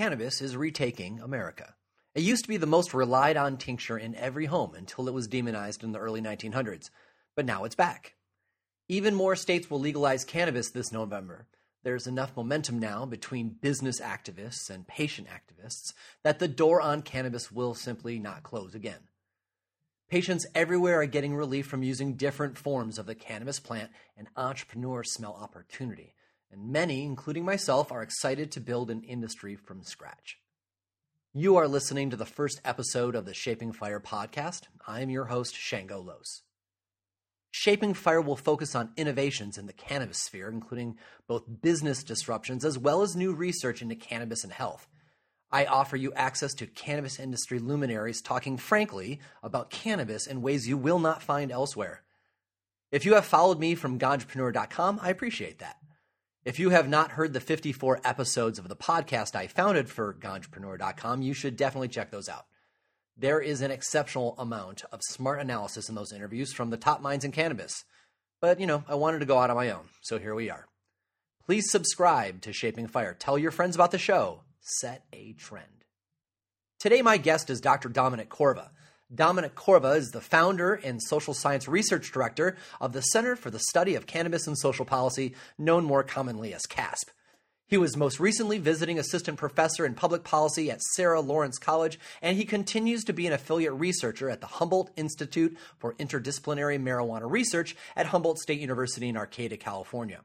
cannabis 0.00 0.40
is 0.40 0.56
retaking 0.56 1.20
America. 1.20 1.74
It 2.14 2.22
used 2.22 2.44
to 2.44 2.48
be 2.48 2.56
the 2.56 2.64
most 2.64 2.94
relied 2.94 3.36
on 3.36 3.58
tincture 3.58 3.98
in 3.98 4.14
every 4.14 4.46
home 4.46 4.74
until 4.74 5.06
it 5.06 5.12
was 5.12 5.28
demonized 5.28 5.84
in 5.84 5.92
the 5.92 5.98
early 5.98 6.22
1900s, 6.22 6.88
but 7.36 7.44
now 7.44 7.64
it's 7.64 7.74
back. 7.74 8.14
Even 8.88 9.14
more 9.14 9.36
states 9.36 9.68
will 9.68 9.78
legalize 9.78 10.24
cannabis 10.24 10.70
this 10.70 10.90
November. 10.90 11.48
There's 11.82 12.06
enough 12.06 12.34
momentum 12.34 12.78
now 12.78 13.04
between 13.04 13.58
business 13.60 14.00
activists 14.00 14.70
and 14.70 14.88
patient 14.88 15.28
activists 15.28 15.92
that 16.22 16.38
the 16.38 16.48
door 16.48 16.80
on 16.80 17.02
cannabis 17.02 17.52
will 17.52 17.74
simply 17.74 18.18
not 18.18 18.42
close 18.42 18.74
again. 18.74 19.00
Patients 20.08 20.46
everywhere 20.54 21.02
are 21.02 21.06
getting 21.06 21.34
relief 21.34 21.66
from 21.66 21.82
using 21.82 22.14
different 22.14 22.56
forms 22.56 22.98
of 22.98 23.04
the 23.04 23.14
cannabis 23.14 23.60
plant, 23.60 23.90
and 24.16 24.28
entrepreneurs 24.34 25.12
smell 25.12 25.38
opportunity. 25.38 26.14
And 26.50 26.72
many, 26.72 27.04
including 27.04 27.44
myself, 27.44 27.92
are 27.92 28.02
excited 28.02 28.50
to 28.52 28.60
build 28.60 28.90
an 28.90 29.02
industry 29.02 29.54
from 29.54 29.82
scratch. 29.82 30.38
You 31.32 31.56
are 31.56 31.68
listening 31.68 32.10
to 32.10 32.16
the 32.16 32.26
first 32.26 32.60
episode 32.64 33.14
of 33.14 33.24
the 33.24 33.34
Shaping 33.34 33.72
Fire 33.72 34.00
podcast. 34.00 34.62
I 34.86 35.00
am 35.00 35.10
your 35.10 35.26
host, 35.26 35.54
Shango 35.54 36.00
Los. 36.00 36.42
Shaping 37.52 37.94
Fire 37.94 38.20
will 38.20 38.36
focus 38.36 38.74
on 38.74 38.92
innovations 38.96 39.58
in 39.58 39.66
the 39.66 39.72
cannabis 39.72 40.18
sphere, 40.18 40.48
including 40.48 40.96
both 41.26 41.62
business 41.62 42.02
disruptions 42.02 42.64
as 42.64 42.78
well 42.78 43.02
as 43.02 43.14
new 43.14 43.32
research 43.32 43.82
into 43.82 43.94
cannabis 43.94 44.44
and 44.44 44.52
health. 44.52 44.88
I 45.52 45.64
offer 45.64 45.96
you 45.96 46.12
access 46.14 46.54
to 46.54 46.66
cannabis 46.66 47.18
industry 47.18 47.58
luminaries 47.58 48.22
talking 48.22 48.56
frankly 48.56 49.20
about 49.42 49.70
cannabis 49.70 50.28
in 50.28 50.42
ways 50.42 50.68
you 50.68 50.76
will 50.76 51.00
not 51.00 51.22
find 51.22 51.50
elsewhere. 51.50 52.02
If 52.92 53.04
you 53.04 53.14
have 53.14 53.24
followed 53.24 53.58
me 53.58 53.74
from 53.74 53.98
Ganjapreneur.com, 53.98 55.00
I 55.02 55.10
appreciate 55.10 55.58
that. 55.58 55.79
If 56.42 56.58
you 56.58 56.70
have 56.70 56.88
not 56.88 57.12
heard 57.12 57.34
the 57.34 57.40
54 57.40 58.00
episodes 58.02 58.58
of 58.58 58.68
the 58.68 58.76
podcast 58.76 59.36
I 59.36 59.46
founded 59.46 59.90
for 59.90 60.14
Ganjapreneur.com, 60.14 61.20
you 61.20 61.34
should 61.34 61.54
definitely 61.54 61.88
check 61.88 62.10
those 62.10 62.30
out. 62.30 62.46
There 63.14 63.40
is 63.40 63.60
an 63.60 63.70
exceptional 63.70 64.34
amount 64.38 64.84
of 64.90 65.02
smart 65.02 65.38
analysis 65.38 65.90
in 65.90 65.94
those 65.94 66.14
interviews 66.14 66.54
from 66.54 66.70
the 66.70 66.78
top 66.78 67.02
minds 67.02 67.26
in 67.26 67.32
cannabis. 67.32 67.84
But, 68.40 68.58
you 68.58 68.66
know, 68.66 68.84
I 68.88 68.94
wanted 68.94 69.18
to 69.18 69.26
go 69.26 69.38
out 69.38 69.50
on 69.50 69.56
my 69.56 69.68
own, 69.68 69.90
so 70.00 70.18
here 70.18 70.34
we 70.34 70.48
are. 70.48 70.66
Please 71.44 71.70
subscribe 71.70 72.40
to 72.40 72.54
Shaping 72.54 72.86
Fire. 72.86 73.12
Tell 73.12 73.36
your 73.36 73.50
friends 73.50 73.74
about 73.74 73.90
the 73.90 73.98
show 73.98 74.40
set 74.62 75.04
a 75.12 75.34
trend. 75.34 75.84
Today, 76.78 77.02
my 77.02 77.18
guest 77.18 77.50
is 77.50 77.60
Dr. 77.60 77.90
Dominic 77.90 78.30
Corva. 78.30 78.70
Dominic 79.12 79.56
Corva 79.56 79.96
is 79.96 80.10
the 80.10 80.20
founder 80.20 80.74
and 80.74 81.02
social 81.02 81.34
science 81.34 81.66
research 81.66 82.12
director 82.12 82.56
of 82.80 82.92
the 82.92 83.00
Center 83.00 83.34
for 83.34 83.50
the 83.50 83.58
Study 83.58 83.96
of 83.96 84.06
Cannabis 84.06 84.46
and 84.46 84.56
Social 84.56 84.84
Policy, 84.84 85.34
known 85.58 85.84
more 85.84 86.04
commonly 86.04 86.54
as 86.54 86.64
CASP. 86.66 87.10
He 87.66 87.76
was 87.76 87.96
most 87.96 88.20
recently 88.20 88.58
visiting 88.58 89.00
assistant 89.00 89.36
professor 89.36 89.84
in 89.84 89.94
public 89.94 90.22
policy 90.22 90.70
at 90.70 90.82
Sarah 90.94 91.20
Lawrence 91.20 91.58
College, 91.58 91.98
and 92.22 92.36
he 92.36 92.44
continues 92.44 93.02
to 93.04 93.12
be 93.12 93.26
an 93.26 93.32
affiliate 93.32 93.72
researcher 93.74 94.30
at 94.30 94.40
the 94.40 94.46
Humboldt 94.46 94.90
Institute 94.96 95.56
for 95.78 95.94
Interdisciplinary 95.94 96.80
Marijuana 96.80 97.28
Research 97.28 97.76
at 97.96 98.06
Humboldt 98.06 98.38
State 98.38 98.60
University 98.60 99.08
in 99.08 99.16
Arcata, 99.16 99.56
California. 99.56 100.20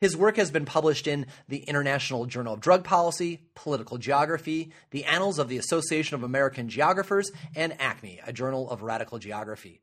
His 0.00 0.16
work 0.16 0.36
has 0.36 0.52
been 0.52 0.64
published 0.64 1.08
in 1.08 1.26
the 1.48 1.58
International 1.64 2.24
Journal 2.26 2.54
of 2.54 2.60
Drug 2.60 2.84
Policy, 2.84 3.40
Political 3.56 3.98
Geography, 3.98 4.70
the 4.90 5.04
Annals 5.04 5.40
of 5.40 5.48
the 5.48 5.58
Association 5.58 6.14
of 6.14 6.22
American 6.22 6.68
Geographers, 6.68 7.32
and 7.56 7.72
ACME, 7.80 8.20
a 8.24 8.32
journal 8.32 8.70
of 8.70 8.82
radical 8.82 9.18
geography. 9.18 9.80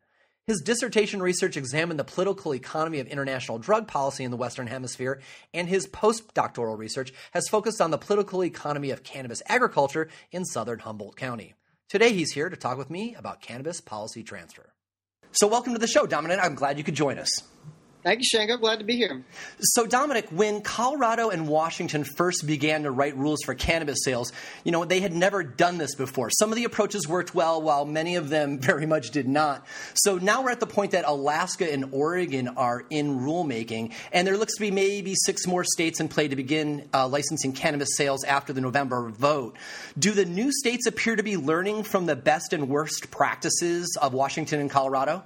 His 0.48 0.62
dissertation 0.62 1.22
research 1.22 1.58
examined 1.58 2.00
the 2.00 2.06
political 2.06 2.56
economy 2.56 3.00
of 3.00 3.08
international 3.08 3.60
drug 3.60 3.90
policy 3.90 4.24
in 4.24 4.32
the 4.32 4.38
Western 4.38 4.68
Hemisphere, 4.68 5.20
and 5.54 5.68
his 5.68 5.86
postdoctoral 5.88 6.78
research 6.78 7.12
has 7.32 7.50
focused 7.50 7.82
on 7.82 7.92
the 7.92 7.98
political 7.98 8.42
economy 8.42 8.92
of 8.92 9.04
cannabis 9.04 9.42
agriculture 9.48 10.08
in 10.32 10.46
southern 10.46 10.80
Humboldt 10.80 11.18
County. 11.18 11.56
Today, 11.90 12.14
he's 12.14 12.32
here 12.32 12.48
to 12.48 12.56
talk 12.56 12.78
with 12.78 12.90
me 12.90 13.16
about 13.16 13.42
cannabis 13.42 13.82
policy 13.82 14.24
transfer. 14.24 14.72
So, 15.32 15.48
welcome 15.48 15.74
to 15.74 15.80
the 15.80 15.88
show, 15.88 16.06
Dominic. 16.06 16.40
I'm 16.42 16.56
glad 16.56 16.78
you 16.78 16.86
could 16.86 16.96
join 16.96 17.18
us. 17.18 17.44
Thank 18.06 18.20
you, 18.20 18.26
Shango. 18.26 18.58
Glad 18.58 18.78
to 18.78 18.86
be 18.86 18.98
here. 18.98 19.24
So, 19.60 19.88
Dominic, 19.88 20.28
when 20.30 20.62
Colorado 20.62 21.30
and 21.30 21.48
Washington 21.48 22.04
first 22.04 22.46
began 22.46 22.84
to 22.84 22.92
write 22.92 23.18
rules 23.18 23.42
for 23.44 23.56
cannabis 23.56 24.04
sales, 24.04 24.32
you 24.64 24.72
know, 24.72 24.86
they 24.86 25.00
had 25.00 25.12
never 25.12 25.42
done 25.42 25.80
this 25.80 25.96
before. 25.96 26.30
Some 26.30 26.52
of 26.52 26.56
the 26.56 26.66
approaches 26.66 27.08
worked 27.08 27.34
well, 27.34 27.64
while 27.64 27.84
many 27.84 28.16
of 28.16 28.30
them 28.30 28.60
very 28.62 28.86
much 28.86 29.10
did 29.10 29.28
not. 29.28 29.66
So 29.96 30.20
now 30.20 30.44
we're 30.44 30.52
at 30.52 30.60
the 30.60 30.68
point 30.68 30.92
that 30.92 31.06
Alaska 31.08 31.74
and 31.74 31.86
Oregon 31.94 32.50
are 32.50 32.86
in 32.92 33.22
rulemaking, 33.22 33.92
and 34.12 34.28
there 34.28 34.38
looks 34.38 34.54
to 34.58 34.62
be 34.62 34.70
maybe 34.70 35.16
six 35.16 35.48
more 35.48 35.64
states 35.64 36.00
in 36.00 36.08
play 36.08 36.28
to 36.28 36.36
begin 36.36 36.88
uh, 36.94 37.08
licensing 37.08 37.54
cannabis 37.54 37.98
sales 37.98 38.24
after 38.24 38.54
the 38.54 38.62
November 38.62 39.10
vote. 39.10 39.58
Do 39.98 40.12
the 40.12 40.26
new 40.26 40.52
states 40.52 40.86
appear 40.86 41.16
to 41.16 41.24
be 41.24 41.38
learning 41.38 41.82
from 41.82 42.06
the 42.06 42.16
best 42.16 42.54
and 42.54 42.70
worst 42.70 43.10
practices 43.10 43.98
of 44.00 44.14
Washington 44.14 44.60
and 44.60 44.70
Colorado? 44.70 45.24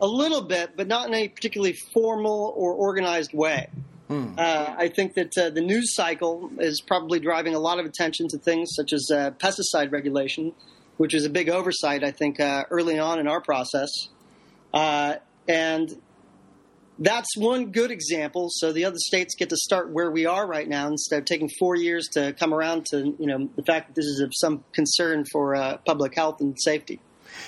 A 0.00 0.06
little 0.06 0.42
bit, 0.42 0.76
but 0.76 0.86
not 0.86 1.08
in 1.08 1.14
a 1.14 1.28
particularly 1.28 1.74
formal 1.92 2.54
or 2.56 2.72
organized 2.72 3.32
way. 3.32 3.68
Hmm. 4.08 4.34
Uh, 4.36 4.74
I 4.76 4.88
think 4.88 5.14
that 5.14 5.38
uh, 5.38 5.50
the 5.50 5.60
news 5.60 5.94
cycle 5.94 6.50
is 6.58 6.80
probably 6.80 7.20
driving 7.20 7.54
a 7.54 7.60
lot 7.60 7.78
of 7.78 7.86
attention 7.86 8.26
to 8.28 8.38
things 8.38 8.70
such 8.74 8.92
as 8.92 9.08
uh, 9.12 9.30
pesticide 9.32 9.92
regulation, 9.92 10.52
which 10.96 11.14
was 11.14 11.24
a 11.24 11.30
big 11.30 11.48
oversight, 11.48 12.02
I 12.02 12.10
think, 12.10 12.40
uh, 12.40 12.64
early 12.70 12.98
on 12.98 13.20
in 13.20 13.28
our 13.28 13.40
process. 13.40 13.90
Uh, 14.74 15.14
and 15.46 15.96
that's 17.00 17.36
one 17.36 17.72
good 17.72 17.90
example. 17.90 18.48
So 18.50 18.72
the 18.72 18.84
other 18.84 18.98
states 18.98 19.34
get 19.34 19.48
to 19.50 19.56
start 19.56 19.90
where 19.90 20.10
we 20.10 20.26
are 20.26 20.46
right 20.46 20.68
now 20.68 20.86
instead 20.88 21.20
of 21.20 21.24
taking 21.24 21.48
four 21.58 21.74
years 21.74 22.08
to 22.12 22.34
come 22.34 22.52
around 22.52 22.86
to 22.90 23.16
you 23.18 23.26
know 23.26 23.48
the 23.56 23.62
fact 23.62 23.88
that 23.88 23.94
this 23.94 24.04
is 24.04 24.20
of 24.20 24.32
some 24.34 24.64
concern 24.72 25.24
for 25.32 25.54
uh, 25.54 25.78
public 25.78 26.14
health 26.14 26.40
and 26.40 26.56
safety. 26.60 27.00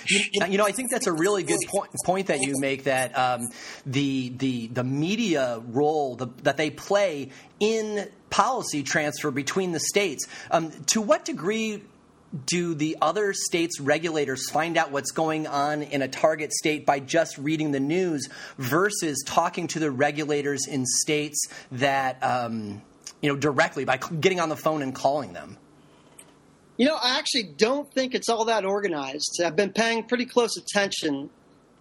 You, 0.07 0.45
you, 0.49 0.57
know, 0.57 0.65
I 0.65 0.71
think 0.71 0.91
that's 0.91 1.07
a 1.07 1.13
really 1.13 1.43
good 1.43 1.59
point, 1.67 1.91
point 2.05 2.27
that 2.27 2.41
you 2.41 2.59
make. 2.59 2.83
That 2.83 3.17
um, 3.17 3.49
the 3.85 4.29
the 4.29 4.67
the 4.67 4.83
media 4.83 5.61
role 5.67 6.15
the, 6.15 6.27
that 6.43 6.57
they 6.57 6.69
play 6.69 7.29
in 7.59 8.09
policy 8.29 8.83
transfer 8.83 9.31
between 9.31 9.71
the 9.71 9.79
states. 9.79 10.27
Um, 10.51 10.71
to 10.87 11.01
what 11.01 11.25
degree 11.25 11.83
do 12.45 12.73
the 12.73 12.97
other 13.01 13.33
states' 13.33 13.79
regulators 13.79 14.49
find 14.49 14.77
out 14.77 14.91
what's 14.91 15.11
going 15.11 15.45
on 15.45 15.83
in 15.83 16.01
a 16.01 16.07
target 16.07 16.51
state 16.51 16.85
by 16.85 16.99
just 16.99 17.37
reading 17.37 17.71
the 17.71 17.79
news 17.79 18.27
versus 18.57 19.23
talking 19.25 19.67
to 19.67 19.79
the 19.79 19.91
regulators 19.91 20.67
in 20.67 20.85
states 20.85 21.47
that 21.71 22.21
um, 22.23 22.81
you 23.21 23.29
know 23.29 23.35
directly 23.35 23.85
by 23.85 23.97
getting 23.97 24.39
on 24.39 24.49
the 24.49 24.57
phone 24.57 24.81
and 24.81 24.95
calling 24.95 25.33
them? 25.33 25.57
You 26.77 26.87
know, 26.87 26.95
I 26.95 27.19
actually 27.19 27.43
don't 27.55 27.91
think 27.93 28.15
it's 28.15 28.29
all 28.29 28.45
that 28.45 28.65
organized. 28.65 29.39
I've 29.43 29.55
been 29.55 29.73
paying 29.73 30.03
pretty 30.03 30.25
close 30.25 30.57
attention. 30.57 31.29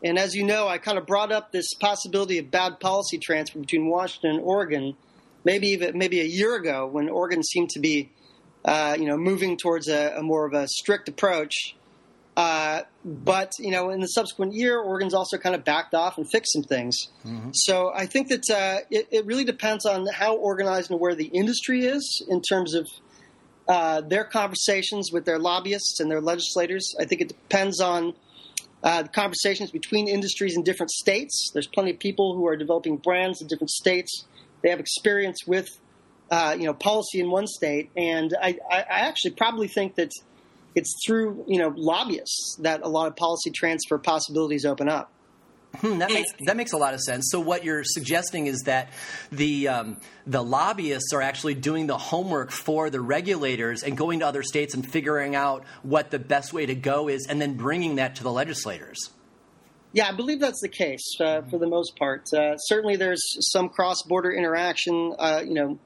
And 0.05 0.19
as 0.19 0.35
you 0.35 0.45
know, 0.45 0.69
I 0.69 0.79
kind 0.79 0.99
of 0.99 1.07
brought 1.07 1.33
up 1.33 1.53
this 1.53 1.73
possibility 1.75 2.39
of 2.39 2.51
bad 2.51 2.79
policy 2.81 3.19
transfer 3.19 3.59
between 3.59 3.89
Washington 3.89 4.33
and 4.33 4.41
Oregon, 4.41 4.97
maybe 5.45 5.69
even 5.69 5.97
maybe 5.97 6.21
a 6.21 6.25
year 6.25 6.57
ago, 6.57 6.87
when 6.87 7.09
Oregon 7.09 7.43
seemed 7.43 7.71
to 7.71 7.81
be, 7.81 8.11
uh, 8.65 8.97
you 8.99 9.07
know, 9.07 9.17
moving 9.17 9.57
towards 9.57 9.89
a, 9.89 10.17
a, 10.17 10.23
more 10.23 10.45
of 10.45 10.53
a 10.53 10.69
strict 10.69 11.09
approach. 11.09 11.77
Uh, 12.37 12.83
but 13.05 13.53
you 13.59 13.71
know, 13.71 13.91
in 13.91 14.01
the 14.01 14.07
subsequent 14.09 14.55
year, 14.55 14.79
Oregon's 14.79 15.15
also 15.15 15.39
kind 15.39 15.55
of 15.55 15.65
backed 15.65 15.95
off 15.95 16.19
and 16.19 16.31
fixed 16.31 16.53
some 16.53 16.63
things. 16.63 16.97
Mm-hmm. 17.25 17.51
So 17.53 17.93
I 17.95 18.07
think 18.07 18.29
that 18.29 18.51
uh, 18.51 18.85
it, 18.91 19.09
it 19.11 19.27
really 19.27 19.45
depends 19.45 19.87
on 19.87 20.07
how 20.07 20.37
organized 20.37 20.91
and 20.91 20.99
where 20.99 21.15
the 21.15 21.27
industry 21.27 21.87
is 21.87 22.25
in 22.29 22.43
terms 22.43 22.75
of 22.75 22.89
uh, 23.69 24.01
their 24.01 24.25
conversations 24.25 25.11
with 25.13 25.25
their 25.25 25.39
lobbyists 25.39 26.01
and 26.01 26.11
their 26.11 26.21
legislators. 26.21 26.95
I 27.01 27.05
think 27.05 27.21
it 27.21 27.29
depends 27.29 27.81
on 27.81 28.15
uh, 28.83 29.03
the 29.03 29.09
conversations 29.09 29.71
between 29.71 30.09
industries 30.09 30.57
in 30.57 30.63
different 30.63 30.91
states. 30.91 31.51
There's 31.53 31.69
plenty 31.69 31.93
of 31.93 31.99
people 31.99 32.35
who 32.35 32.47
are 32.47 32.57
developing 32.57 32.97
brands 32.97 33.41
in 33.41 33.47
different 33.47 33.71
states. 33.71 34.27
They 34.63 34.71
have 34.71 34.81
experience 34.81 35.47
with, 35.47 35.69
uh, 36.31 36.57
you 36.59 36.65
know, 36.65 36.75
policy 36.75 37.21
in 37.21 37.31
one 37.31 37.47
state, 37.47 37.91
and 37.97 38.35
I, 38.41 38.59
I, 38.71 38.85
actually 38.89 39.33
probably 39.33 39.69
think 39.69 39.97
that 39.97 40.11
it's 40.75 40.95
through 41.05 41.45
you 41.47 41.59
know 41.59 41.73
lobbyists 41.77 42.57
that 42.63 42.83
a 42.83 42.89
lot 42.89 43.07
of 43.09 43.17
policy 43.17 43.51
transfer 43.51 43.99
possibilities 43.99 44.65
open 44.65 44.89
up. 44.89 45.13
Hmm, 45.81 45.99
that 45.99 46.11
makes 46.11 46.31
that 46.47 46.57
makes 46.57 46.73
a 46.73 46.77
lot 46.77 46.95
of 46.95 47.01
sense. 47.01 47.29
So 47.31 47.41
what 47.41 47.65
you're 47.65 47.85
suggesting 47.85 48.47
is 48.47 48.63
that 48.67 48.91
the 49.31 49.69
um, 49.69 49.97
the 50.27 50.43
lobbyists 50.43 51.13
are 51.13 51.23
actually 51.23 51.55
doing 51.55 51.87
the 51.87 51.97
homework 51.97 52.51
for 52.51 52.91
the 52.91 53.01
regulators 53.01 53.83
and 53.83 53.97
going 53.97 54.21
to 54.21 54.27
other 54.27 54.43
states 54.43 54.75
and 54.75 54.87
figuring 54.87 55.35
out 55.35 55.65
what 55.83 56.11
the 56.11 56.19
best 56.19 56.53
way 56.53 56.67
to 56.67 56.75
go 56.75 57.09
is, 57.09 57.27
and 57.27 57.41
then 57.41 57.55
bringing 57.57 57.97
that 57.97 58.17
to 58.17 58.23
the 58.23 58.31
legislators. 58.31 59.11
Yeah, 59.95 60.09
I 60.09 60.13
believe 60.13 60.41
that's 60.41 60.61
the 60.61 60.69
case 60.69 61.17
uh, 61.21 61.43
for 61.51 61.59
the 61.59 61.67
most 61.67 61.97
part. 61.97 62.33
Uh, 62.33 62.57
certainly, 62.57 62.97
there's 62.97 63.23
some 63.53 63.69
cross-border 63.69 64.31
interaction. 64.31 65.15
Uh, 65.19 65.43
you 65.45 65.55
know, 65.55 65.79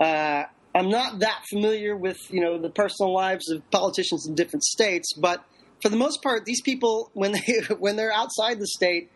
uh, 0.00 0.44
I'm 0.74 0.88
not 0.88 1.20
that 1.20 1.42
familiar 1.48 1.96
with 1.96 2.18
you 2.30 2.40
know 2.40 2.58
the 2.58 2.70
personal 2.70 3.12
lives 3.12 3.50
of 3.50 3.68
politicians 3.70 4.26
in 4.26 4.34
different 4.34 4.64
states, 4.64 5.12
but 5.12 5.44
for 5.82 5.88
the 5.88 5.96
most 5.96 6.22
part, 6.22 6.44
these 6.44 6.60
people, 6.60 7.10
when 7.14 7.32
they 7.32 7.60
when 7.78 7.96
they're 7.96 8.12
outside 8.12 8.58
the 8.58 8.66
state, 8.66 9.10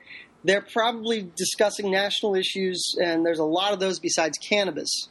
they're 0.45 0.63
probably 0.63 1.31
discussing 1.37 1.91
national 1.91 2.35
issues, 2.35 2.97
and 3.03 3.25
there's 3.25 3.39
a 3.39 3.45
lot 3.45 3.73
of 3.73 3.81
those 3.81 3.99
besides 3.99 4.39
cannabis. 4.39 5.09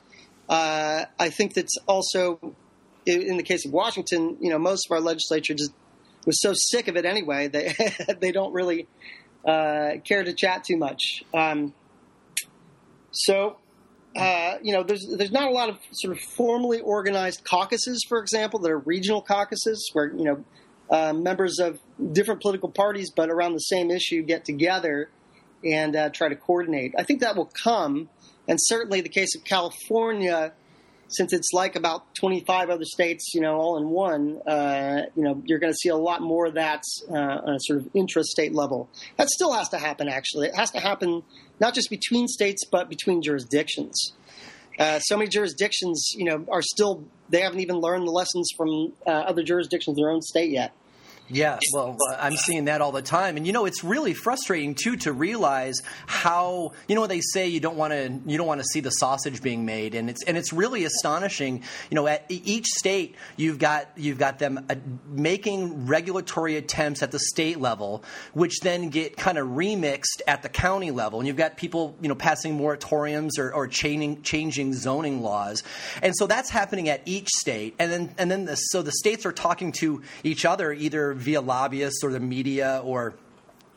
Uh, 0.49 1.05
I 1.17 1.29
think 1.29 1.53
that's 1.53 1.77
also 1.87 2.55
in 3.05 3.37
the 3.37 3.43
case 3.43 3.65
of 3.65 3.71
Washington, 3.71 4.37
you 4.39 4.49
know, 4.49 4.59
most 4.59 4.87
of 4.87 4.91
our 4.91 4.99
legislature 4.99 5.53
just 5.53 5.71
was 6.25 6.39
so 6.41 6.53
sick 6.53 6.87
of 6.87 6.97
it 6.97 7.05
anyway. 7.05 7.47
They 7.47 7.73
they 8.19 8.31
don't 8.31 8.53
really 8.53 8.87
uh, 9.45 9.93
care 10.03 10.23
to 10.23 10.33
chat 10.33 10.63
too 10.63 10.77
much. 10.77 11.23
Um, 11.33 11.73
so, 13.11 13.57
uh, 14.15 14.55
you 14.61 14.73
know, 14.73 14.83
there's 14.83 15.05
there's 15.17 15.31
not 15.31 15.47
a 15.49 15.51
lot 15.51 15.69
of 15.69 15.79
sort 15.91 16.15
of 16.15 16.21
formally 16.21 16.79
organized 16.79 17.43
caucuses, 17.43 18.05
for 18.07 18.19
example, 18.19 18.59
that 18.59 18.71
are 18.71 18.79
regional 18.79 19.21
caucuses 19.21 19.89
where 19.93 20.13
you 20.13 20.23
know 20.23 20.45
uh, 20.91 21.13
members 21.13 21.59
of 21.59 21.79
different 22.11 22.41
political 22.41 22.69
parties 22.69 23.11
but 23.15 23.29
around 23.29 23.53
the 23.53 23.59
same 23.59 23.89
issue 23.89 24.21
get 24.21 24.45
together 24.45 25.09
and 25.63 25.95
uh, 25.95 26.09
try 26.09 26.27
to 26.27 26.35
coordinate. 26.35 26.93
I 26.97 27.03
think 27.03 27.21
that 27.21 27.35
will 27.35 27.51
come, 27.63 28.09
and 28.47 28.57
certainly 28.61 29.01
the 29.01 29.09
case 29.09 29.35
of 29.35 29.43
California 29.43 30.53
since 31.11 31.33
it's 31.33 31.49
like 31.53 31.75
about 31.75 32.15
25 32.15 32.69
other 32.69 32.85
states, 32.85 33.33
you 33.33 33.41
know, 33.41 33.55
all 33.55 33.77
in 33.77 33.89
one, 33.89 34.41
uh, 34.47 35.03
you 35.15 35.23
know, 35.23 35.41
you're 35.45 35.59
going 35.59 35.71
to 35.71 35.77
see 35.77 35.89
a 35.89 35.95
lot 35.95 36.21
more 36.21 36.47
of 36.47 36.53
that 36.55 36.83
uh, 37.09 37.13
on 37.13 37.55
a 37.55 37.59
sort 37.59 37.79
of 37.79 37.91
intrastate 37.93 38.53
level. 38.53 38.89
That 39.17 39.29
still 39.29 39.53
has 39.53 39.69
to 39.69 39.77
happen, 39.77 40.07
actually. 40.07 40.47
It 40.47 40.55
has 40.55 40.71
to 40.71 40.79
happen 40.79 41.23
not 41.59 41.73
just 41.73 41.89
between 41.89 42.27
states, 42.27 42.63
but 42.65 42.89
between 42.89 43.21
jurisdictions. 43.21 44.13
Uh, 44.79 44.99
so 44.99 45.17
many 45.17 45.29
jurisdictions, 45.29 46.11
you 46.15 46.25
know, 46.25 46.45
are 46.49 46.61
still, 46.61 47.03
they 47.29 47.41
haven't 47.41 47.59
even 47.59 47.77
learned 47.77 48.07
the 48.07 48.11
lessons 48.11 48.49
from 48.55 48.93
uh, 49.05 49.09
other 49.09 49.43
jurisdictions 49.43 49.97
in 49.97 50.01
their 50.01 50.11
own 50.11 50.21
state 50.21 50.49
yet. 50.49 50.71
Yeah, 51.33 51.59
well, 51.73 51.97
I'm 52.19 52.35
seeing 52.35 52.65
that 52.65 52.81
all 52.81 52.91
the 52.91 53.01
time, 53.01 53.37
and 53.37 53.47
you 53.47 53.53
know, 53.53 53.65
it's 53.65 53.85
really 53.85 54.13
frustrating 54.13 54.75
too 54.75 54.97
to 54.97 55.13
realize 55.13 55.75
how 56.05 56.73
you 56.89 56.95
know 56.95 57.07
they 57.07 57.21
say 57.21 57.47
you 57.47 57.61
don't 57.61 57.77
want 57.77 57.93
to 57.93 58.19
you 58.29 58.37
don't 58.37 58.47
want 58.47 58.59
to 58.59 58.65
see 58.65 58.81
the 58.81 58.89
sausage 58.89 59.41
being 59.41 59.65
made, 59.65 59.95
and 59.95 60.09
it's 60.09 60.23
and 60.23 60.37
it's 60.37 60.51
really 60.51 60.83
astonishing. 60.83 61.63
You 61.89 61.95
know, 61.95 62.05
at 62.05 62.25
each 62.27 62.65
state, 62.65 63.15
you've 63.37 63.59
got 63.59 63.87
you've 63.95 64.17
got 64.17 64.39
them 64.39 64.65
uh, 64.69 64.75
making 65.07 65.85
regulatory 65.85 66.57
attempts 66.57 67.01
at 67.01 67.11
the 67.11 67.19
state 67.19 67.61
level, 67.61 68.03
which 68.33 68.59
then 68.59 68.89
get 68.89 69.15
kind 69.15 69.37
of 69.37 69.47
remixed 69.47 70.21
at 70.27 70.43
the 70.43 70.49
county 70.49 70.91
level, 70.91 71.19
and 71.19 71.27
you've 71.27 71.37
got 71.37 71.55
people 71.55 71.95
you 72.01 72.09
know 72.09 72.15
passing 72.15 72.59
moratoriums 72.59 73.39
or, 73.39 73.53
or 73.53 73.67
changing 73.67 74.21
changing 74.21 74.73
zoning 74.73 75.21
laws, 75.21 75.63
and 76.01 76.13
so 76.13 76.27
that's 76.27 76.49
happening 76.49 76.89
at 76.89 77.01
each 77.05 77.29
state, 77.29 77.73
and 77.79 77.89
then 77.89 78.13
and 78.17 78.29
then 78.29 78.43
the, 78.43 78.55
so 78.55 78.81
the 78.81 78.91
states 78.91 79.25
are 79.25 79.31
talking 79.31 79.71
to 79.71 80.01
each 80.25 80.43
other 80.43 80.73
either 80.73 81.20
via 81.21 81.41
lobbyists 81.41 82.03
or 82.03 82.11
the 82.11 82.19
media 82.19 82.81
or 82.83 83.15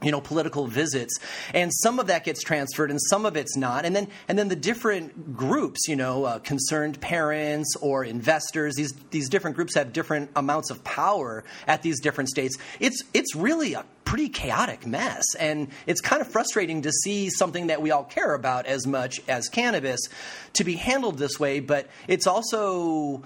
you 0.03 0.11
know 0.13 0.21
political 0.21 0.67
visits. 0.67 1.19
And 1.53 1.73
some 1.73 1.99
of 1.99 2.09
that 2.09 2.25
gets 2.25 2.43
transferred 2.43 2.91
and 2.91 3.01
some 3.01 3.27
of 3.27 3.37
it's 3.37 3.57
not. 3.57 3.85
And 3.85 3.97
then 3.97 4.09
and 4.29 4.39
then 4.39 4.49
the 4.49 4.57
different 4.57 5.37
groups 5.37 5.89
you 5.89 5.97
know 5.97 6.25
uh, 6.25 6.39
concerned 6.41 7.01
parents 7.01 7.77
or 7.81 8.05
investors 8.05 8.75
these 8.77 8.93
these 9.11 9.29
different 9.29 9.57
groups 9.57 9.75
have 9.75 9.93
different 9.93 10.31
amounts 10.37 10.71
of 10.71 10.85
power 10.85 11.45
at 11.67 11.83
these 11.83 12.01
different 12.01 12.29
states. 12.29 12.57
It's 12.81 13.03
it's 13.13 13.35
really 13.35 13.75
a 13.75 13.85
pretty 14.05 14.29
chaotic 14.29 14.87
mess. 14.87 15.25
And 15.39 15.69
it's 15.87 16.01
kind 16.01 16.21
of 16.21 16.29
frustrating 16.29 16.83
to 16.83 16.93
see 16.93 17.31
something 17.31 17.69
that 17.69 17.83
we 17.83 17.91
all 17.91 18.05
care 18.05 18.35
about 18.35 18.67
as 18.67 18.87
much 18.87 19.21
as 19.29 19.49
cannabis 19.49 20.01
to 20.55 20.65
be 20.65 20.75
handled 20.75 21.19
this 21.19 21.41
way. 21.41 21.61
But 21.61 21.89
it's 22.07 22.27
also 22.27 23.25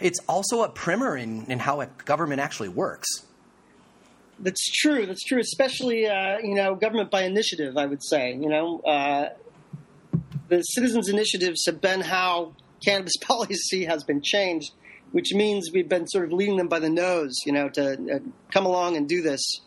it's 0.00 0.18
also 0.28 0.62
a 0.62 0.68
primer 0.68 1.16
in, 1.16 1.44
in 1.46 1.58
how 1.58 1.80
a 1.80 1.86
government 2.04 2.40
actually 2.40 2.68
works. 2.68 3.08
That's 4.38 4.64
true. 4.70 5.06
That's 5.06 5.22
true, 5.22 5.38
especially 5.38 6.06
uh, 6.06 6.38
you 6.38 6.54
know 6.54 6.74
government 6.74 7.10
by 7.10 7.22
initiative. 7.22 7.76
I 7.76 7.86
would 7.86 8.02
say 8.02 8.32
you 8.32 8.48
know 8.48 8.80
uh, 8.80 9.28
the 10.48 10.62
citizens' 10.62 11.08
initiatives 11.08 11.64
have 11.66 11.80
been 11.80 12.00
how 12.00 12.54
cannabis 12.84 13.16
policy 13.20 13.84
has 13.84 14.04
been 14.04 14.20
changed, 14.20 14.72
which 15.12 15.32
means 15.32 15.70
we've 15.72 15.88
been 15.88 16.06
sort 16.06 16.24
of 16.24 16.32
leading 16.32 16.56
them 16.56 16.68
by 16.68 16.78
the 16.78 16.90
nose, 16.90 17.34
you 17.46 17.52
know, 17.52 17.68
to 17.70 17.92
uh, 17.92 18.18
come 18.50 18.66
along 18.66 18.96
and 18.96 19.08
do 19.08 19.22
this. 19.22 19.60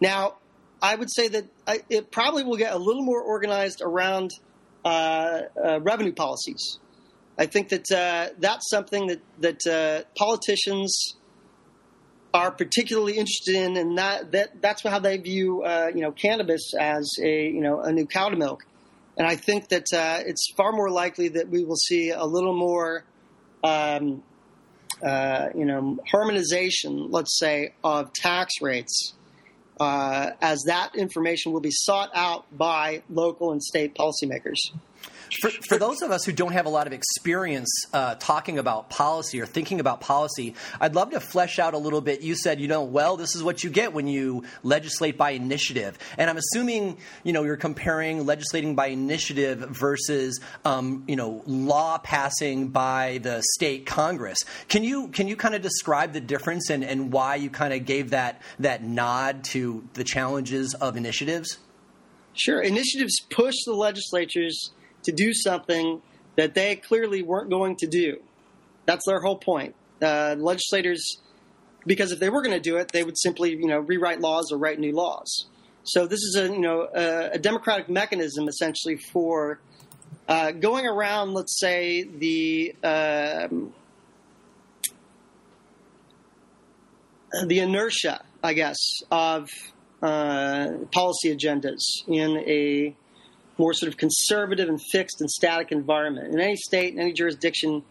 Now, 0.00 0.36
I 0.80 0.94
would 0.94 1.12
say 1.12 1.28
that 1.28 1.44
I, 1.66 1.80
it 1.90 2.10
probably 2.10 2.44
will 2.44 2.56
get 2.56 2.72
a 2.72 2.78
little 2.78 3.02
more 3.02 3.22
organized 3.22 3.82
around 3.82 4.30
uh, 4.84 5.42
uh, 5.64 5.80
revenue 5.80 6.12
policies. 6.12 6.78
I 7.38 7.46
think 7.46 7.70
that 7.70 7.90
uh, 7.90 8.34
that's 8.38 8.68
something 8.68 9.06
that 9.08 9.20
that 9.40 9.66
uh, 9.66 10.04
politicians 10.16 11.16
are 12.34 12.50
particularly 12.50 13.14
interested 13.14 13.54
in, 13.54 13.76
and 13.76 13.98
that, 13.98 14.32
that 14.32 14.60
that's 14.60 14.82
how 14.82 14.98
they 14.98 15.18
view 15.18 15.62
uh, 15.62 15.90
you 15.94 16.02
know 16.02 16.12
cannabis 16.12 16.72
as 16.78 17.10
a 17.22 17.46
you 17.46 17.60
know 17.60 17.80
a 17.80 17.92
new 17.92 18.06
cow 18.06 18.28
to 18.28 18.36
milk. 18.36 18.64
And 19.16 19.26
I 19.26 19.36
think 19.36 19.68
that 19.68 19.92
uh, 19.92 20.22
it's 20.24 20.52
far 20.56 20.72
more 20.72 20.90
likely 20.90 21.28
that 21.28 21.48
we 21.48 21.64
will 21.64 21.76
see 21.76 22.10
a 22.10 22.24
little 22.24 22.56
more, 22.56 23.04
um, 23.62 24.22
uh, 25.02 25.48
you 25.54 25.66
know, 25.66 25.98
harmonization, 26.10 27.10
let's 27.10 27.38
say, 27.38 27.74
of 27.84 28.14
tax 28.14 28.62
rates, 28.62 29.12
uh, 29.78 30.30
as 30.40 30.62
that 30.66 30.96
information 30.96 31.52
will 31.52 31.60
be 31.60 31.70
sought 31.70 32.10
out 32.14 32.46
by 32.56 33.02
local 33.10 33.52
and 33.52 33.62
state 33.62 33.94
policymakers. 33.94 34.56
For, 35.40 35.50
for 35.66 35.78
those 35.78 36.02
of 36.02 36.10
us 36.10 36.24
who 36.24 36.32
don't 36.32 36.52
have 36.52 36.66
a 36.66 36.68
lot 36.68 36.86
of 36.86 36.92
experience 36.92 37.70
uh, 37.92 38.16
talking 38.16 38.58
about 38.58 38.90
policy 38.90 39.40
or 39.40 39.46
thinking 39.46 39.80
about 39.80 40.00
policy, 40.00 40.54
I'd 40.80 40.94
love 40.94 41.10
to 41.12 41.20
flesh 41.20 41.58
out 41.58 41.72
a 41.74 41.78
little 41.78 42.02
bit. 42.02 42.20
You 42.20 42.34
said, 42.34 42.60
you 42.60 42.68
know, 42.68 42.82
well, 42.82 43.16
this 43.16 43.34
is 43.34 43.42
what 43.42 43.64
you 43.64 43.70
get 43.70 43.94
when 43.94 44.06
you 44.06 44.44
legislate 44.62 45.16
by 45.16 45.30
initiative, 45.30 45.98
and 46.18 46.28
I'm 46.28 46.36
assuming, 46.36 46.98
you 47.24 47.32
know, 47.32 47.44
you're 47.44 47.56
comparing 47.56 48.26
legislating 48.26 48.74
by 48.74 48.88
initiative 48.88 49.60
versus, 49.60 50.40
um, 50.64 51.04
you 51.06 51.16
know, 51.16 51.42
law 51.46 51.98
passing 51.98 52.68
by 52.68 53.18
the 53.22 53.42
state 53.54 53.86
Congress. 53.86 54.38
Can 54.68 54.84
you 54.84 55.08
can 55.08 55.28
you 55.28 55.36
kind 55.36 55.54
of 55.54 55.62
describe 55.62 56.12
the 56.12 56.20
difference 56.20 56.68
and, 56.68 56.84
and 56.84 57.12
why 57.12 57.36
you 57.36 57.48
kind 57.48 57.72
of 57.72 57.86
gave 57.86 58.10
that 58.10 58.42
that 58.58 58.82
nod 58.82 59.44
to 59.44 59.88
the 59.94 60.04
challenges 60.04 60.74
of 60.74 60.96
initiatives? 60.96 61.58
Sure, 62.34 62.60
initiatives 62.60 63.20
push 63.30 63.54
the 63.64 63.74
legislatures 63.74 64.72
to 65.04 65.12
do 65.12 65.32
something 65.32 66.00
that 66.36 66.54
they 66.54 66.76
clearly 66.76 67.22
weren't 67.22 67.50
going 67.50 67.76
to 67.76 67.86
do. 67.86 68.22
That's 68.86 69.06
their 69.06 69.20
whole 69.20 69.38
point. 69.38 69.74
Uh, 70.00 70.34
legislators, 70.38 71.18
because 71.86 72.10
if 72.10 72.18
they 72.18 72.28
were 72.28 72.42
going 72.42 72.54
to 72.54 72.60
do 72.60 72.76
it, 72.76 72.90
they 72.92 73.04
would 73.04 73.18
simply, 73.18 73.50
you 73.50 73.66
know, 73.66 73.78
rewrite 73.78 74.20
laws 74.20 74.50
or 74.50 74.58
write 74.58 74.78
new 74.78 74.92
laws. 74.92 75.46
So 75.84 76.06
this 76.06 76.20
is 76.20 76.36
a, 76.36 76.48
you 76.48 76.60
know, 76.60 76.88
a, 76.94 77.30
a 77.32 77.38
democratic 77.38 77.88
mechanism 77.88 78.48
essentially 78.48 78.96
for 78.96 79.60
uh, 80.28 80.52
going 80.52 80.86
around, 80.86 81.34
let's 81.34 81.58
say, 81.58 82.02
the 82.04 82.74
um, 82.84 83.72
the 87.46 87.60
inertia, 87.60 88.22
I 88.42 88.52
guess, 88.52 88.76
of 89.10 89.48
uh, 90.02 90.68
policy 90.92 91.34
agendas 91.34 91.80
in 92.06 92.38
a 92.38 92.94
more 93.62 93.72
sort 93.72 93.92
of 93.92 93.96
conservative 93.96 94.68
and 94.68 94.82
fixed 94.90 95.20
and 95.20 95.30
static 95.30 95.70
environment. 95.70 96.34
In 96.34 96.40
any 96.40 96.56
state, 96.56 96.94
in 96.94 96.98
any 96.98 97.12
jurisdiction, 97.12 97.84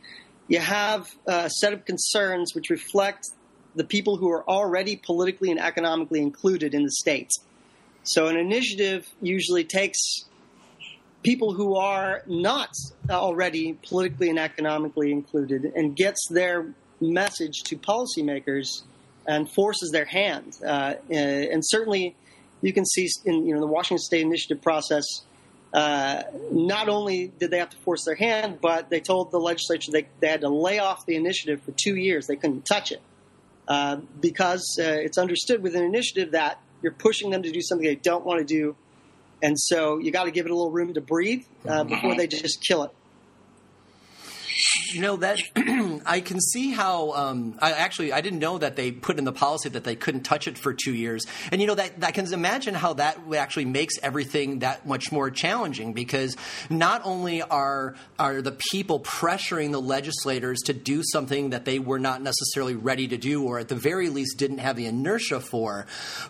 you 0.50 0.60
have 0.60 1.10
a 1.26 1.50
set 1.50 1.72
of 1.72 1.86
concerns 1.86 2.54
which 2.54 2.70
reflect 2.70 3.26
the 3.76 3.86
people 3.86 4.18
who 4.18 4.30
are 4.30 4.44
already 4.50 4.98
politically 4.98 5.50
and 5.50 5.62
economically 5.62 6.22
included 6.22 6.74
in 6.74 6.84
the 6.84 6.92
state. 6.92 7.32
So 8.04 8.28
an 8.28 8.36
initiative 8.36 9.08
usually 9.22 9.64
takes 9.64 10.26
people 11.24 11.54
who 11.54 11.78
are 11.78 12.22
not 12.28 12.72
already 13.10 13.80
politically 13.88 14.30
and 14.30 14.40
economically 14.40 15.10
included 15.14 15.72
and 15.74 15.96
gets 15.96 16.28
their 16.30 16.74
message 17.00 17.64
to 17.68 17.78
policymakers 17.78 18.82
and 19.26 19.50
forces 19.50 19.92
their 19.92 20.04
hand. 20.04 20.58
Uh, 20.68 20.96
and 21.10 21.62
certainly, 21.66 22.14
you 22.62 22.74
can 22.74 22.86
see 22.86 23.08
in 23.24 23.46
you 23.48 23.54
know 23.54 23.62
the 23.62 23.68
Washington 23.68 24.04
State 24.04 24.24
Initiative 24.24 24.62
process 24.62 25.06
uh, 25.74 26.24
not 26.52 26.90
only 26.90 27.28
did 27.28 27.52
they 27.52 27.60
have 27.60 27.70
to 27.70 27.78
force 27.78 28.04
their 28.04 28.16
hand, 28.16 28.60
but 28.62 28.90
they 28.90 29.00
told 29.00 29.32
the 29.32 29.40
legislature 29.40 29.92
they, 29.92 30.08
they 30.20 30.28
had 30.28 30.42
to 30.42 30.50
lay 30.50 30.80
off 30.80 31.06
the 31.06 31.16
initiative 31.16 31.62
for 31.62 31.72
two 31.72 31.96
years. 31.96 32.28
They 32.28 32.36
couldn't 32.36 32.66
touch 32.66 32.92
it 32.92 33.02
uh, 33.68 33.98
because 34.20 34.78
uh, 34.80 34.84
it's 34.84 35.18
understood 35.18 35.64
with 35.64 35.76
an 35.76 35.84
initiative 35.84 36.32
that 36.32 36.60
you're 36.82 36.92
pushing 36.92 37.30
them 37.30 37.44
to 37.44 37.52
do 37.52 37.62
something 37.62 37.88
they 37.88 37.96
don't 37.96 38.26
want 38.26 38.40
to 38.40 38.46
do. 38.46 38.76
And 39.42 39.58
so 39.58 39.98
you 39.98 40.12
got 40.12 40.26
to 40.26 40.32
give 40.32 40.46
it 40.46 40.52
a 40.52 40.56
little 40.56 40.72
room 40.72 40.94
to 40.94 41.02
breathe 41.02 41.46
uh, 41.68 41.84
before 41.84 42.16
they 42.16 42.28
just 42.28 42.62
kill 42.62 42.84
it 42.84 42.92
you 44.94 45.02
know 45.02 45.18
that 45.18 45.40
I 46.06 46.22
can 46.22 46.40
see 46.40 46.72
how. 46.72 47.12
Um, 47.12 47.58
I 47.60 47.72
actually 47.72 48.14
I 48.14 48.22
didn't 48.22 48.40
know 48.40 48.58
that 48.58 48.76
they 48.76 48.92
put 48.92 49.18
in 49.18 49.26
the 49.26 49.32
policy 49.32 49.70
that 49.70 49.84
they 49.84 49.96
couldn't 49.96 50.24
touch 50.24 50.48
it 50.48 50.58
for 50.58 50.74
two 50.74 50.94
years, 50.94 51.26
and 51.52 51.62
you 51.62 51.68
know 51.68 51.76
that 51.76 52.04
I 52.04 52.12
can 52.12 52.32
imagine 52.34 52.74
how 52.74 52.94
that 52.94 53.18
actually 53.36 53.66
makes 53.66 53.96
everything 54.02 54.60
that 54.60 54.86
much 54.86 55.12
more 55.12 55.30
challenging 55.32 55.94
because 55.94 56.36
not 56.70 57.02
only 57.06 57.42
are 57.42 57.96
are 58.20 58.42
the 58.42 58.52
people 58.72 59.00
pressuring 59.00 59.72
the 59.72 59.82
legislators 59.82 60.60
to 60.66 60.74
do 60.74 61.02
something 61.04 61.52
that 61.52 61.66
they 61.66 61.80
were 61.80 62.00
not 62.00 62.22
necessarily 62.22 62.76
ready 62.76 63.08
to 63.08 63.18
do, 63.18 63.44
or 63.44 63.60
at 63.60 63.68
the 63.68 63.76
very 63.76 64.10
least 64.10 64.38
didn't 64.38 64.60
have 64.60 64.76
the 64.76 64.86
inertia 64.86 65.40
for, 65.40 65.86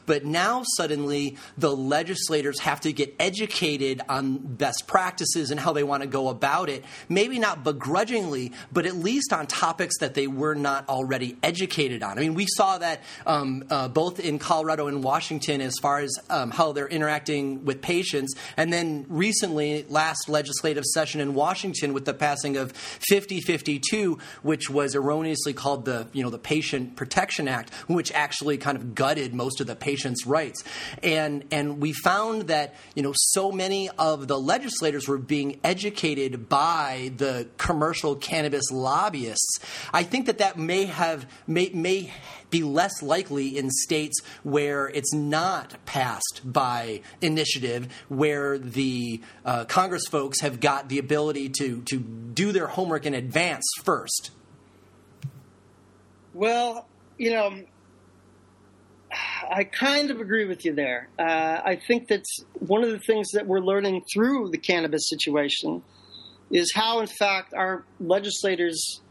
but 0.06 0.26
now 0.26 0.64
suddenly 0.78 1.38
the 1.58 1.76
legislators 1.76 2.60
have 2.60 2.82
to 2.82 2.94
get 2.94 3.14
educated 3.20 4.02
on 4.08 4.38
best 4.38 4.88
practices 4.88 5.52
and 5.52 5.60
how 5.60 5.74
they 5.74 5.84
want 5.84 6.02
to 6.04 6.08
go 6.08 6.30
about 6.30 6.70
it. 6.70 6.84
Maybe 7.10 7.40
not 7.40 7.64
begrudgingly 7.64 8.21
unknowingly, 8.22 8.52
but 8.72 8.86
at 8.86 8.96
least 8.96 9.34
on 9.34 9.48
topics 9.48 9.98
that 10.00 10.14
they 10.14 10.28
were 10.28 10.56
not 10.56 10.88
already 10.90 11.38
educated 11.44 12.04
on. 12.04 12.18
I 12.18 12.22
mean, 12.22 12.34
we 12.34 12.46
saw 12.48 12.78
that 12.78 13.02
um, 13.26 13.64
uh, 13.70 13.88
both 13.88 14.20
in 14.20 14.40
Colorado 14.40 14.88
and 14.88 15.04
Washington 15.04 15.62
as 15.62 15.76
far 15.82 16.00
as 16.00 16.18
um, 16.30 16.52
how 16.52 16.72
they're 16.72 16.88
interacting 16.88 17.66
with 17.66 17.82
patients, 17.82 18.36
and 18.58 18.72
then 18.72 19.06
recently, 19.10 19.86
last 19.90 20.30
legislative 20.30 20.86
session 20.86 21.22
in 21.22 21.34
Washington 21.34 21.94
with 21.94 22.06
the 22.06 22.14
passing 22.14 22.58
of 22.58 22.72
5052, 22.72 24.18
which 24.44 24.70
was 24.70 24.96
erroneously 24.96 25.54
called 25.54 25.86
the 25.86 26.08
you 26.14 26.24
know 26.24 26.30
the 26.30 26.40
Patient 26.40 26.96
Protection 26.96 27.48
Act, 27.48 27.74
which 27.88 28.12
actually 28.12 28.58
kind 28.58 28.78
of 28.78 28.96
gutted 28.96 29.34
most 29.34 29.62
of 29.62 29.68
the 29.68 29.76
patient's 29.76 30.26
rights, 30.26 30.64
and 31.04 31.44
and 31.52 31.80
we 31.80 31.94
found 31.94 32.44
that 32.44 32.76
you 32.96 33.04
know 33.04 33.14
so 33.16 33.52
many 33.52 33.90
of 33.98 34.28
the 34.28 34.40
legislators 34.40 35.08
were 35.08 35.18
being 35.18 35.60
educated 35.64 36.50
by 36.50 37.12
the 37.18 37.48
commercial 37.58 38.11
cannabis 38.16 38.72
lobbyists. 38.72 39.60
I 39.94 40.04
think 40.04 40.26
that 40.26 40.38
that 40.40 40.58
may 40.58 40.86
have 40.86 41.26
may 41.48 41.70
may 41.74 42.12
be 42.50 42.64
less 42.64 43.02
likely 43.02 43.58
in 43.58 43.70
states 43.70 44.20
where 44.44 44.90
it's 44.90 45.14
not 45.14 45.84
passed 45.86 46.42
by 46.44 47.02
initiative, 47.22 47.88
where 48.10 48.58
the 48.58 49.22
uh, 49.46 49.66
Congress 49.66 50.04
folks 50.10 50.42
have 50.42 50.60
got 50.60 50.90
the 50.90 51.00
ability 51.00 51.50
to 51.50 51.82
to 51.84 52.00
do 52.00 52.52
their 52.52 52.68
homework 52.68 53.06
in 53.06 53.14
advance 53.14 53.66
first. 53.84 54.32
Well, 56.34 56.88
you 57.18 57.32
know, 57.32 57.54
I 59.50 59.66
kind 59.66 60.12
of 60.12 60.22
agree 60.22 60.46
with 60.46 60.64
you 60.64 60.74
there. 60.74 61.10
Uh, 61.20 61.60
I 61.64 61.76
think 61.76 62.08
that's 62.08 62.44
one 62.60 62.84
of 62.84 62.90
the 62.92 63.00
things 63.00 63.32
that 63.32 63.48
we're 63.48 63.60
learning 63.60 64.04
through 64.12 64.50
the 64.50 64.58
cannabis 64.58 65.10
situation 65.10 65.84
is 66.52 66.72
how, 66.76 67.00
in 67.00 67.08
fact, 67.08 67.54
our 67.54 67.84
legislators 68.00 69.02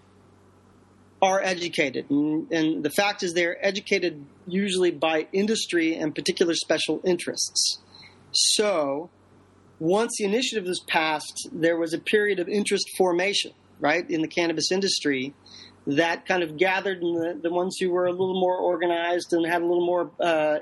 are 1.23 1.41
educated. 1.43 2.11
And, 2.11 2.51
and 2.53 2.83
the 2.83 2.91
fact 2.91 3.23
is, 3.23 3.35
they're 3.35 3.65
educated 3.65 4.25
usually 4.47 4.91
by 4.91 5.27
industry 5.33 5.97
and 5.97 6.15
particular 6.15 6.55
special 6.55 7.01
interests. 7.05 7.79
So, 8.33 9.11
once 9.79 10.13
the 10.19 10.25
initiative 10.25 10.67
was 10.67 10.81
passed, 10.87 11.49
there 11.53 11.77
was 11.77 11.95
a 11.95 11.99
period 11.99 12.39
of 12.39 12.49
interest 12.49 12.85
formation, 12.97 13.53
right, 13.81 14.09
in 14.11 14.21
the 14.21 14.29
cannabis 14.29 14.71
industry 14.71 15.35
that 15.87 16.27
kind 16.27 16.43
of 16.43 16.57
gathered 16.57 17.01
the, 17.01 17.39
the 17.43 17.51
ones 17.51 17.77
who 17.81 17.91
were 17.91 18.07
a 18.07 18.11
little 18.11 18.39
more 18.39 18.57
organized 18.57 19.33
and 19.33 19.47
had 19.47 19.63
a 19.63 19.67
little 19.67 19.85
more 19.85 20.11
uh, 20.21 20.59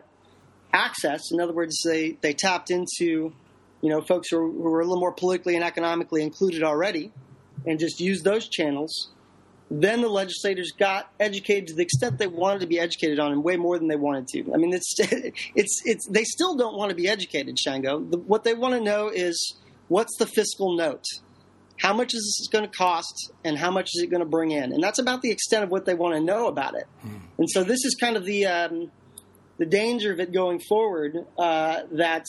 access. 0.73 1.33
In 1.33 1.41
other 1.41 1.53
words, 1.53 1.83
they, 1.85 2.17
they 2.21 2.33
tapped 2.33 2.71
into, 2.71 3.33
you 3.81 3.91
know, 3.91 4.01
folks 4.01 4.29
who, 4.31 4.39
who 4.39 4.71
were 4.71 4.81
a 4.81 4.85
little 4.85 5.01
more 5.01 5.13
politically 5.13 5.55
and 5.55 5.65
economically 5.65 6.23
included 6.23 6.63
already 6.63 7.13
and 7.67 7.79
just 7.79 8.01
used 8.01 8.25
those 8.25 8.49
channels. 8.49 9.11
Then 9.71 10.01
the 10.01 10.09
legislators 10.09 10.73
got 10.73 11.13
educated 11.21 11.69
to 11.69 11.75
the 11.75 11.83
extent 11.83 12.19
they 12.19 12.27
wanted 12.27 12.61
to 12.61 12.67
be 12.67 12.81
educated 12.81 13.19
on, 13.19 13.33
and 13.33 13.45
way 13.45 13.57
more 13.57 13.79
than 13.79 13.89
they 13.89 13.97
wanted 13.97 14.27
to. 14.29 14.55
I 14.55 14.57
mean, 14.57 14.73
it's 14.73 14.95
it's 14.99 15.83
it's 15.85 16.07
they 16.09 16.25
still 16.25 16.57
don't 16.57 16.77
want 16.77 16.89
to 16.89 16.97
be 16.97 17.07
educated, 17.07 17.59
Shango. 17.59 18.01
The, 18.01 18.17
what 18.17 18.45
they 18.45 18.55
want 18.55 18.75
to 18.75 18.81
know 18.81 19.09
is 19.09 19.59
what's 19.89 20.17
the 20.19 20.27
fiscal 20.27 20.75
note 20.75 21.05
how 21.81 21.93
much 21.93 22.13
is 22.13 22.37
this 22.39 22.49
going 22.49 22.69
to 22.69 22.77
cost 22.77 23.31
and 23.45 23.57
how 23.57 23.71
much 23.71 23.91
is 23.95 24.03
it 24.03 24.09
going 24.09 24.21
to 24.21 24.29
bring 24.29 24.51
in 24.51 24.73
and 24.73 24.83
that's 24.83 24.99
about 24.99 25.23
the 25.23 25.31
extent 25.31 25.65
of 25.65 25.71
what 25.71 25.85
they 25.85 25.95
want 25.95 26.15
to 26.15 26.21
know 26.21 26.47
about 26.47 26.75
it 26.75 26.87
hmm. 27.03 27.17
and 27.39 27.49
so 27.51 27.63
this 27.63 27.85
is 27.85 27.95
kind 28.01 28.17
of 28.17 28.25
the 28.25 28.47
um, 28.47 28.91
the 29.59 29.67
danger 29.67 30.13
of 30.13 30.21
it 30.21 30.33
going 30.33 30.61
forward 30.61 31.17
uh, 31.39 31.81
that 31.93 32.27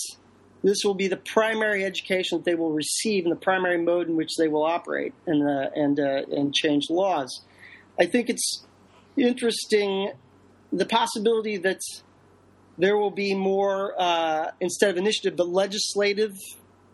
this 0.63 0.79
will 0.83 0.93
be 0.93 1.07
the 1.07 1.17
primary 1.17 1.85
education 1.85 2.39
that 2.39 2.45
they 2.45 2.55
will 2.55 2.71
receive 2.71 3.23
and 3.23 3.31
the 3.31 3.39
primary 3.39 3.77
mode 3.77 4.07
in 4.09 4.15
which 4.15 4.35
they 4.37 4.47
will 4.47 4.63
operate 4.63 5.13
and 5.25 5.47
uh, 5.47 5.69
and 5.75 5.99
uh, 5.99 6.23
and 6.31 6.53
change 6.53 6.89
laws. 6.89 7.41
I 7.99 8.05
think 8.05 8.29
it's 8.29 8.65
interesting 9.15 10.11
the 10.71 10.85
possibility 10.85 11.57
that 11.57 11.79
there 12.77 12.97
will 12.97 13.11
be 13.11 13.33
more 13.33 13.93
uh, 13.99 14.51
instead 14.59 14.91
of 14.91 14.97
initiative 14.97 15.35
but 15.35 15.49
legislative 15.49 16.33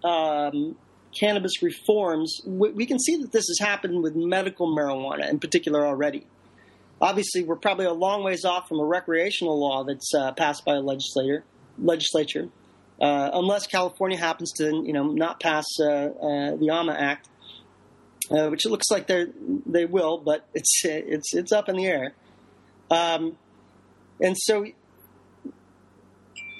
um, 0.03 0.75
cannabis 1.17 1.61
reforms, 1.61 2.41
we 2.45 2.85
can 2.85 2.99
see 2.99 3.17
that 3.17 3.31
this 3.31 3.45
has 3.47 3.57
happened 3.59 4.03
with 4.03 4.15
medical 4.15 4.67
marijuana 4.75 5.29
in 5.29 5.39
particular 5.39 5.85
already. 5.85 6.27
Obviously, 7.01 7.43
we're 7.43 7.55
probably 7.55 7.85
a 7.85 7.93
long 7.93 8.23
ways 8.23 8.45
off 8.45 8.67
from 8.67 8.79
a 8.79 8.85
recreational 8.85 9.59
law 9.59 9.83
that's 9.83 10.13
uh, 10.13 10.31
passed 10.33 10.63
by 10.65 10.75
a 10.75 10.79
legislator, 10.79 11.43
legislature, 11.77 12.49
uh, 13.01 13.29
unless 13.33 13.67
California 13.67 14.17
happens 14.17 14.51
to, 14.53 14.65
you 14.85 14.93
know, 14.93 15.07
not 15.07 15.39
pass 15.39 15.65
uh, 15.79 15.83
uh 15.85 16.55
the 16.55 16.69
AUMA 16.71 16.93
Act, 16.93 17.29
uh, 18.31 18.47
which 18.47 18.65
it 18.65 18.69
looks 18.69 18.89
like 18.89 19.07
they 19.07 19.27
they 19.65 19.85
will, 19.85 20.17
but 20.17 20.47
it's 20.53 20.81
it's 20.83 21.33
it's 21.33 21.51
up 21.51 21.69
in 21.69 21.75
the 21.75 21.85
air. 21.85 22.13
Um, 22.89 23.37
and 24.21 24.35
so, 24.37 24.65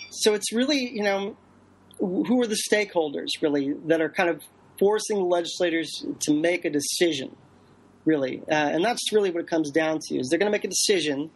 so 0.09 0.33
it's 0.33 0.51
really, 0.51 0.89
you 0.91 1.03
know, 1.03 1.37
who 1.99 2.41
are 2.41 2.47
the 2.47 2.59
stakeholders 2.69 3.29
really 3.41 3.73
that 3.85 4.01
are 4.01 4.09
kind 4.09 4.29
of 4.29 4.41
forcing 4.79 5.29
legislators 5.29 6.05
to 6.19 6.33
make 6.33 6.65
a 6.65 6.69
decision 6.69 7.35
really 8.03 8.41
uh, 8.51 8.53
and 8.53 8.83
that's 8.83 9.13
really 9.13 9.31
what 9.31 9.41
it 9.41 9.47
comes 9.47 9.71
down 9.71 9.99
to 10.01 10.17
is 10.17 10.27
they're 10.29 10.39
going 10.39 10.51
to 10.51 10.55
make 10.55 10.65
a 10.65 10.69
decision 10.69 11.31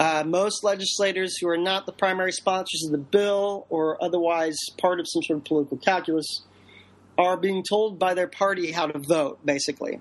uh, 0.00 0.24
most 0.26 0.64
legislators 0.64 1.36
who 1.38 1.48
are 1.48 1.58
not 1.58 1.84
the 1.84 1.92
primary 1.92 2.32
sponsors 2.32 2.84
of 2.86 2.90
the 2.90 2.98
bill 2.98 3.66
or 3.68 4.02
otherwise 4.02 4.56
part 4.78 4.98
of 4.98 5.06
some 5.06 5.22
sort 5.22 5.38
of 5.38 5.44
political 5.44 5.76
calculus 5.76 6.40
are 7.18 7.36
being 7.36 7.62
told 7.68 7.98
by 7.98 8.14
their 8.14 8.26
party 8.26 8.72
how 8.72 8.86
to 8.86 8.98
vote 8.98 9.38
basically. 9.44 10.00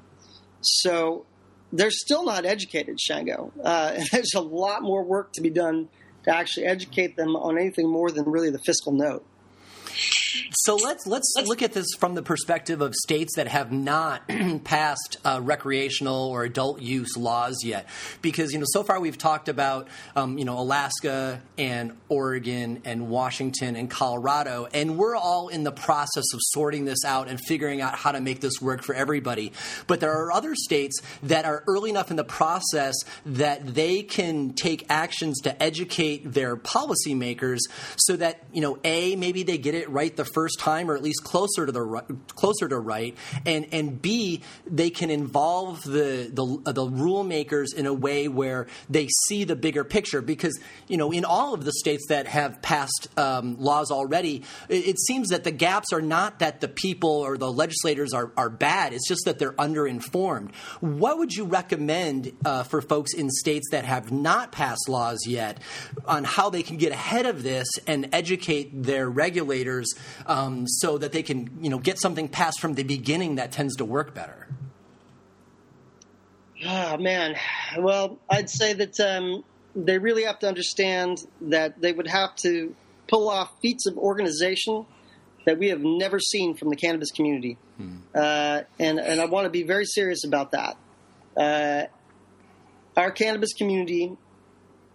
So 0.62 1.26
they're 1.74 1.92
still 1.92 2.24
not 2.24 2.46
educated 2.46 2.98
shango. 3.00 3.52
Uh, 3.62 4.00
there's 4.14 4.34
a 4.36 4.42
lot 4.42 4.84
more 4.84 5.04
work 5.04 5.34
to 5.34 5.42
be 5.42 5.50
done 5.50 5.90
to 6.24 6.34
actually 6.34 6.66
educate 6.66 7.18
them 7.18 7.36
on 7.36 7.60
anything 7.60 7.92
more 7.92 8.10
than 8.10 8.24
really 8.24 8.52
the 8.52 8.60
fiscal 8.60 8.94
note 8.94 9.26
so 10.52 10.76
let's 10.76 11.06
let's 11.08 11.34
look 11.46 11.62
at 11.62 11.74
this 11.74 11.88
from 11.98 12.16
the 12.16 12.22
perspective 12.22 12.82
of 12.82 12.94
states 12.96 13.36
that 13.36 13.48
have 13.48 13.72
not 13.72 14.22
passed 14.64 15.18
uh, 15.24 15.40
recreational 15.42 16.30
or 16.30 16.44
adult 16.44 16.82
use 16.82 17.18
laws 17.18 17.64
yet, 17.64 17.88
because 18.22 18.52
you 18.52 18.60
know 18.60 18.66
so 18.68 18.84
far 18.84 19.00
we've 19.00 19.18
talked 19.18 19.50
about 19.50 19.88
um, 20.16 20.38
you 20.38 20.46
know 20.46 20.60
Alaska 20.60 21.42
and 21.58 21.94
Oregon 22.10 22.82
and 22.86 23.10
Washington 23.10 23.76
and 23.76 23.90
Colorado, 23.90 24.68
and 24.74 24.98
we're 24.98 25.16
all 25.16 25.50
in 25.50 25.64
the 25.64 25.72
process 25.72 26.26
of 26.34 26.40
sorting 26.42 26.86
this 26.86 27.04
out 27.06 27.28
and 27.28 27.40
figuring 27.48 27.82
out 27.82 27.96
how 27.96 28.12
to 28.12 28.22
make 28.22 28.42
this 28.42 28.62
work 28.62 28.84
for 28.84 28.96
everybody. 28.96 29.52
But 29.88 30.00
there 30.00 30.14
are 30.14 30.32
other 30.32 30.56
states 30.56 31.02
that 31.24 31.46
are 31.46 31.64
early 31.68 31.90
enough 31.90 32.12
in 32.12 32.18
the 32.18 32.24
process 32.24 32.96
that 33.26 33.76
they 33.76 34.04
can 34.04 34.54
take 34.54 34.86
actions 34.90 35.40
to 35.42 35.62
educate 35.62 36.34
their 36.34 36.56
policymakers 36.56 37.60
so 37.98 38.16
that 38.16 38.44
you 38.54 38.62
know 38.62 38.78
a 38.84 39.16
maybe 39.16 39.44
they 39.44 39.58
get 39.58 39.76
it 39.76 39.79
right 39.88 40.16
the 40.16 40.26
first 40.26 40.60
time, 40.60 40.90
or 40.90 40.96
at 40.96 41.04
least 41.04 41.24
closer 41.24 41.66
to 41.66 41.72
the 41.72 42.20
closer 42.36 42.68
to 42.68 42.78
right, 42.78 43.16
and 43.46 43.68
and 43.72 44.02
B 44.02 44.42
they 44.66 44.90
can 44.90 45.10
involve 45.10 45.84
the 45.84 46.30
the, 46.32 46.62
uh, 46.66 46.72
the 46.72 46.86
rule 46.86 47.24
makers 47.24 47.74
in 47.74 47.86
a 47.86 47.94
way 47.94 48.28
where 48.28 48.68
they 48.90 49.08
see 49.28 49.44
the 49.44 49.56
bigger 49.56 49.84
picture. 49.84 50.22
Because 50.22 50.60
you 50.88 50.98
know, 50.98 51.12
in 51.12 51.26
all 51.26 51.54
of 51.54 51.66
the 51.66 51.72
states 51.72 52.06
that 52.10 52.28
have 52.28 52.62
passed 52.62 53.08
um, 53.18 53.60
laws 53.60 53.92
already, 53.92 54.44
it, 54.68 54.88
it, 54.88 55.00
seems 55.00 55.30
that 55.30 55.44
the 55.44 55.52
gaps 55.52 55.94
are 55.94 56.02
not 56.02 56.40
that 56.40 56.62
the 56.62 56.68
people 56.68 57.10
or 57.10 57.38
the 57.38 57.52
legislators 57.52 58.14
are 58.14 58.32
are 58.36 58.50
bad. 58.50 58.94
It's 58.94 59.08
just 59.08 59.26
that 59.26 59.40
they're 59.40 59.54
underinformed. 59.54 60.54
What 60.82 61.18
would 61.18 61.34
you 61.34 61.46
recommend 61.46 62.34
uh, 62.44 62.64
for 62.64 62.82
folks 62.82 63.14
in 63.14 63.30
states 63.30 63.70
that 63.72 63.86
have 63.86 64.12
not 64.12 64.52
passed 64.52 64.90
laws 64.90 65.26
yet 65.26 65.60
on 66.06 66.24
how 66.24 66.50
they 66.50 66.64
can 66.64 66.78
get 66.78 66.92
ahead 66.92 67.26
of 67.26 67.44
this 67.44 67.68
and 67.88 68.10
educate 68.14 68.84
their 68.84 69.10
regulators 69.10 69.69
um, 70.26 70.68
so 70.68 70.98
that 70.98 71.12
they 71.12 71.24
can 71.24 71.50
you 71.62 71.70
know 71.70 71.80
get 71.80 72.00
something 72.00 72.28
passed 72.28 72.60
from 72.60 72.74
the 72.74 72.84
beginning 72.84 73.36
that 73.36 73.52
tends 73.52 73.76
to 73.78 73.86
work 73.86 74.14
better? 74.14 74.48
Oh 76.66 76.98
man, 76.98 77.36
well, 77.78 78.20
I'd 78.30 78.50
say 78.50 78.74
that 78.74 79.00
um, 79.00 79.44
they 79.76 79.98
really 79.98 80.24
have 80.24 80.40
to 80.40 80.48
understand 80.48 81.20
that 81.42 81.82
they 81.82 81.94
would 81.94 82.08
have 82.08 82.36
to 82.38 82.76
pull 83.08 83.30
off 83.30 83.52
feats 83.62 83.86
of 83.88 83.98
organization 83.98 84.86
that 85.46 85.58
we 85.58 85.70
have 85.70 85.82
never 85.82 86.20
seen 86.20 86.56
from 86.56 86.70
the 86.70 86.76
cannabis 86.76 87.12
community, 87.12 87.58
hmm. 87.78 87.98
uh, 88.14 88.62
and 88.80 89.00
and 89.00 89.22
I 89.22 89.26
want 89.26 89.46
to 89.46 89.50
be 89.50 89.64
very 89.64 89.86
serious 89.86 90.26
about 90.26 90.52
that. 90.52 90.78
Uh, 91.38 91.84
our 92.98 93.12
cannabis 93.12 93.54
community 93.54 94.18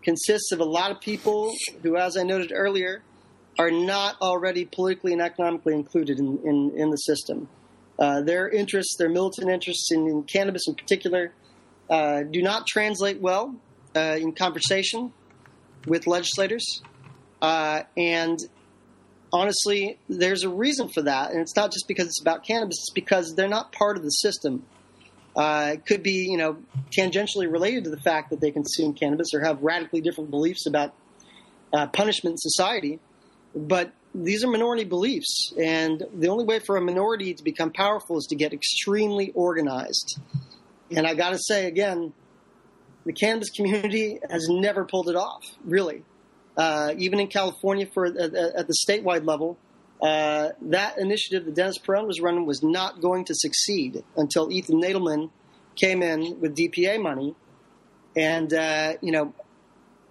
consists 0.03 0.53
of 0.53 0.61
a 0.61 0.65
lot 0.65 0.91
of 0.91 1.01
people 1.01 1.53
who, 1.83 1.97
as 1.97 2.17
I 2.17 2.23
noted 2.23 2.53
earlier, 2.55 3.03
are 3.59 3.71
not 3.71 4.17
already 4.21 4.65
politically 4.65 5.13
and 5.13 5.23
economically 5.23 5.75
included 5.75 6.19
in, 6.19 6.39
in, 6.45 6.73
in 6.77 6.91
the 6.91 6.97
system. 6.97 7.49
Uh, 7.99 8.21
their 8.21 8.49
interests, 8.49 8.97
their 8.99 9.09
militant 9.09 9.49
interests 9.51 9.91
in, 9.93 10.09
in 10.09 10.23
cannabis 10.25 10.63
in 10.67 10.75
particular, 10.75 11.33
uh, 11.89 12.23
do 12.23 12.43
not 12.43 12.67
translate 12.67 13.21
well 13.21 13.55
uh, 13.95 14.17
in 14.19 14.33
conversation 14.33 15.13
with 15.87 16.07
legislators. 16.07 16.83
Uh, 17.41 17.83
and 17.97 18.39
honestly, 19.33 19.99
there's 20.09 20.43
a 20.43 20.49
reason 20.49 20.89
for 20.89 21.03
that. 21.03 21.31
And 21.31 21.41
it's 21.41 21.55
not 21.55 21.71
just 21.71 21.87
because 21.87 22.07
it's 22.07 22.21
about 22.21 22.45
cannabis, 22.45 22.79
it's 22.79 22.93
because 22.95 23.35
they're 23.37 23.49
not 23.49 23.71
part 23.71 23.97
of 23.97 24.03
the 24.03 24.11
system. 24.11 24.65
uh, 25.37 25.77
could 25.87 26.03
be, 26.03 26.27
you 26.31 26.37
know, 26.37 26.57
tangentially 26.97 27.51
related 27.51 27.85
to 27.85 27.91
the 27.91 28.01
fact 28.01 28.31
that 28.31 28.41
they 28.41 28.51
consume 28.51 28.95
cannabis 28.95 29.29
or 29.35 29.41
have 29.41 29.63
radically 29.63 30.01
different 30.01 30.31
beliefs 30.31 30.67
about 30.67 30.95
uh, 31.73 31.87
punishment 31.89 32.35
in 32.35 32.39
society. 32.39 33.01
But 33.55 33.93
these 34.15 34.45
are 34.45 34.51
minority 34.51 34.85
beliefs, 34.85 35.53
and 35.61 36.03
the 36.15 36.29
only 36.29 36.45
way 36.45 36.61
for 36.61 36.77
a 36.77 36.81
minority 36.81 37.35
to 37.35 37.43
become 37.43 37.73
powerful 37.73 38.17
is 38.19 38.27
to 38.27 38.37
get 38.37 38.53
extremely 38.53 39.33
organized. 39.33 40.19
And 40.91 41.07
I 41.07 41.15
got 41.15 41.31
to 41.31 41.39
say 41.39 41.67
again, 41.67 42.13
the 43.05 43.13
cannabis 43.13 43.51
community 43.51 44.21
has 44.31 44.49
never 44.49 44.85
pulled 44.85 45.09
it 45.09 45.17
off, 45.17 45.45
really. 45.65 46.05
Uh, 46.57 46.95
even 46.97 47.19
in 47.19 47.27
California, 47.27 47.87
for 47.93 48.07
at, 48.07 48.17
at 48.17 48.67
the 48.67 48.77
statewide 48.89 49.27
level, 49.27 49.59
uh, 50.01 50.51
that 50.63 50.99
initiative 50.99 51.45
that 51.47 51.55
Dennis 51.55 51.79
Peron 51.79 52.07
was 52.07 52.21
running 52.21 52.47
was 52.47 52.63
not 52.63 53.01
going 53.01 53.25
to 53.25 53.35
succeed 53.35 54.05
until 54.17 54.53
Ethan 54.53 54.81
Nadelmann 54.81 55.31
came 55.77 56.03
in 56.03 56.41
with 56.41 56.57
DPA 56.57 57.01
money, 57.01 57.35
and 58.17 58.53
uh, 58.53 58.95
you 59.01 59.11
know, 59.11 59.35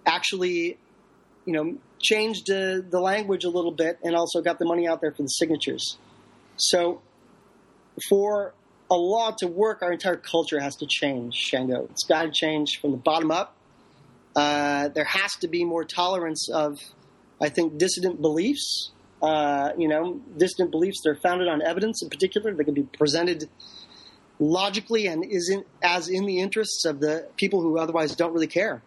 actually, 0.04 0.78
you 1.46 1.52
know, 1.52 1.76
changed 2.04 2.50
uh, 2.50 2.80
the 2.88 3.00
language 3.00 3.44
a 3.44 3.50
little 3.50 3.72
bit, 3.72 3.98
and 4.04 4.14
also 4.14 4.40
got 4.42 4.58
the 4.58 4.64
money 4.64 4.86
out 4.86 5.00
there 5.00 5.12
for 5.12 5.22
the 5.22 5.28
signatures. 5.28 5.98
So, 6.56 7.00
for 8.08 8.54
a 8.90 8.96
law 8.96 9.32
to 9.38 9.46
work, 9.46 9.82
our 9.82 9.92
entire 9.92 10.16
culture 10.16 10.60
has 10.60 10.76
to 10.76 10.86
change. 10.86 11.34
Shango, 11.34 11.88
it's 11.90 12.04
got 12.04 12.22
to 12.22 12.30
change 12.30 12.80
from 12.80 12.92
the 12.92 12.96
bottom 12.96 13.30
up. 13.30 13.56
Uh, 14.36 14.88
there 14.88 15.04
has 15.04 15.32
to 15.36 15.48
be 15.48 15.64
more 15.64 15.84
tolerance 15.84 16.48
of, 16.48 16.78
I 17.40 17.48
think, 17.48 17.78
dissident 17.78 18.20
beliefs 18.20 18.90
uh, 19.24 19.72
you 19.78 19.88
know, 19.88 20.20
dissident 20.36 20.70
beliefs. 20.70 21.00
They're 21.02 21.14
founded 21.14 21.48
on 21.48 21.62
evidence 21.62 22.02
in 22.02 22.10
particular. 22.10 22.52
They 22.54 22.64
can 22.64 22.74
be 22.74 22.82
presented 22.82 23.48
logically 24.38 25.06
and 25.06 25.24
isn't 25.24 25.66
as 25.82 26.08
in 26.08 26.26
the 26.26 26.40
interests 26.40 26.84
of 26.84 27.00
the 27.00 27.28
people 27.36 27.62
who 27.62 27.78
otherwise 27.78 28.14
don't 28.16 28.34
really 28.34 28.48
care 28.48 28.82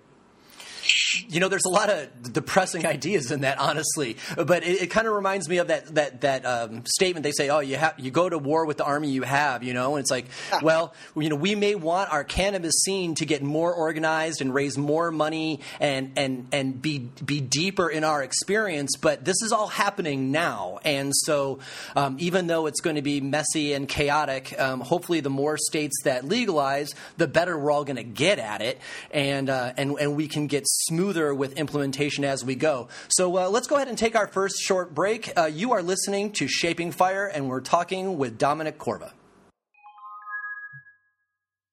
you 1.30 1.40
know, 1.40 1.48
there's 1.48 1.66
a 1.66 1.70
lot 1.70 1.90
of 1.90 2.34
depressing 2.34 2.86
ideas 2.86 3.32
in 3.32 3.42
that, 3.42 3.60
honestly. 3.60 4.18
But 4.36 4.64
it, 4.64 4.84
it 4.84 4.88
kind 4.88 5.08
of 5.08 5.14
reminds 5.14 5.50
me 5.50 5.58
of 5.58 5.68
that 5.68 5.96
that 5.96 6.22
that 6.22 6.46
um, 6.46 6.86
statement 6.86 7.24
they 7.24 7.32
say, 7.32 7.50
"Oh, 7.50 7.60
you 7.60 7.78
have 7.78 7.96
you 7.98 8.12
go 8.12 8.30
to 8.30 8.38
war 8.38 8.66
with 8.66 8.78
the 8.78 8.86
army 8.86 9.10
you 9.10 9.24
have," 9.24 9.64
you 9.64 9.74
know. 9.74 9.96
And 9.96 10.02
it's 10.02 10.12
like, 10.12 10.26
well, 10.62 10.94
you 11.16 11.30
know, 11.30 11.36
we 11.36 11.56
may 11.56 11.76
want 11.76 12.12
our 12.12 12.24
cannabis 12.24 12.76
scene 12.84 13.16
to 13.16 13.26
get 13.26 13.44
more 13.44 13.74
organized 13.74 14.42
and 14.42 14.54
raise 14.54 14.78
more 14.78 15.12
money 15.12 15.62
and 15.80 16.14
and 16.16 16.48
and 16.52 16.82
be 16.82 17.00
be 17.26 17.42
deeper 17.42 17.90
in 17.90 18.04
our 18.04 18.24
experience, 18.24 18.96
but 19.02 19.26
this 19.26 19.42
is 19.42 19.52
all 19.52 19.68
happening 19.68 20.32
now, 20.32 20.80
and 20.84 21.12
so 21.16 21.60
um, 21.96 22.18
even 22.20 22.48
though 22.48 22.68
it's 22.68 22.82
going 22.82 22.96
to 22.96 23.02
be 23.02 23.22
messy 23.22 23.74
and 23.74 23.88
chaotic, 23.88 24.58
um, 24.60 24.82
hopefully 24.82 25.20
the 25.20 25.30
more 25.30 25.58
states 25.58 25.96
that 26.04 26.26
legalize, 26.26 26.94
the 27.18 27.28
better 27.28 27.58
we're 27.58 27.72
all 27.72 27.84
going 27.84 27.98
to 27.98 28.04
get 28.04 28.40
at 28.40 28.62
it, 28.62 28.80
and 29.12 29.50
uh, 29.50 29.74
and 29.78 29.98
and 30.00 30.16
we 30.16 30.28
can 30.28 30.48
get 30.48 30.66
smoother 30.86 31.34
with 31.34 31.54
implementation 31.54 32.24
as 32.24 32.44
we 32.44 32.56
go. 32.56 32.88
So 33.10 33.38
uh, 33.38 33.50
let's 33.50 33.68
go 33.68 33.76
ahead 33.76 33.88
and 33.88 33.98
take 33.98 34.16
our 34.16 34.28
first 34.28 34.58
short 34.60 34.94
break. 34.94 35.32
Uh, 35.38 35.46
you 35.46 35.72
are 35.74 35.82
listening 35.82 36.32
to 36.34 36.48
Shaping 36.48 36.92
Fire, 36.92 37.26
and 37.26 37.50
we're 37.50 37.62
talking 37.62 38.18
with 38.18 38.38
Dominic 38.38 38.78
Corva. 38.78 39.12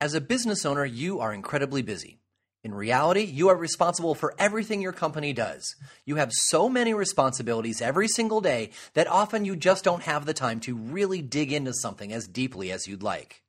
As 0.00 0.14
a 0.14 0.20
business 0.20 0.66
owner, 0.66 0.84
you 0.84 1.20
are 1.20 1.32
incredibly 1.32 1.82
busy. 1.82 2.18
In 2.64 2.74
reality, 2.74 3.20
you 3.20 3.50
are 3.50 3.56
responsible 3.56 4.14
for 4.14 4.34
everything 4.38 4.80
your 4.80 4.92
company 4.92 5.34
does. 5.34 5.76
You 6.06 6.16
have 6.16 6.32
so 6.32 6.68
many 6.70 6.94
responsibilities 6.94 7.82
every 7.82 8.08
single 8.08 8.40
day 8.40 8.70
that 8.94 9.06
often 9.06 9.44
you 9.44 9.54
just 9.54 9.84
don't 9.84 10.02
have 10.02 10.24
the 10.24 10.32
time 10.32 10.60
to 10.60 10.74
really 10.74 11.20
dig 11.20 11.52
into 11.52 11.74
something 11.74 12.10
as 12.10 12.26
deeply 12.26 12.72
as 12.72 12.88
you'd 12.88 13.02
like. 13.02 13.43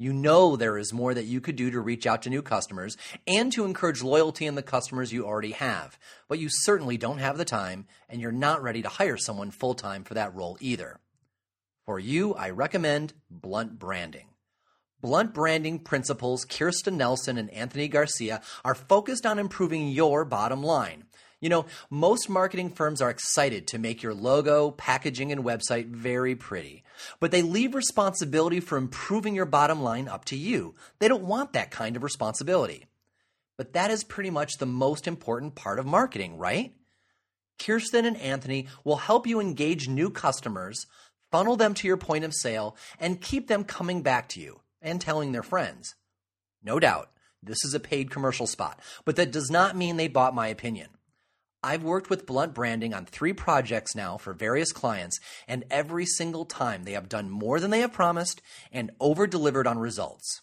You 0.00 0.14
know 0.14 0.56
there 0.56 0.78
is 0.78 0.94
more 0.94 1.12
that 1.12 1.26
you 1.26 1.42
could 1.42 1.56
do 1.56 1.70
to 1.70 1.78
reach 1.78 2.06
out 2.06 2.22
to 2.22 2.30
new 2.30 2.40
customers 2.40 2.96
and 3.26 3.52
to 3.52 3.66
encourage 3.66 4.02
loyalty 4.02 4.46
in 4.46 4.54
the 4.54 4.62
customers 4.62 5.12
you 5.12 5.26
already 5.26 5.50
have, 5.50 5.98
but 6.26 6.38
you 6.38 6.48
certainly 6.48 6.96
don't 6.96 7.18
have 7.18 7.36
the 7.36 7.44
time 7.44 7.86
and 8.08 8.18
you're 8.18 8.32
not 8.32 8.62
ready 8.62 8.80
to 8.80 8.88
hire 8.88 9.18
someone 9.18 9.50
full 9.50 9.74
time 9.74 10.02
for 10.02 10.14
that 10.14 10.34
role 10.34 10.56
either. 10.58 11.00
For 11.84 11.98
you, 11.98 12.32
I 12.32 12.48
recommend 12.48 13.12
Blunt 13.30 13.78
Branding. 13.78 14.28
Blunt 15.02 15.34
Branding 15.34 15.78
principals 15.78 16.46
Kirsten 16.46 16.96
Nelson 16.96 17.36
and 17.36 17.50
Anthony 17.50 17.86
Garcia 17.86 18.40
are 18.64 18.74
focused 18.74 19.26
on 19.26 19.38
improving 19.38 19.88
your 19.88 20.24
bottom 20.24 20.62
line. 20.62 21.04
You 21.40 21.48
know, 21.48 21.64
most 21.88 22.28
marketing 22.28 22.70
firms 22.70 23.00
are 23.00 23.08
excited 23.08 23.66
to 23.68 23.78
make 23.78 24.02
your 24.02 24.12
logo, 24.12 24.72
packaging, 24.72 25.32
and 25.32 25.42
website 25.42 25.86
very 25.86 26.36
pretty, 26.36 26.84
but 27.18 27.30
they 27.30 27.40
leave 27.40 27.74
responsibility 27.74 28.60
for 28.60 28.76
improving 28.76 29.34
your 29.34 29.46
bottom 29.46 29.82
line 29.82 30.06
up 30.06 30.26
to 30.26 30.36
you. 30.36 30.74
They 30.98 31.08
don't 31.08 31.24
want 31.24 31.54
that 31.54 31.70
kind 31.70 31.96
of 31.96 32.02
responsibility. 32.02 32.86
But 33.56 33.72
that 33.72 33.90
is 33.90 34.04
pretty 34.04 34.30
much 34.30 34.58
the 34.58 34.66
most 34.66 35.06
important 35.06 35.54
part 35.54 35.78
of 35.78 35.86
marketing, 35.86 36.36
right? 36.36 36.74
Kirsten 37.58 38.04
and 38.04 38.16
Anthony 38.18 38.68
will 38.84 38.96
help 38.96 39.26
you 39.26 39.40
engage 39.40 39.88
new 39.88 40.10
customers, 40.10 40.86
funnel 41.30 41.56
them 41.56 41.72
to 41.74 41.86
your 41.86 41.96
point 41.96 42.24
of 42.24 42.34
sale, 42.34 42.76
and 42.98 43.20
keep 43.20 43.48
them 43.48 43.64
coming 43.64 44.02
back 44.02 44.28
to 44.30 44.40
you 44.40 44.60
and 44.82 45.00
telling 45.00 45.32
their 45.32 45.42
friends. 45.42 45.94
No 46.62 46.78
doubt, 46.78 47.10
this 47.42 47.64
is 47.64 47.72
a 47.72 47.80
paid 47.80 48.10
commercial 48.10 48.46
spot, 48.46 48.78
but 49.06 49.16
that 49.16 49.30
does 49.30 49.50
not 49.50 49.76
mean 49.76 49.96
they 49.96 50.08
bought 50.08 50.34
my 50.34 50.48
opinion. 50.48 50.88
I've 51.62 51.82
worked 51.82 52.08
with 52.08 52.24
Blunt 52.24 52.54
Branding 52.54 52.94
on 52.94 53.04
three 53.04 53.34
projects 53.34 53.94
now 53.94 54.16
for 54.16 54.32
various 54.32 54.72
clients, 54.72 55.18
and 55.46 55.64
every 55.70 56.06
single 56.06 56.46
time 56.46 56.84
they 56.84 56.92
have 56.92 57.08
done 57.08 57.28
more 57.28 57.60
than 57.60 57.70
they 57.70 57.80
have 57.80 57.92
promised 57.92 58.40
and 58.72 58.90
over 58.98 59.26
delivered 59.26 59.66
on 59.66 59.78
results. 59.78 60.40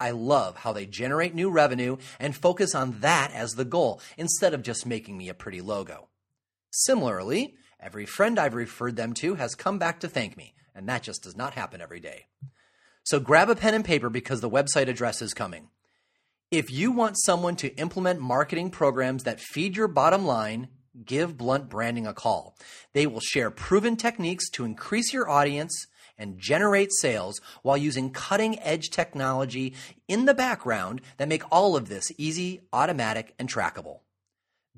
I 0.00 0.12
love 0.12 0.56
how 0.56 0.72
they 0.72 0.86
generate 0.86 1.34
new 1.34 1.50
revenue 1.50 1.98
and 2.18 2.34
focus 2.34 2.74
on 2.74 3.00
that 3.00 3.32
as 3.34 3.54
the 3.54 3.64
goal 3.66 4.00
instead 4.16 4.54
of 4.54 4.62
just 4.62 4.86
making 4.86 5.18
me 5.18 5.28
a 5.28 5.34
pretty 5.34 5.60
logo. 5.60 6.08
Similarly, 6.70 7.54
every 7.78 8.06
friend 8.06 8.38
I've 8.38 8.54
referred 8.54 8.96
them 8.96 9.12
to 9.14 9.34
has 9.34 9.54
come 9.54 9.78
back 9.78 10.00
to 10.00 10.08
thank 10.08 10.38
me, 10.38 10.54
and 10.74 10.88
that 10.88 11.02
just 11.02 11.22
does 11.22 11.36
not 11.36 11.54
happen 11.54 11.82
every 11.82 12.00
day. 12.00 12.26
So 13.04 13.20
grab 13.20 13.50
a 13.50 13.56
pen 13.56 13.74
and 13.74 13.84
paper 13.84 14.08
because 14.08 14.40
the 14.40 14.50
website 14.50 14.88
address 14.88 15.20
is 15.20 15.34
coming. 15.34 15.68
If 16.52 16.70
you 16.70 16.92
want 16.92 17.18
someone 17.18 17.56
to 17.56 17.74
implement 17.74 18.20
marketing 18.20 18.70
programs 18.70 19.24
that 19.24 19.40
feed 19.40 19.76
your 19.76 19.88
bottom 19.88 20.24
line, 20.24 20.68
give 21.04 21.36
Blunt 21.36 21.68
Branding 21.68 22.06
a 22.06 22.14
call. 22.14 22.56
They 22.92 23.04
will 23.04 23.18
share 23.18 23.50
proven 23.50 23.96
techniques 23.96 24.48
to 24.50 24.64
increase 24.64 25.12
your 25.12 25.28
audience 25.28 25.88
and 26.16 26.38
generate 26.38 26.92
sales 26.92 27.40
while 27.62 27.76
using 27.76 28.10
cutting 28.10 28.60
edge 28.60 28.90
technology 28.90 29.74
in 30.06 30.26
the 30.26 30.34
background 30.34 31.00
that 31.16 31.26
make 31.26 31.42
all 31.50 31.74
of 31.74 31.88
this 31.88 32.12
easy, 32.16 32.60
automatic, 32.72 33.34
and 33.40 33.48
trackable. 33.48 34.02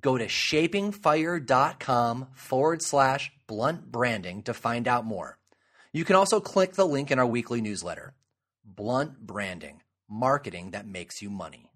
Go 0.00 0.16
to 0.16 0.26
shapingfire.com 0.26 2.28
forward 2.32 2.80
slash 2.80 3.30
blunt 3.46 3.92
branding 3.92 4.42
to 4.44 4.54
find 4.54 4.88
out 4.88 5.04
more. 5.04 5.36
You 5.92 6.06
can 6.06 6.16
also 6.16 6.40
click 6.40 6.72
the 6.72 6.86
link 6.86 7.10
in 7.10 7.18
our 7.18 7.26
weekly 7.26 7.60
newsletter. 7.60 8.14
Blunt 8.64 9.26
Branding 9.26 9.82
marketing 10.08 10.70
that 10.72 10.86
makes 10.86 11.22
you 11.22 11.30
money. 11.30 11.68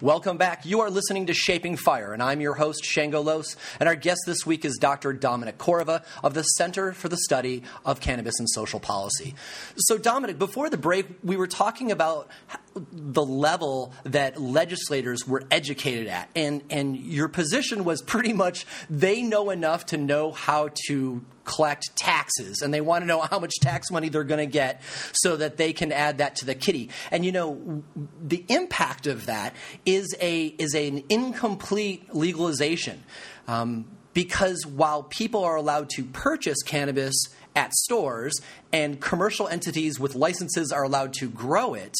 Welcome 0.00 0.36
back. 0.36 0.64
You 0.66 0.80
are 0.80 0.90
listening 0.90 1.26
to 1.26 1.34
Shaping 1.34 1.76
Fire, 1.76 2.12
and 2.12 2.22
I'm 2.22 2.40
your 2.40 2.54
host, 2.54 2.84
Shango 2.84 3.20
Los. 3.20 3.56
And 3.78 3.88
our 3.88 3.94
guest 3.94 4.20
this 4.26 4.44
week 4.44 4.64
is 4.64 4.78
Dr. 4.78 5.12
Dominic 5.12 5.58
Corva 5.58 6.04
of 6.24 6.34
the 6.34 6.42
Center 6.42 6.92
for 6.92 7.08
the 7.08 7.16
Study 7.16 7.62
of 7.84 8.00
Cannabis 8.00 8.38
and 8.38 8.48
Social 8.50 8.80
Policy. 8.80 9.34
So, 9.76 9.98
Dominic, 9.98 10.38
before 10.38 10.70
the 10.70 10.76
break, 10.76 11.06
we 11.22 11.36
were 11.36 11.46
talking 11.46 11.92
about 11.92 12.28
the 12.74 13.24
level 13.24 13.92
that 14.04 14.40
legislators 14.40 15.26
were 15.26 15.44
educated 15.50 16.08
at, 16.08 16.28
and, 16.34 16.62
and 16.70 16.96
your 16.96 17.28
position 17.28 17.84
was 17.84 18.02
pretty 18.02 18.32
much 18.32 18.66
they 18.88 19.22
know 19.22 19.50
enough 19.50 19.86
to 19.86 19.96
know 19.96 20.32
how 20.32 20.70
to 20.86 21.24
collect 21.50 21.96
taxes 21.96 22.62
and 22.62 22.72
they 22.72 22.80
want 22.80 23.02
to 23.02 23.06
know 23.06 23.20
how 23.20 23.38
much 23.38 23.52
tax 23.60 23.90
money 23.90 24.08
they're 24.08 24.24
going 24.24 24.38
to 24.38 24.52
get 24.52 24.82
so 25.12 25.36
that 25.36 25.56
they 25.56 25.72
can 25.72 25.92
add 25.92 26.18
that 26.18 26.36
to 26.36 26.46
the 26.46 26.54
kitty. 26.54 26.90
And 27.10 27.24
you 27.24 27.32
know, 27.32 27.82
the 28.22 28.44
impact 28.48 29.06
of 29.06 29.26
that 29.26 29.54
is 29.84 30.14
a 30.20 30.46
is 30.46 30.74
an 30.74 31.02
incomplete 31.08 32.14
legalization. 32.14 33.02
Um, 33.48 33.86
because 34.12 34.66
while 34.66 35.04
people 35.04 35.44
are 35.44 35.56
allowed 35.56 35.88
to 35.90 36.04
purchase 36.04 36.62
cannabis 36.64 37.14
at 37.54 37.72
stores 37.72 38.40
and 38.72 39.00
commercial 39.00 39.48
entities 39.48 39.98
with 39.98 40.14
licenses 40.14 40.72
are 40.72 40.82
allowed 40.82 41.14
to 41.14 41.28
grow 41.28 41.74
it. 41.74 41.94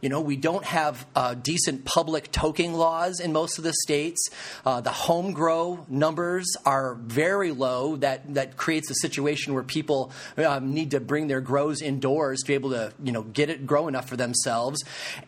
You 0.00 0.08
know, 0.08 0.20
we 0.20 0.36
don't 0.36 0.64
have 0.64 1.06
uh, 1.14 1.34
decent 1.34 1.84
public 1.84 2.30
toking 2.32 2.74
laws 2.74 3.20
in 3.20 3.32
most 3.32 3.58
of 3.58 3.64
the 3.64 3.72
states. 3.84 4.28
Uh, 4.64 4.80
the 4.80 4.90
home 4.90 5.32
grow 5.32 5.84
numbers 5.88 6.46
are 6.66 6.94
very 6.94 7.52
low. 7.52 7.96
That 7.96 8.34
that 8.34 8.56
creates 8.56 8.90
a 8.90 8.94
situation 8.94 9.54
where 9.54 9.62
people 9.62 10.12
um, 10.36 10.74
need 10.74 10.90
to 10.92 11.00
bring 11.00 11.28
their 11.28 11.40
grows 11.40 11.80
indoors 11.82 12.40
to 12.40 12.46
be 12.46 12.54
able 12.54 12.70
to 12.70 12.92
you 13.02 13.12
know 13.12 13.22
get 13.22 13.50
it 13.50 13.66
grow 13.66 13.88
enough 13.88 14.08
for 14.08 14.16
themselves. 14.16 14.82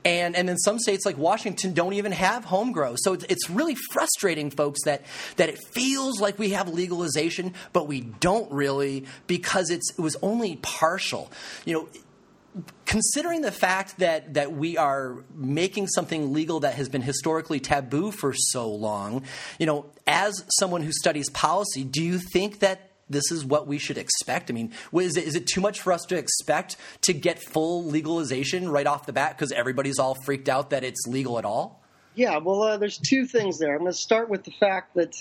And 0.05 0.37
and 0.37 0.51
in 0.51 0.59
some 0.59 0.79
states 0.79 1.07
like 1.07 1.17
Washington 1.19 1.73
don't 1.73 1.95
even 1.95 2.13
have 2.13 2.45
home 2.45 2.73
grow. 2.73 2.95
So 2.97 3.15
it's, 3.15 3.25
it's 3.29 3.51
really 3.51 3.77
frustrating, 3.93 4.51
folks, 4.51 4.85
that 4.85 5.03
that 5.37 5.49
it 5.49 5.59
feels 5.73 6.21
like 6.21 6.39
we 6.39 6.51
have 6.51 6.69
legalization, 6.69 7.55
but 7.73 7.87
we 7.87 8.01
don't 8.01 8.51
really 8.53 9.07
because 9.27 9.71
it's 9.71 9.91
it 9.97 10.01
was 10.01 10.17
only 10.23 10.57
part 10.57 10.82
partial. 10.83 11.31
You 11.65 11.75
know, 11.75 12.63
considering 12.87 13.43
the 13.43 13.53
fact 13.53 13.99
that 13.99 14.35
that 14.35 14.53
we 14.53 14.77
are 14.77 15.25
making 15.35 15.87
something 15.87 16.33
legal 16.33 16.61
that 16.61 16.75
has 16.75 16.89
been 16.89 17.03
historically 17.03 17.61
taboo 17.61 18.11
for 18.11 18.35
so 18.35 18.69
long, 18.69 19.23
you 19.61 19.67
know, 19.67 19.87
as 20.07 20.45
someone 20.59 20.83
who 20.83 20.93
studies 20.93 21.31
policy, 21.31 21.85
do 21.85 22.03
you 22.03 22.19
think 22.19 22.59
that 22.59 22.91
this 23.09 23.31
is 23.31 23.45
what 23.45 23.67
we 23.67 23.79
should 23.79 23.97
expect? 23.97 24.51
I 24.51 24.55
mean, 24.55 24.73
is 24.93 25.17
it, 25.17 25.25
is 25.25 25.37
it 25.37 25.47
too 25.47 25.61
much 25.61 25.81
for 25.81 25.93
us 25.93 26.03
to 26.09 26.17
expect 26.17 26.77
to 27.03 27.13
get 27.13 27.39
full 27.53 27.85
legalization 27.85 28.69
right 28.69 28.87
off 28.87 29.07
the 29.07 29.13
bat 29.13 29.37
because 29.37 29.53
everybody's 29.53 29.99
all 29.99 30.17
freaked 30.25 30.49
out 30.49 30.71
that 30.71 30.83
it's 30.83 31.07
legal 31.07 31.39
at 31.39 31.45
all? 31.45 31.83
Yeah, 32.15 32.39
well, 32.39 32.63
uh, 32.63 32.77
there's 32.77 32.99
two 32.99 33.25
things 33.27 33.59
there. 33.59 33.75
I'm 33.75 33.81
going 33.81 33.93
to 33.93 33.99
start 33.99 34.29
with 34.29 34.45
the 34.45 34.51
fact 34.51 34.95
that 34.97 35.15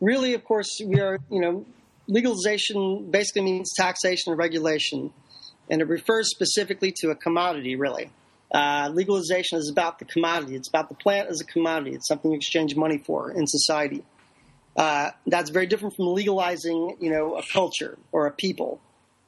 really, 0.00 0.34
of 0.34 0.44
course, 0.44 0.80
we 0.84 1.00
are, 1.00 1.18
you 1.30 1.40
know, 1.40 1.66
legalization 2.08 3.10
basically 3.10 3.42
means 3.42 3.70
taxation 3.76 4.32
and 4.32 4.38
regulation, 4.38 5.12
and 5.70 5.80
it 5.80 5.88
refers 5.88 6.30
specifically 6.30 6.92
to 6.96 7.10
a 7.10 7.14
commodity, 7.14 7.76
really. 7.76 8.10
Uh, 8.52 8.90
legalization 8.92 9.58
is 9.58 9.70
about 9.70 9.98
the 9.98 10.06
commodity. 10.06 10.56
It's 10.56 10.68
about 10.68 10.88
the 10.88 10.94
plant 10.94 11.28
as 11.28 11.40
a 11.40 11.44
commodity. 11.44 11.94
It's 11.94 12.08
something 12.08 12.30
you 12.30 12.36
exchange 12.36 12.74
money 12.74 12.98
for 12.98 13.30
in 13.30 13.46
society. 13.46 14.02
Uh, 14.74 15.10
that's 15.26 15.50
very 15.50 15.66
different 15.66 15.94
from 15.96 16.14
legalizing, 16.14 16.96
you 17.00 17.10
know, 17.10 17.36
a 17.36 17.42
culture 17.52 17.98
or 18.10 18.26
a 18.26 18.32
people 18.32 18.80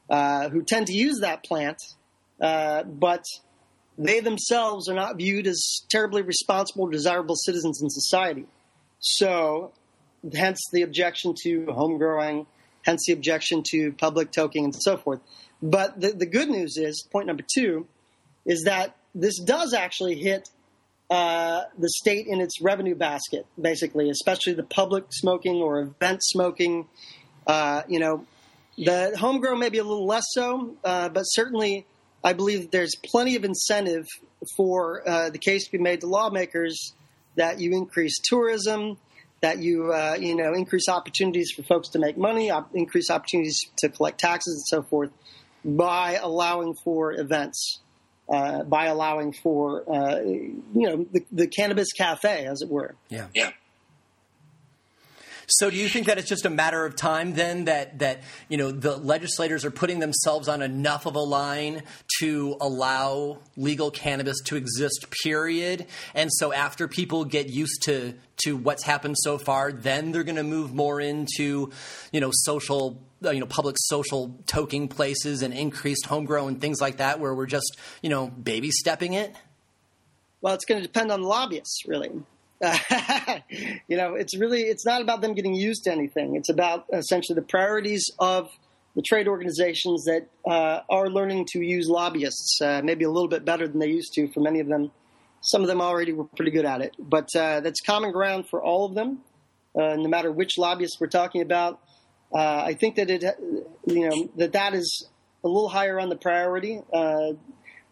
uh, 0.09 0.49
who 0.49 0.63
tend 0.63 0.87
to 0.87 0.93
use 0.95 1.21
that 1.21 1.45
plant, 1.45 1.77
uh, 2.41 2.83
but 2.85 3.25
they 3.99 4.21
themselves 4.21 4.89
are 4.89 4.95
not 4.95 5.17
viewed 5.17 5.47
as 5.47 5.83
terribly 5.91 6.23
responsible, 6.23 6.87
desirable 6.87 7.35
citizens 7.37 7.83
in 7.83 7.91
society. 7.91 8.47
So, 9.01 9.73
hence 10.35 10.61
the 10.73 10.83
objection 10.83 11.35
to 11.43 11.67
home 11.67 11.99
growing, 11.99 12.47
hence 12.83 13.05
the 13.07 13.13
objection 13.13 13.63
to 13.71 13.93
public 13.93 14.33
toking 14.33 14.65
and 14.65 14.75
so 14.75 14.97
forth. 14.97 15.21
But 15.63 16.01
the, 16.01 16.13
the 16.13 16.27
good 16.27 16.49
news 16.49 16.77
is, 16.77 17.07
point 17.11 17.27
number 17.27 17.45
two, 17.55 17.87
is 18.47 18.63
that 18.65 18.97
this 19.15 19.39
does 19.39 19.75
actually 19.75 20.15
hit 20.15 20.49
uh, 21.11 21.63
the 21.77 21.89
state 21.89 22.27
in 22.27 22.41
its 22.41 22.61
revenue 22.63 22.95
basket, 22.95 23.47
basically, 23.61 24.11
especially 24.11 24.53
the 24.53 24.63
public 24.63 25.05
smoking 25.11 25.57
or 25.57 25.81
event 25.81 26.23
smoking. 26.23 26.87
Uh, 27.47 27.83
you 27.89 27.99
know, 27.99 28.25
the 28.79 29.17
homegrown 29.19 29.59
may 29.59 29.69
be 29.69 29.79
a 29.79 29.85
little 29.85 30.07
less 30.07 30.25
so, 30.33 30.77
uh, 30.85 31.09
but 31.09 31.25
certainly 31.25 31.85
I 32.23 32.33
believe 32.33 32.71
there's 32.71 32.95
plenty 33.05 33.35
of 33.37 33.45
incentive 33.45 34.07
for 34.57 35.07
uh, 35.07 35.31
the 35.31 35.39
case 35.39 35.67
to 35.67 35.73
be 35.73 35.79
made 35.79 36.01
to 36.01 36.07
lawmakers 36.07 36.95
that 37.37 37.61
you 37.61 37.73
increase 37.73 38.19
tourism, 38.23 38.99
that 39.41 39.59
you 39.59 39.93
uh, 39.93 40.17
you 40.19 40.37
know 40.37 40.53
increase 40.55 40.89
opportunities 40.89 41.53
for 41.53 41.63
folks 41.63 41.91
to 41.91 41.99
make 41.99 42.17
money, 42.17 42.51
op- 42.51 42.75
increase 42.75 43.11
opportunities 43.11 43.61
to 43.79 43.89
collect 43.89 44.21
taxes 44.21 44.55
and 44.55 44.83
so 44.83 44.89
forth 44.89 45.11
by 45.65 46.19
allowing 46.23 46.75
for 46.75 47.13
events 47.13 47.81
uh, 48.31 48.63
by 48.63 48.87
allowing 48.87 49.33
for 49.33 49.83
uh, 49.93 50.21
you 50.21 50.63
know 50.75 51.07
the, 51.13 51.25
the, 51.33 51.47
cannabis 51.47 51.93
cafe, 51.93 52.47
as 52.47 52.63
it 52.63 52.69
were. 52.69 52.95
Yeah. 53.09 53.27
Yeah. 53.35 53.51
So, 55.53 55.69
do 55.69 55.77
you 55.77 55.89
think 55.89 56.07
that 56.07 56.17
it's 56.17 56.29
just 56.29 56.47
a 56.47 56.51
matter 56.51 56.85
of 56.85 56.95
time 56.95 57.35
then 57.35 57.65
that 57.65 57.99
that 57.99 58.23
you 58.49 58.57
know 58.57 58.71
the 58.71 58.97
legislators 58.97 59.65
are 59.65 59.73
putting 59.73 59.99
themselves 59.99 60.47
on 60.47 60.63
enough 60.63 61.07
of 61.07 61.17
a 61.17 61.21
line 61.21 61.83
to 62.21 62.57
allow 62.61 63.39
legal 63.57 63.91
cannabis 63.91 64.37
to 64.47 64.57
exist? 64.57 65.07
Period. 65.25 65.87
And 66.15 66.31
so, 66.33 66.53
after 66.53 66.87
people 66.87 67.25
get 67.25 67.49
used 67.49 67.83
to 67.87 68.15
to 68.45 68.57
what's 68.57 68.85
happened 68.85 69.17
so 69.19 69.39
far, 69.39 69.73
then 69.73 70.13
they're 70.13 70.23
going 70.23 70.37
to 70.37 70.45
move 70.45 70.73
more 70.73 71.01
into 71.01 71.73
you 72.13 72.21
know 72.21 72.31
social 72.33 73.03
uh, 73.25 73.31
you 73.31 73.41
know 73.41 73.47
public 73.47 73.75
social 73.77 74.39
toking 74.47 74.89
places 74.89 75.43
and 75.43 75.53
increased 75.53 76.07
homegrown 76.07 76.61
things 76.61 76.81
like 76.81 76.99
that, 76.99 77.19
where 77.19 77.35
we're 77.35 77.47
just 77.47 77.77
you 78.03 78.09
know 78.09 78.29
baby 78.29 78.71
stepping 78.71 79.15
it? 79.15 79.35
Well, 80.43 80.55
it's 80.55 80.65
going 80.65 80.81
to 80.81 80.87
depend 80.87 81.11
on 81.11 81.23
lobbyists, 81.23 81.83
really. 81.87 82.11
Uh, 82.63 83.39
you 83.89 83.97
know, 83.97 84.15
it's 84.15 84.37
really 84.37 84.63
it's 84.63 84.85
not 84.85 85.03
about 85.03 85.21
them 85.21 85.35
getting 85.35 85.55
used 85.55 85.85
to 85.85 85.93
anything. 85.93 86.37
It's 86.37 86.49
about 86.49 86.87
essentially 86.93 87.35
the 87.35 87.47
priorities 87.47 88.11
of 88.19 88.51
the 88.97 89.03
trade 89.03 89.29
organizations 89.29 90.05
that 90.05 90.27
uh, 90.47 90.81
are 90.91 91.09
learning 91.09 91.47
to 91.53 91.61
use 91.61 91.89
lobbyists, 91.89 92.61
uh, 92.61 92.81
maybe 92.83 93.05
a 93.05 93.11
little 93.11 93.29
bit 93.29 93.45
better 93.45 93.69
than 93.69 93.79
they 93.79 93.89
used 93.89 94.13
to. 94.15 94.29
For 94.29 94.41
many 94.41 94.61
of 94.61 94.67
them, 94.67 94.91
some 95.43 95.63
of 95.63 95.69
them 95.69 95.81
already 95.81 96.13
were 96.13 96.25
pretty 96.25 96.51
good 96.51 96.65
at 96.65 96.81
it, 96.81 96.95
but 96.99 97.29
uh, 97.37 97.61
that's 97.61 97.81
common 97.81 98.13
ground 98.13 98.49
for 98.49 98.63
all 98.63 98.85
of 98.85 98.95
them. 98.95 99.21
Uh, 99.75 99.95
no 99.95 100.09
matter 100.09 100.33
which 100.33 100.59
lobbyists 100.59 101.01
we're 101.01 101.07
talking 101.07 101.43
about, 101.43 101.81
uh, 102.35 102.63
I 102.65 102.75
think 102.75 102.97
that 102.97 103.09
it, 103.09 103.23
you 103.87 104.09
know, 104.09 104.31
that 104.37 104.53
that 104.53 104.75
is 104.75 105.09
a 105.45 105.49
little 105.49 105.69
higher 105.69 106.01
on 106.01 106.09
the 106.09 106.17
priority. 106.17 106.81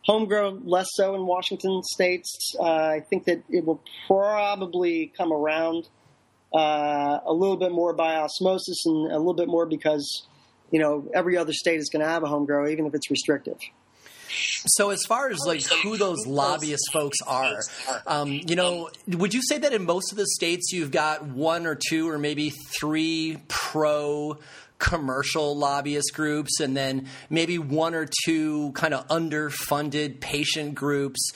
Homegrown, 0.09 0.63
less 0.65 0.87
so 0.95 1.15
in 1.15 1.27
Washington 1.27 1.83
states. 1.83 2.55
Uh, 2.59 2.63
I 2.63 3.01
think 3.11 3.25
that 3.27 3.43
it 3.51 3.67
will 3.67 3.83
probably 4.07 5.13
come 5.15 5.35
around 5.35 5.87
uh, 6.55 7.21
a 7.27 7.33
little 7.33 7.59
bit 7.59 7.73
more 7.73 7.93
by 7.93 8.17
osmosis 8.17 8.87
and 8.87 9.13
a 9.13 9.19
little 9.19 9.35
bit 9.35 9.49
more 9.49 9.67
because, 9.67 10.27
you 10.71 10.81
know, 10.81 11.07
every 11.15 11.37
other 11.37 11.53
state 11.53 11.79
is 11.79 11.91
going 11.91 12.03
to 12.03 12.09
have 12.09 12.23
a 12.23 12.27
homegrown, 12.27 12.71
even 12.71 12.87
if 12.87 12.95
it's 12.95 13.11
restrictive. 13.11 13.59
So, 14.31 14.91
as 14.91 15.05
far 15.07 15.29
as 15.31 15.39
like 15.47 15.63
who 15.83 15.99
those 15.99 16.27
lobbyist 16.27 16.91
folks 16.93 17.19
are, 17.27 17.61
um, 18.07 18.31
you 18.33 18.57
know, 18.57 18.91
would 19.07 19.35
you 19.35 19.43
say 19.43 19.59
that 19.59 19.73
in 19.73 19.85
most 19.85 20.13
of 20.13 20.19
the 20.19 20.27
states 20.27 20.73
you've 20.73 20.91
got 20.91 21.25
one 21.25 21.67
or 21.67 21.75
two 21.75 22.09
or 22.09 22.19
maybe 22.19 22.51
three 22.51 23.39
pro 23.49 24.39
commercial 24.79 25.57
lobbyist 25.57 26.13
groups 26.15 26.61
and 26.61 26.77
then 26.77 27.09
maybe 27.29 27.59
one 27.59 27.95
or 27.95 28.09
two 28.25 28.73
kind 28.73 28.95
of 28.95 29.07
underfunded 29.09 30.21
patient 30.21 30.75
groups. 30.75 31.33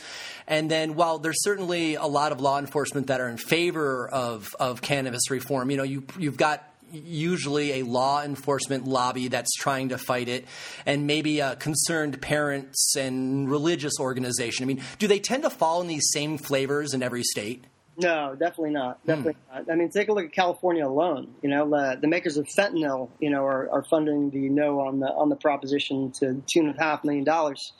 And 0.47 0.71
then 0.71 0.95
while 0.95 1.19
there's 1.19 1.43
certainly 1.43 1.95
a 1.95 2.07
lot 2.07 2.33
of 2.33 2.41
law 2.41 2.59
enforcement 2.59 3.09
that 3.09 3.21
are 3.21 3.29
in 3.29 3.37
favor 3.37 4.09
of, 4.09 4.55
of 4.61 4.83
cannabis 4.83 5.31
reform, 5.31 5.71
you 5.71 5.77
know, 5.77 5.83
you, 5.83 6.05
you've 6.19 6.37
got 6.37 6.69
usually 6.93 7.81
a 7.81 7.85
law 7.85 8.23
enforcement 8.23 8.87
lobby 8.87 9.29
that's 9.29 9.55
trying 9.55 9.89
to 9.89 9.99
fight 9.99 10.29
it, 10.29 10.45
and 10.85 11.07
maybe 11.07 11.41
a 11.41 11.57
concerned 11.57 12.21
parents 12.21 12.95
and 12.97 13.51
religious 13.51 13.95
organization. 13.99 14.65
I 14.65 14.67
mean, 14.67 14.83
do 14.99 15.09
they 15.09 15.19
tend 15.19 15.45
to 15.45 15.51
fall 15.51 15.81
in 15.81 15.89
these 15.89 16.11
same 16.13 16.39
flavors 16.39 16.93
in 16.93 17.03
every 17.03 17.23
state? 17.23 17.65
No, 17.97 18.35
definitely 18.35 18.71
not. 18.71 18.99
Hmm. 18.99 19.07
Definitely 19.07 19.37
hmm. 19.51 19.57
not. 19.57 19.71
I 19.71 19.75
mean, 19.77 19.91
take 19.91 20.09
a 20.09 20.13
look 20.13 20.25
at 20.25 20.33
California 20.33 20.87
alone. 20.87 21.35
You 21.43 21.51
know, 21.51 21.75
uh, 21.75 21.97
the 21.97 22.09
makers 22.09 22.37
of 22.37 22.47
fentanyl, 22.47 23.11
you 23.21 23.31
know, 23.31 23.45
are, 23.45 23.71
are, 23.71 23.85
funding 23.85 24.31
the 24.31 24.49
no 24.49 24.81
on 24.81 25.01
the 25.01 25.09
on 25.09 25.29
the 25.29 25.37
proposition 25.37 26.13
to 26.21 26.43
two 26.51 26.61
and 26.61 26.75
a 26.77 26.83
half 26.83 27.05
million 27.05 27.25
dollars. 27.25 27.73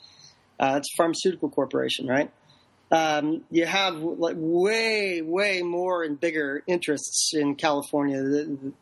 Uh, 0.59 0.75
it's 0.77 0.93
a 0.93 0.95
pharmaceutical 0.95 1.49
corporation, 1.49 2.07
right? 2.07 2.31
Um, 2.91 3.43
you 3.49 3.65
have 3.65 3.95
like 3.95 4.35
way, 4.37 5.21
way 5.23 5.63
more 5.63 6.03
and 6.03 6.19
bigger 6.19 6.63
interests 6.67 7.33
in 7.33 7.55
California. 7.55 8.21
The, 8.21 8.73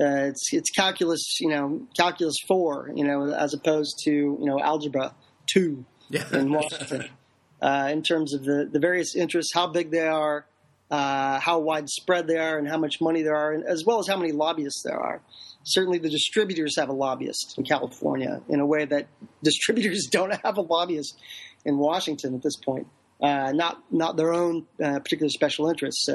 uh, 0.00 0.28
it's 0.28 0.52
it's 0.52 0.70
calculus, 0.70 1.40
you 1.40 1.48
know, 1.48 1.82
calculus 1.96 2.36
four, 2.46 2.92
you 2.94 3.04
know, 3.04 3.32
as 3.32 3.54
opposed 3.54 3.98
to 4.04 4.10
you 4.10 4.44
know 4.44 4.60
algebra 4.60 5.12
two 5.52 5.84
yeah. 6.08 6.24
in 6.32 6.52
Washington. 6.52 7.08
Uh, 7.60 7.88
in 7.90 8.04
terms 8.04 8.34
of 8.34 8.44
the, 8.44 8.68
the 8.70 8.78
various 8.78 9.16
interests, 9.16 9.52
how 9.52 9.66
big 9.66 9.90
they 9.90 10.06
are, 10.06 10.46
uh, 10.90 11.38
how 11.40 11.58
widespread 11.58 12.26
they 12.26 12.38
are, 12.38 12.58
and 12.58 12.68
how 12.68 12.78
much 12.78 13.00
money 13.00 13.22
there 13.22 13.36
are, 13.36 13.52
and 13.52 13.64
as 13.64 13.84
well 13.84 13.98
as 13.98 14.08
how 14.08 14.16
many 14.16 14.32
lobbyists 14.32 14.82
there 14.82 14.98
are. 14.98 15.20
Certainly, 15.64 15.98
the 15.98 16.10
distributors 16.10 16.76
have 16.78 16.88
a 16.88 16.92
lobbyist 16.92 17.56
in 17.58 17.64
California 17.64 18.40
in 18.48 18.60
a 18.60 18.66
way 18.66 18.84
that 18.84 19.06
distributors 19.42 20.08
don't 20.10 20.34
have 20.44 20.56
a 20.56 20.62
lobbyist 20.62 21.18
in 21.64 21.78
Washington 21.78 22.34
at 22.34 22.42
this 22.42 22.56
point. 22.56 22.86
Uh, 23.20 23.52
not 23.52 23.82
not 23.90 24.16
their 24.16 24.32
own 24.32 24.66
uh, 24.82 25.00
particular 25.00 25.28
special 25.28 25.68
interests. 25.68 26.08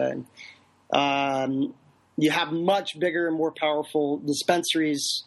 Um, 0.91 1.73
you 2.17 2.31
have 2.31 2.51
much 2.51 2.99
bigger 2.99 3.27
and 3.27 3.35
more 3.35 3.51
powerful 3.51 4.17
dispensaries 4.17 5.23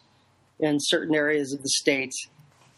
in 0.59 0.77
certain 0.79 1.13
areas 1.13 1.53
of 1.53 1.61
the 1.61 1.69
state, 1.69 2.13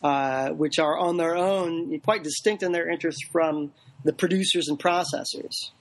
uh, 0.04 0.50
which 0.50 0.80
are 0.80 0.98
on 0.98 1.18
their 1.18 1.36
own 1.36 2.00
quite 2.02 2.24
distinct 2.24 2.64
in 2.64 2.72
their 2.72 2.90
interests 2.90 3.22
from 3.32 3.72
the 4.04 4.14
producers 4.14 4.68
and 4.68 4.80
processors, 4.80 5.72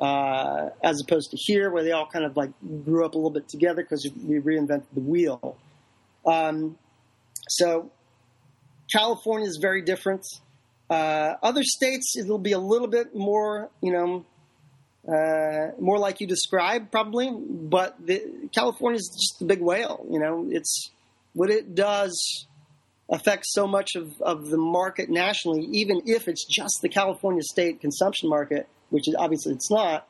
uh, 0.00 0.70
as 0.82 1.00
opposed 1.00 1.30
to 1.30 1.36
here 1.36 1.70
where 1.70 1.82
they 1.82 1.92
all 1.92 2.06
kind 2.06 2.24
of 2.24 2.36
like 2.36 2.50
grew 2.84 3.04
up 3.04 3.14
a 3.14 3.16
little 3.16 3.30
bit 3.30 3.48
together 3.48 3.82
because 3.82 4.08
we 4.26 4.40
reinvented 4.40 4.84
the 4.92 5.00
wheel. 5.00 5.56
Um, 6.26 6.78
so 7.48 7.90
California 8.90 9.48
is 9.48 9.58
very 9.60 9.82
different. 9.82 10.24
Uh, 10.88 11.36
other 11.42 11.62
states, 11.62 12.16
it'll 12.16 12.38
be 12.38 12.52
a 12.52 12.58
little 12.58 12.88
bit 12.88 13.14
more, 13.14 13.70
you 13.80 13.92
know, 13.92 14.24
uh, 15.08 15.72
more 15.80 15.98
like 15.98 16.20
you 16.20 16.26
described, 16.26 16.92
probably. 16.92 17.30
But 17.32 17.96
California 18.52 18.98
is 18.98 19.08
just 19.08 19.38
the 19.38 19.46
big 19.46 19.60
whale. 19.60 20.06
You 20.10 20.18
know, 20.18 20.46
it's 20.50 20.90
what 21.32 21.50
it 21.50 21.74
does 21.74 22.46
affects 23.08 23.52
so 23.52 23.66
much 23.66 23.94
of, 23.94 24.20
of 24.22 24.48
the 24.48 24.56
market 24.56 25.10
nationally, 25.10 25.66
even 25.72 26.02
if 26.06 26.28
it's 26.28 26.44
just 26.44 26.78
the 26.82 26.88
California 26.88 27.42
state 27.42 27.80
consumption 27.80 28.28
market, 28.28 28.68
which 28.92 29.08
is, 29.08 29.14
obviously 29.14 29.52
it's 29.52 29.70
not, 29.70 30.06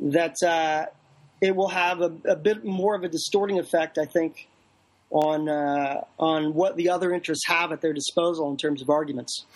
that 0.00 0.42
uh, 0.42 0.86
it 1.40 1.54
will 1.54 1.68
have 1.68 2.00
a, 2.00 2.12
a, 2.24 2.36
bit 2.36 2.64
more 2.64 2.94
of 2.94 3.04
a 3.04 3.08
distorting 3.08 3.58
effect, 3.58 3.98
I 3.98 4.06
think, 4.06 4.48
on 5.14 5.48
uh, 5.48 6.02
on 6.18 6.54
what 6.54 6.76
the 6.76 6.90
other 6.90 7.14
interests 7.14 7.46
have 7.46 7.70
at 7.70 7.80
their 7.80 7.92
disposal 7.92 8.50
in 8.50 8.56
terms 8.56 8.82
of 8.82 8.90
arguments. 8.90 9.46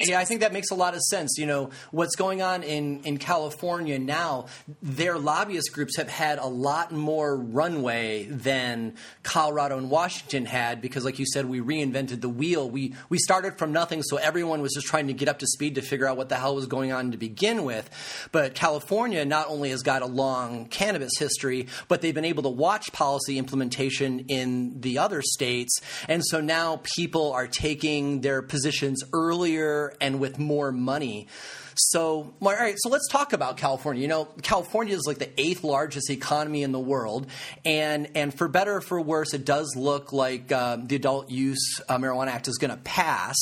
Yeah, 0.00 0.18
I 0.18 0.24
think 0.24 0.40
that 0.40 0.54
makes 0.54 0.70
a 0.70 0.74
lot 0.74 0.94
of 0.94 1.02
sense. 1.02 1.36
You 1.36 1.44
know, 1.44 1.70
what's 1.90 2.16
going 2.16 2.40
on 2.40 2.62
in, 2.62 3.02
in 3.04 3.18
California 3.18 3.98
now, 3.98 4.46
their 4.82 5.18
lobbyist 5.18 5.72
groups 5.74 5.98
have 5.98 6.08
had 6.08 6.38
a 6.38 6.46
lot 6.46 6.92
more 6.92 7.36
runway 7.36 8.24
than 8.24 8.94
Colorado 9.22 9.76
and 9.76 9.90
Washington 9.90 10.46
had 10.46 10.80
because, 10.80 11.04
like 11.04 11.18
you 11.18 11.26
said, 11.26 11.44
we 11.44 11.60
reinvented 11.60 12.22
the 12.22 12.30
wheel. 12.30 12.70
We 12.70 12.94
we 13.10 13.18
started 13.18 13.58
from 13.58 13.70
nothing, 13.70 14.02
so 14.02 14.16
everyone 14.16 14.62
was 14.62 14.72
just 14.72 14.86
trying 14.86 15.08
to 15.08 15.12
get 15.12 15.28
up 15.28 15.38
to 15.40 15.46
speed 15.46 15.74
to 15.74 15.82
figure 15.82 16.06
out 16.06 16.16
what 16.16 16.30
the 16.30 16.36
hell 16.36 16.54
was 16.54 16.66
going 16.66 16.90
on 16.90 17.10
to 17.10 17.18
begin 17.18 17.64
with. 17.64 17.90
But 18.32 18.54
California 18.54 19.26
not 19.26 19.48
only 19.48 19.68
has 19.70 19.82
got 19.82 20.00
a 20.00 20.06
long 20.06 20.68
cannabis 20.68 21.12
history, 21.18 21.66
but 21.88 22.00
they've 22.00 22.14
been 22.14 22.24
able 22.24 22.44
to 22.44 22.48
watch 22.48 22.92
policy 22.94 23.36
implementation 23.36 24.20
in 24.28 24.80
the 24.80 25.01
other 25.02 25.20
states. 25.22 25.80
And 26.08 26.22
so 26.24 26.40
now 26.40 26.80
people 26.96 27.32
are 27.32 27.46
taking 27.46 28.20
their 28.20 28.40
positions 28.40 29.02
earlier 29.12 29.94
and 30.00 30.20
with 30.20 30.38
more 30.38 30.72
money. 30.72 31.26
So, 31.74 32.34
all 32.40 32.52
right, 32.52 32.76
so 32.78 32.88
let's 32.88 33.08
talk 33.08 33.32
about 33.32 33.56
California. 33.56 34.02
You 34.02 34.08
know, 34.08 34.28
California 34.42 34.94
is 34.94 35.04
like 35.06 35.18
the 35.18 35.30
eighth 35.40 35.64
largest 35.64 36.10
economy 36.10 36.62
in 36.62 36.72
the 36.72 36.80
world, 36.80 37.26
and 37.64 38.08
and 38.14 38.36
for 38.36 38.48
better 38.48 38.76
or 38.76 38.80
for 38.80 39.00
worse, 39.00 39.32
it 39.34 39.44
does 39.44 39.74
look 39.76 40.12
like 40.12 40.52
uh, 40.52 40.76
the 40.76 40.96
Adult 40.96 41.30
Use 41.30 41.80
uh, 41.88 41.96
Marijuana 41.98 42.28
Act 42.28 42.48
is 42.48 42.58
going 42.58 42.70
to 42.70 42.82
pass. 42.82 43.36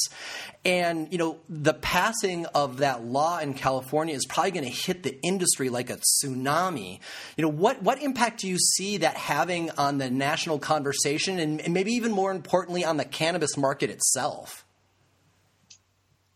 And 0.65 1.11
you 1.11 1.19
know, 1.19 1.39
the 1.49 1.73
passing 1.73 2.47
of 2.47 2.79
that 2.79 3.05
law 3.05 3.39
in 3.39 3.55
California 3.55 4.15
is 4.15 4.27
probably 4.27 4.51
going 4.51 4.65
to 4.65 4.71
hit 4.71 5.03
the 5.03 5.21
industry 5.23 5.71
like 5.71 5.91
a 5.91 5.97
tsunami. 5.97 7.01
You 7.37 7.43
know, 7.43 7.49
what 7.49 7.83
what 7.83 8.03
impact 8.03 8.41
do 8.41 8.49
you 8.49 8.59
see 8.59 8.99
that 8.99 9.17
having 9.17 9.71
on 9.73 9.99
the 9.99 10.11
national 10.11 10.59
conversation, 10.59 11.39
and, 11.39 11.61
and 11.61 11.75
maybe 11.75 11.93
even 11.93 12.13
more 12.13 12.31
importantly, 12.31 12.85
on 12.85 12.97
the 12.97 13.05
cannabis 13.05 13.57
market 13.57 13.91
itself? 13.91 14.65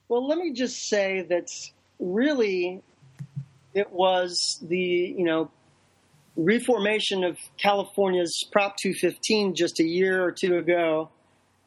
Well, 0.09 0.26
let 0.26 0.38
me 0.38 0.52
just 0.52 0.88
say 0.88 1.22
that 1.28 1.48
really 1.98 2.83
it 3.74 3.90
was 3.92 4.59
the 4.62 4.76
you 4.76 5.24
know 5.24 5.50
reformation 6.37 7.24
of 7.24 7.38
California's 7.57 8.44
Prop 8.50 8.76
215 8.76 9.54
just 9.54 9.80
a 9.80 9.85
year 9.85 10.24
or 10.24 10.33
two 10.33 10.57
ago 10.57 11.11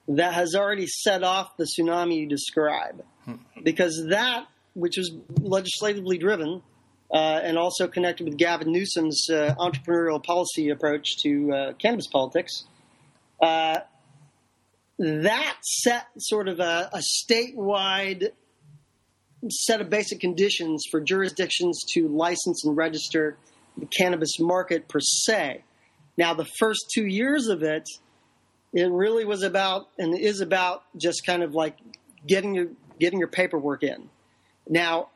that 0.08 0.34
has 0.34 0.56
already 0.56 0.88
set 0.88 1.24
off 1.24 1.56
the 1.58 1.66
tsunami 1.66 2.20
you 2.22 2.28
describe. 2.28 3.04
Hmm. 3.26 3.36
Because 3.64 4.08
that, 4.10 4.46
which 4.74 4.98
was 4.98 5.12
legislatively 5.42 6.18
driven 6.18 6.62
uh, 7.12 7.40
and 7.44 7.58
also 7.58 7.88
connected 7.88 8.28
with 8.28 8.38
Gavin 8.38 8.72
Newsom's 8.72 9.30
uh, 9.30 9.56
entrepreneurial 9.58 10.24
policy 10.24 10.70
approach 10.70 11.18
to 11.24 11.52
uh, 11.54 11.74
cannabis 11.74 12.08
politics, 12.08 12.66
uh, 13.42 13.80
that 15.00 15.58
set 15.62 16.08
sort 16.18 16.48
of 16.48 16.60
a, 16.60 16.90
a 16.94 17.02
statewide 17.30 18.32
set 19.50 19.82
of 19.82 19.90
basic 19.90 20.20
conditions 20.20 20.84
for 20.90 21.00
jurisdictions 21.00 21.84
to 21.94 22.08
license 22.08 22.66
and 22.66 22.76
register 22.76 23.38
the 23.78 23.86
cannabis 23.86 24.40
market 24.40 24.88
per 24.88 25.00
se. 25.00 25.64
Now, 26.18 26.34
the 26.34 26.48
first 26.60 26.86
two 26.94 27.06
years 27.06 27.48
of 27.48 27.62
it 27.64 27.88
it 28.74 28.92
really 28.92 29.26
was 29.26 29.44
about 29.44 29.88
and 29.98 30.18
is 30.18 30.42
about 30.42 30.84
just 30.98 31.26
kind 31.26 31.42
of 31.42 31.54
like 31.54 31.78
getting 32.26 32.54
your 32.54 32.68
getting 33.00 33.20
your 33.20 33.28
paperwork 33.28 33.84
in. 33.84 34.10
Now, 34.68 35.10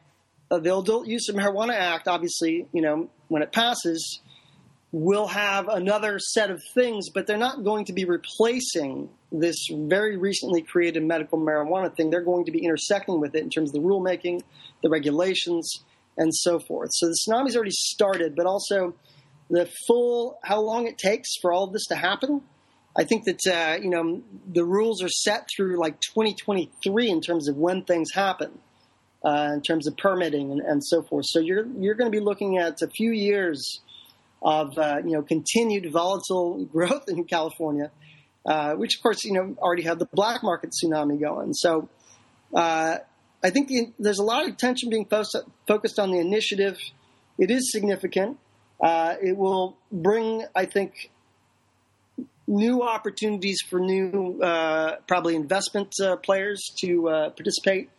the 0.50 0.78
Adult 0.78 1.08
Use 1.08 1.30
of 1.30 1.36
Marijuana 1.36 1.74
Act, 1.74 2.08
obviously, 2.08 2.68
you 2.74 2.82
know, 2.82 3.10
when 3.28 3.42
it 3.42 3.52
passes, 3.52 4.22
will 4.92 5.28
have 5.28 5.70
another 5.70 6.20
set 6.20 6.52
of 6.52 6.62
things, 6.74 7.10
but 7.10 7.26
they're 7.26 7.38
not 7.38 7.64
going 7.64 7.86
to 7.86 7.94
be 7.94 8.06
replacing 8.06 9.10
this 9.32 9.68
very 9.72 10.18
recently 10.18 10.62
created 10.62 11.04
medical 11.04 11.40
marijuana 11.40 11.96
thing. 11.96 12.10
They're 12.10 12.22
going 12.22 12.46
to 12.46 12.52
be 12.52 12.64
intersecting 12.64 13.20
with 13.22 13.36
it 13.36 13.42
in 13.42 13.50
terms 13.50 13.70
of 13.70 13.82
the 13.82 13.88
rulemaking, 13.88 14.42
the 14.84 14.90
regulations, 14.90 15.84
and 16.18 16.34
so 16.34 16.60
forth. 16.60 16.90
So 16.94 17.08
the 17.08 17.18
tsunami's 17.26 17.56
already 17.56 17.72
started, 17.72 18.36
but 18.36 18.46
also 18.46 18.94
the 19.50 19.70
full 19.88 20.38
how 20.44 20.60
long 20.60 20.88
it 20.88 20.98
takes 20.98 21.30
for 21.42 21.54
all 21.54 21.66
of 21.66 21.74
this 21.74 21.86
to 21.88 21.96
happen 21.96 22.42
I 22.96 23.06
think 23.06 23.26
that 23.26 23.48
uh, 23.48 23.82
you 23.82 23.90
know 23.90 24.22
the 24.52 24.66
rules 24.66 25.02
are 25.02 25.10
set 25.10 25.48
through 25.56 25.80
like 25.80 26.00
2023 26.02 27.10
in 27.10 27.22
terms 27.22 27.48
of 27.48 27.56
when 27.56 27.84
things 27.84 28.12
happen, 28.14 28.60
uh, 29.24 29.52
in 29.54 29.62
terms 29.62 29.88
of 29.88 29.96
permitting 29.98 30.52
and, 30.52 30.62
and, 30.62 30.84
so 30.84 31.02
forth. 31.04 31.26
So 31.28 31.40
you're 31.40 31.66
you're 31.80 31.96
going 31.96 32.12
to 32.12 32.16
be 32.16 32.24
looking 32.24 32.58
at 32.58 32.82
a 32.82 32.88
few 32.88 33.12
years 33.12 33.80
of 34.42 34.78
uh, 34.78 34.98
you 35.06 35.12
know 35.12 35.22
continued 35.22 35.92
volatile 35.92 36.66
growth 36.72 37.04
in 37.08 37.24
California, 37.26 37.92
uh, 38.46 38.74
which 38.74 38.98
of 38.98 39.04
course 39.04 39.24
you 39.24 39.34
know 39.34 39.56
already 39.60 39.84
had 39.84 40.00
the 40.00 40.08
black 40.14 40.44
market 40.44 40.72
tsunami 40.72 41.20
going. 41.20 41.54
So 41.54 41.90
uh, 42.54 42.98
I 43.44 43.50
think 43.50 43.68
the, 43.68 43.92
there's 44.00 44.20
a 44.20 44.24
lot 44.24 44.44
of 44.44 44.54
attention 44.54 44.90
being 44.90 45.08
focused 45.68 46.00
on 46.00 46.12
the 46.12 46.20
initiative. 46.20 46.78
It 47.38 47.50
is 47.50 47.72
significant. 47.72 48.38
Uh, 48.82 49.16
it 49.22 49.38
will 49.38 49.78
bring, 49.92 50.46
I 50.56 50.66
think, 50.66 51.12
new 52.48 52.82
opportunities 52.82 53.60
for 53.70 53.80
new, 53.80 54.42
uh, 54.42 54.98
probably 55.08 55.36
investment 55.36 55.94
uh, 56.04 56.16
players 56.18 56.60
to 56.82 57.04
participate. 57.36 57.90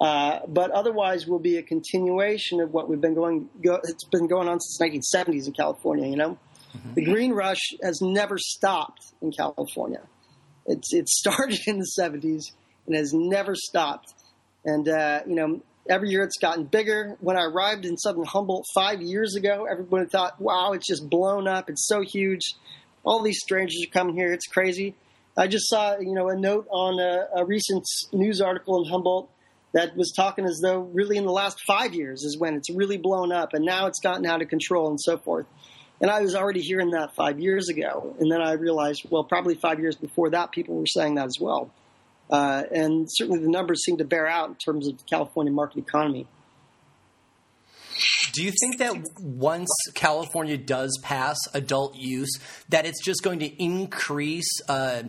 Uh, 0.00 0.40
but 0.46 0.70
otherwise, 0.70 1.26
will 1.26 1.38
be 1.38 1.56
a 1.56 1.62
continuation 1.62 2.60
of 2.60 2.72
what 2.72 2.88
we've 2.88 3.00
been 3.00 3.14
going. 3.14 3.48
Go, 3.62 3.80
it's 3.82 4.04
been 4.04 4.26
going 4.26 4.48
on 4.48 4.60
since 4.60 4.78
1970s 5.14 5.46
in 5.46 5.52
California. 5.52 6.06
You 6.08 6.16
know, 6.16 6.38
mm-hmm. 6.76 6.94
the 6.94 7.04
green 7.04 7.32
rush 7.32 7.72
has 7.82 8.00
never 8.02 8.36
stopped 8.38 9.00
in 9.22 9.32
California. 9.32 10.02
It's 10.66 10.92
it 10.92 11.08
started 11.08 11.60
in 11.66 11.78
the 11.78 11.90
70s 11.98 12.52
and 12.86 12.94
has 12.94 13.12
never 13.14 13.54
stopped. 13.54 14.12
And 14.64 14.86
uh, 14.88 15.20
you 15.26 15.34
know, 15.34 15.62
every 15.88 16.10
year 16.10 16.24
it's 16.24 16.36
gotten 16.38 16.64
bigger. 16.64 17.16
When 17.20 17.38
I 17.38 17.44
arrived 17.44 17.86
in 17.86 17.96
Southern 17.96 18.24
Humboldt 18.24 18.66
five 18.74 19.00
years 19.00 19.34
ago, 19.34 19.66
everybody 19.70 20.06
thought, 20.06 20.40
"Wow, 20.40 20.72
it's 20.72 20.86
just 20.86 21.08
blown 21.08 21.48
up. 21.48 21.70
It's 21.70 21.86
so 21.86 22.02
huge." 22.02 22.54
all 23.06 23.22
these 23.22 23.38
strangers 23.38 23.82
are 23.86 23.92
coming 23.92 24.16
here. 24.16 24.32
It's 24.32 24.46
crazy. 24.46 24.94
I 25.36 25.46
just 25.46 25.68
saw, 25.68 25.98
you 25.98 26.12
know, 26.12 26.28
a 26.28 26.36
note 26.36 26.66
on 26.70 26.98
a, 26.98 27.40
a, 27.40 27.44
recent 27.44 27.84
news 28.12 28.40
article 28.40 28.82
in 28.82 28.90
Humboldt 28.90 29.30
that 29.76 29.94
was 29.94 30.10
talking 30.10 30.46
as 30.46 30.58
though 30.62 30.78
really 30.78 31.18
in 31.18 31.26
the 31.26 31.32
last 31.32 31.60
five 31.66 31.92
years 31.92 32.22
is 32.22 32.38
when 32.38 32.54
it's 32.54 32.70
really 32.70 32.96
blown 32.96 33.30
up, 33.30 33.52
and 33.52 33.62
now 33.62 33.86
it's 33.86 34.00
gotten 34.00 34.24
out 34.24 34.40
of 34.40 34.48
control 34.48 34.88
and 34.88 34.98
so 34.98 35.18
forth. 35.18 35.44
And 36.00 36.10
I 36.10 36.22
was 36.22 36.34
already 36.34 36.62
hearing 36.62 36.92
that 36.92 37.14
five 37.14 37.38
years 37.38 37.68
ago, 37.68 38.16
and 38.18 38.32
then 38.32 38.40
I 38.40 38.52
realized, 38.52 39.02
well, 39.10 39.22
probably 39.22 39.54
five 39.54 39.78
years 39.78 39.94
before 39.94 40.30
that, 40.30 40.50
people 40.50 40.76
were 40.76 40.86
saying 40.86 41.16
that 41.16 41.26
as 41.26 41.36
well. 41.38 41.70
Uh, 42.30 42.62
and 42.74 43.06
certainly 43.06 43.40
the 43.40 43.50
numbers 43.50 43.84
seem 43.84 43.98
to 43.98 44.04
bear 44.04 44.26
out 44.26 44.48
in 44.48 44.54
terms 44.54 44.88
of 44.88 44.96
the 44.96 45.04
California 45.04 45.52
market 45.52 45.78
economy. 45.78 46.26
Do 48.32 48.42
you 48.42 48.52
think 48.58 48.78
that 48.78 48.96
once 49.20 49.70
California 49.94 50.56
does 50.56 50.98
pass 51.02 51.36
adult 51.52 51.96
use, 51.96 52.38
that 52.70 52.86
it's 52.86 53.04
just 53.04 53.22
going 53.22 53.40
to 53.40 53.62
increase 53.62 54.50
uh, 54.70 55.02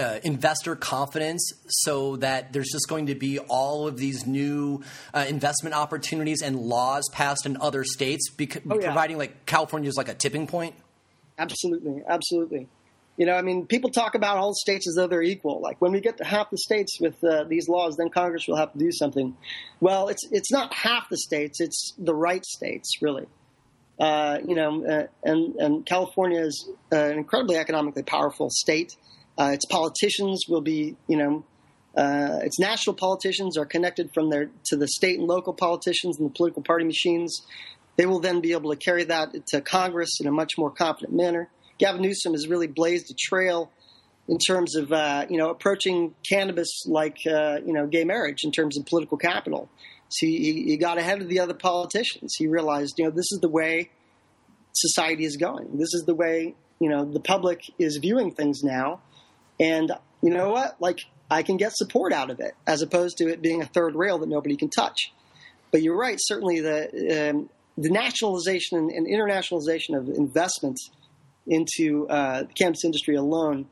uh, 0.00 0.18
investor 0.24 0.74
confidence 0.74 1.52
so 1.68 2.16
that 2.16 2.52
there's 2.52 2.70
just 2.72 2.88
going 2.88 3.06
to 3.06 3.14
be 3.14 3.38
all 3.38 3.86
of 3.86 3.98
these 3.98 4.26
new 4.26 4.82
uh, 5.12 5.26
investment 5.28 5.74
opportunities 5.74 6.42
and 6.42 6.58
laws 6.58 7.04
passed 7.12 7.44
in 7.44 7.56
other 7.60 7.84
states, 7.84 8.30
bec- 8.30 8.62
oh, 8.68 8.80
yeah. 8.80 8.86
providing 8.86 9.18
like 9.18 9.44
California 9.46 9.88
is 9.88 9.96
like 9.96 10.08
a 10.08 10.14
tipping 10.14 10.46
point? 10.46 10.74
Absolutely, 11.38 12.02
absolutely. 12.08 12.68
You 13.16 13.26
know, 13.26 13.34
I 13.34 13.42
mean, 13.42 13.66
people 13.66 13.90
talk 13.90 14.14
about 14.14 14.38
all 14.38 14.54
states 14.54 14.88
as 14.88 14.94
though 14.94 15.06
they're 15.06 15.22
equal. 15.22 15.60
Like 15.60 15.78
when 15.80 15.92
we 15.92 16.00
get 16.00 16.16
to 16.18 16.24
half 16.24 16.50
the 16.50 16.56
states 16.56 16.98
with 16.98 17.22
uh, 17.22 17.44
these 17.44 17.68
laws, 17.68 17.96
then 17.96 18.08
Congress 18.08 18.46
will 18.48 18.56
have 18.56 18.72
to 18.72 18.78
do 18.78 18.90
something. 18.90 19.36
Well, 19.80 20.08
it's 20.08 20.26
it's 20.30 20.50
not 20.50 20.72
half 20.72 21.10
the 21.10 21.18
states; 21.18 21.60
it's 21.60 21.92
the 21.98 22.14
right 22.14 22.44
states, 22.46 23.02
really. 23.02 23.26
Uh, 23.98 24.38
you 24.46 24.54
know, 24.54 24.86
uh, 24.86 25.06
and 25.22 25.54
and 25.56 25.84
California 25.84 26.40
is 26.40 26.70
an 26.90 27.18
incredibly 27.18 27.56
economically 27.56 28.02
powerful 28.02 28.48
state. 28.50 28.96
Uh, 29.40 29.52
its 29.52 29.64
politicians 29.64 30.44
will 30.46 30.60
be, 30.60 30.96
you 31.08 31.16
know, 31.16 31.44
uh, 31.96 32.40
its 32.42 32.58
national 32.58 32.94
politicians 32.94 33.56
are 33.56 33.64
connected 33.64 34.12
from 34.12 34.28
their 34.28 34.50
to 34.66 34.76
the 34.76 34.86
state 34.86 35.18
and 35.18 35.26
local 35.26 35.54
politicians 35.54 36.18
and 36.18 36.28
the 36.28 36.34
political 36.34 36.62
party 36.62 36.84
machines. 36.84 37.42
They 37.96 38.04
will 38.04 38.20
then 38.20 38.40
be 38.40 38.52
able 38.52 38.70
to 38.70 38.76
carry 38.76 39.04
that 39.04 39.34
to 39.48 39.60
Congress 39.62 40.20
in 40.20 40.26
a 40.26 40.30
much 40.30 40.58
more 40.58 40.70
confident 40.70 41.16
manner. 41.16 41.48
Gavin 41.78 42.02
Newsom 42.02 42.32
has 42.32 42.48
really 42.48 42.66
blazed 42.66 43.10
a 43.10 43.14
trail 43.14 43.70
in 44.28 44.38
terms 44.38 44.76
of 44.76 44.92
uh, 44.92 45.26
you 45.30 45.38
know 45.38 45.48
approaching 45.48 46.14
cannabis 46.28 46.84
like 46.86 47.18
uh, 47.26 47.58
you 47.64 47.72
know 47.72 47.86
gay 47.86 48.04
marriage 48.04 48.44
in 48.44 48.52
terms 48.52 48.78
of 48.78 48.84
political 48.86 49.16
capital. 49.16 49.70
So 50.08 50.26
he, 50.26 50.64
he, 50.64 50.76
got 50.76 50.98
ahead 50.98 51.22
of 51.22 51.28
the 51.28 51.38
other 51.38 51.54
politicians. 51.54 52.34
He 52.36 52.46
realized 52.46 52.94
you 52.98 53.04
know 53.06 53.10
this 53.10 53.32
is 53.32 53.38
the 53.40 53.48
way 53.48 53.90
society 54.72 55.24
is 55.24 55.36
going. 55.36 55.78
This 55.78 55.94
is 55.94 56.04
the 56.06 56.14
way 56.14 56.54
you 56.78 56.90
know 56.90 57.04
the 57.04 57.20
public 57.20 57.62
is 57.78 57.96
viewing 57.96 58.32
things 58.32 58.62
now, 58.62 59.00
and 59.60 59.92
you 60.22 60.30
know 60.30 60.50
what? 60.50 60.80
Like 60.80 61.00
I 61.30 61.42
can 61.42 61.56
get 61.56 61.76
support 61.76 62.12
out 62.12 62.30
of 62.30 62.40
it 62.40 62.54
as 62.66 62.82
opposed 62.82 63.18
to 63.18 63.28
it 63.28 63.40
being 63.40 63.62
a 63.62 63.66
third 63.66 63.94
rail 63.94 64.18
that 64.18 64.28
nobody 64.28 64.56
can 64.56 64.70
touch. 64.70 65.12
But 65.70 65.82
you're 65.82 65.96
right. 65.96 66.18
Certainly 66.18 66.60
the 66.60 67.30
um, 67.30 67.50
the 67.78 67.90
nationalization 67.90 68.78
and, 68.78 68.90
and 68.90 69.06
internationalization 69.06 69.96
of 69.96 70.08
investments 70.08 70.90
into 71.46 72.08
uh, 72.08 72.42
the 72.42 72.52
cannabis 72.54 72.84
industry 72.84 73.14
alone 73.14 73.66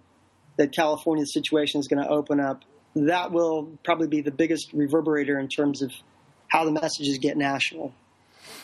that 0.57 0.72
California's 0.72 1.33
situation 1.33 1.81
is 1.81 1.88
going 1.88 2.03
to 2.03 2.09
open 2.09 2.40
up, 2.40 2.64
that 2.94 3.33
will 3.33 3.79
probably 3.85 4.09
be 4.09 4.20
the 4.20 4.31
biggest 4.31 4.74
reverberator 4.74 5.38
in 5.38 5.48
terms 5.48 5.83
of 5.83 5.92
how 6.48 6.64
the 6.64 6.72
messages 6.72 7.18
get 7.18 7.37
national. 7.37 7.94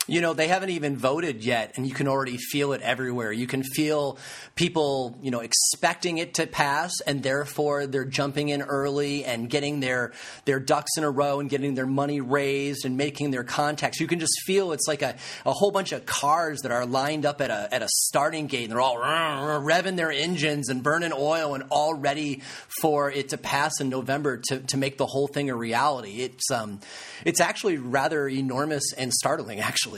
You 0.07 0.21
know, 0.21 0.33
they 0.33 0.47
haven't 0.47 0.69
even 0.69 0.97
voted 0.97 1.43
yet, 1.43 1.73
and 1.75 1.87
you 1.87 1.93
can 1.93 2.07
already 2.07 2.37
feel 2.37 2.73
it 2.73 2.81
everywhere. 2.81 3.31
You 3.31 3.47
can 3.47 3.63
feel 3.63 4.19
people, 4.53 5.17
you 5.19 5.31
know, 5.31 5.39
expecting 5.39 6.19
it 6.19 6.35
to 6.35 6.45
pass, 6.45 6.91
and 7.07 7.23
therefore 7.23 7.87
they're 7.87 8.05
jumping 8.05 8.49
in 8.49 8.61
early 8.61 9.25
and 9.25 9.49
getting 9.49 9.79
their 9.79 10.11
their 10.45 10.59
ducks 10.59 10.91
in 10.97 11.03
a 11.03 11.09
row 11.09 11.39
and 11.39 11.49
getting 11.49 11.73
their 11.73 11.87
money 11.87 12.21
raised 12.21 12.85
and 12.85 12.97
making 12.97 13.31
their 13.31 13.43
contacts. 13.43 13.99
You 13.99 14.05
can 14.05 14.19
just 14.19 14.39
feel 14.45 14.73
it's 14.73 14.87
like 14.87 15.01
a, 15.01 15.15
a 15.43 15.51
whole 15.51 15.71
bunch 15.71 15.91
of 15.91 16.05
cars 16.05 16.61
that 16.61 16.71
are 16.71 16.85
lined 16.85 17.25
up 17.25 17.41
at 17.41 17.49
a 17.49 17.73
at 17.73 17.81
a 17.81 17.87
starting 17.89 18.45
gate, 18.45 18.65
and 18.65 18.73
they're 18.73 18.81
all 18.81 18.97
revving 18.97 19.95
their 19.95 20.11
engines 20.11 20.69
and 20.69 20.83
burning 20.83 21.13
oil 21.17 21.55
and 21.55 21.63
all 21.71 21.95
ready 21.95 22.43
for 22.79 23.09
it 23.09 23.29
to 23.29 23.39
pass 23.39 23.81
in 23.81 23.89
November 23.89 24.37
to 24.49 24.59
to 24.59 24.77
make 24.77 24.99
the 24.99 25.07
whole 25.07 25.27
thing 25.27 25.49
a 25.49 25.55
reality. 25.55 26.21
It's 26.21 26.51
um, 26.51 26.79
it's 27.25 27.41
actually 27.41 27.77
rather 27.77 28.27
enormous 28.27 28.93
and 28.93 29.11
startling, 29.11 29.59
actually. 29.59 29.94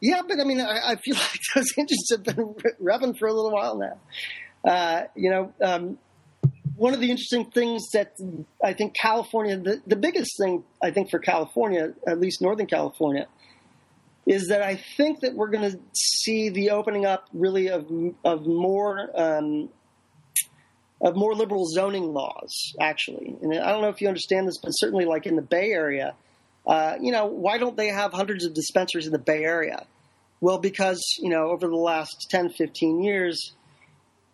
Yeah, 0.00 0.22
but 0.26 0.40
I 0.40 0.44
mean, 0.44 0.60
I, 0.60 0.92
I, 0.92 0.96
feel 0.96 1.14
like 1.14 1.40
those 1.54 1.72
engines 1.76 2.08
have 2.10 2.24
been 2.24 2.54
revving 2.82 3.18
for 3.18 3.28
a 3.28 3.32
little 3.32 3.52
while 3.52 3.78
now. 3.78 3.98
Uh, 4.70 5.04
you 5.14 5.30
know, 5.30 5.52
um, 5.62 5.98
one 6.76 6.92
of 6.92 7.00
the 7.00 7.10
interesting 7.10 7.50
things 7.50 7.82
that 7.92 8.12
I 8.62 8.74
think 8.74 8.94
California, 8.94 9.56
the, 9.58 9.80
the 9.86 9.96
biggest 9.96 10.36
thing 10.38 10.64
I 10.82 10.90
think 10.90 11.10
for 11.10 11.18
California, 11.18 11.94
at 12.06 12.20
least 12.20 12.42
Northern 12.42 12.66
California, 12.66 13.26
is 14.26 14.48
that 14.48 14.62
I 14.62 14.76
think 14.96 15.20
that 15.20 15.34
we're 15.34 15.50
going 15.50 15.70
to 15.70 15.78
see 15.94 16.50
the 16.50 16.70
opening 16.70 17.06
up 17.06 17.28
really 17.32 17.68
of 17.68 17.86
of 18.24 18.46
more 18.46 19.08
um, 19.14 19.70
of 21.00 21.16
more 21.16 21.34
liberal 21.34 21.64
zoning 21.66 22.12
laws. 22.12 22.74
Actually, 22.80 23.36
and 23.40 23.54
I 23.54 23.70
don't 23.70 23.82
know 23.82 23.88
if 23.88 24.00
you 24.00 24.08
understand 24.08 24.46
this, 24.48 24.58
but 24.62 24.70
certainly, 24.70 25.06
like 25.06 25.26
in 25.26 25.36
the 25.36 25.42
Bay 25.42 25.70
Area, 25.70 26.14
uh, 26.66 26.96
you 27.00 27.12
know, 27.12 27.26
why 27.26 27.58
don't 27.58 27.76
they 27.76 27.88
have 27.88 28.12
hundreds 28.12 28.44
of 28.44 28.54
dispensaries 28.54 29.06
in 29.06 29.12
the 29.12 29.18
Bay 29.18 29.44
Area? 29.44 29.86
Well, 30.40 30.58
because, 30.58 31.02
you 31.18 31.30
know, 31.30 31.50
over 31.50 31.66
the 31.66 31.76
last 31.76 32.26
10, 32.30 32.50
15 32.50 33.02
years, 33.02 33.54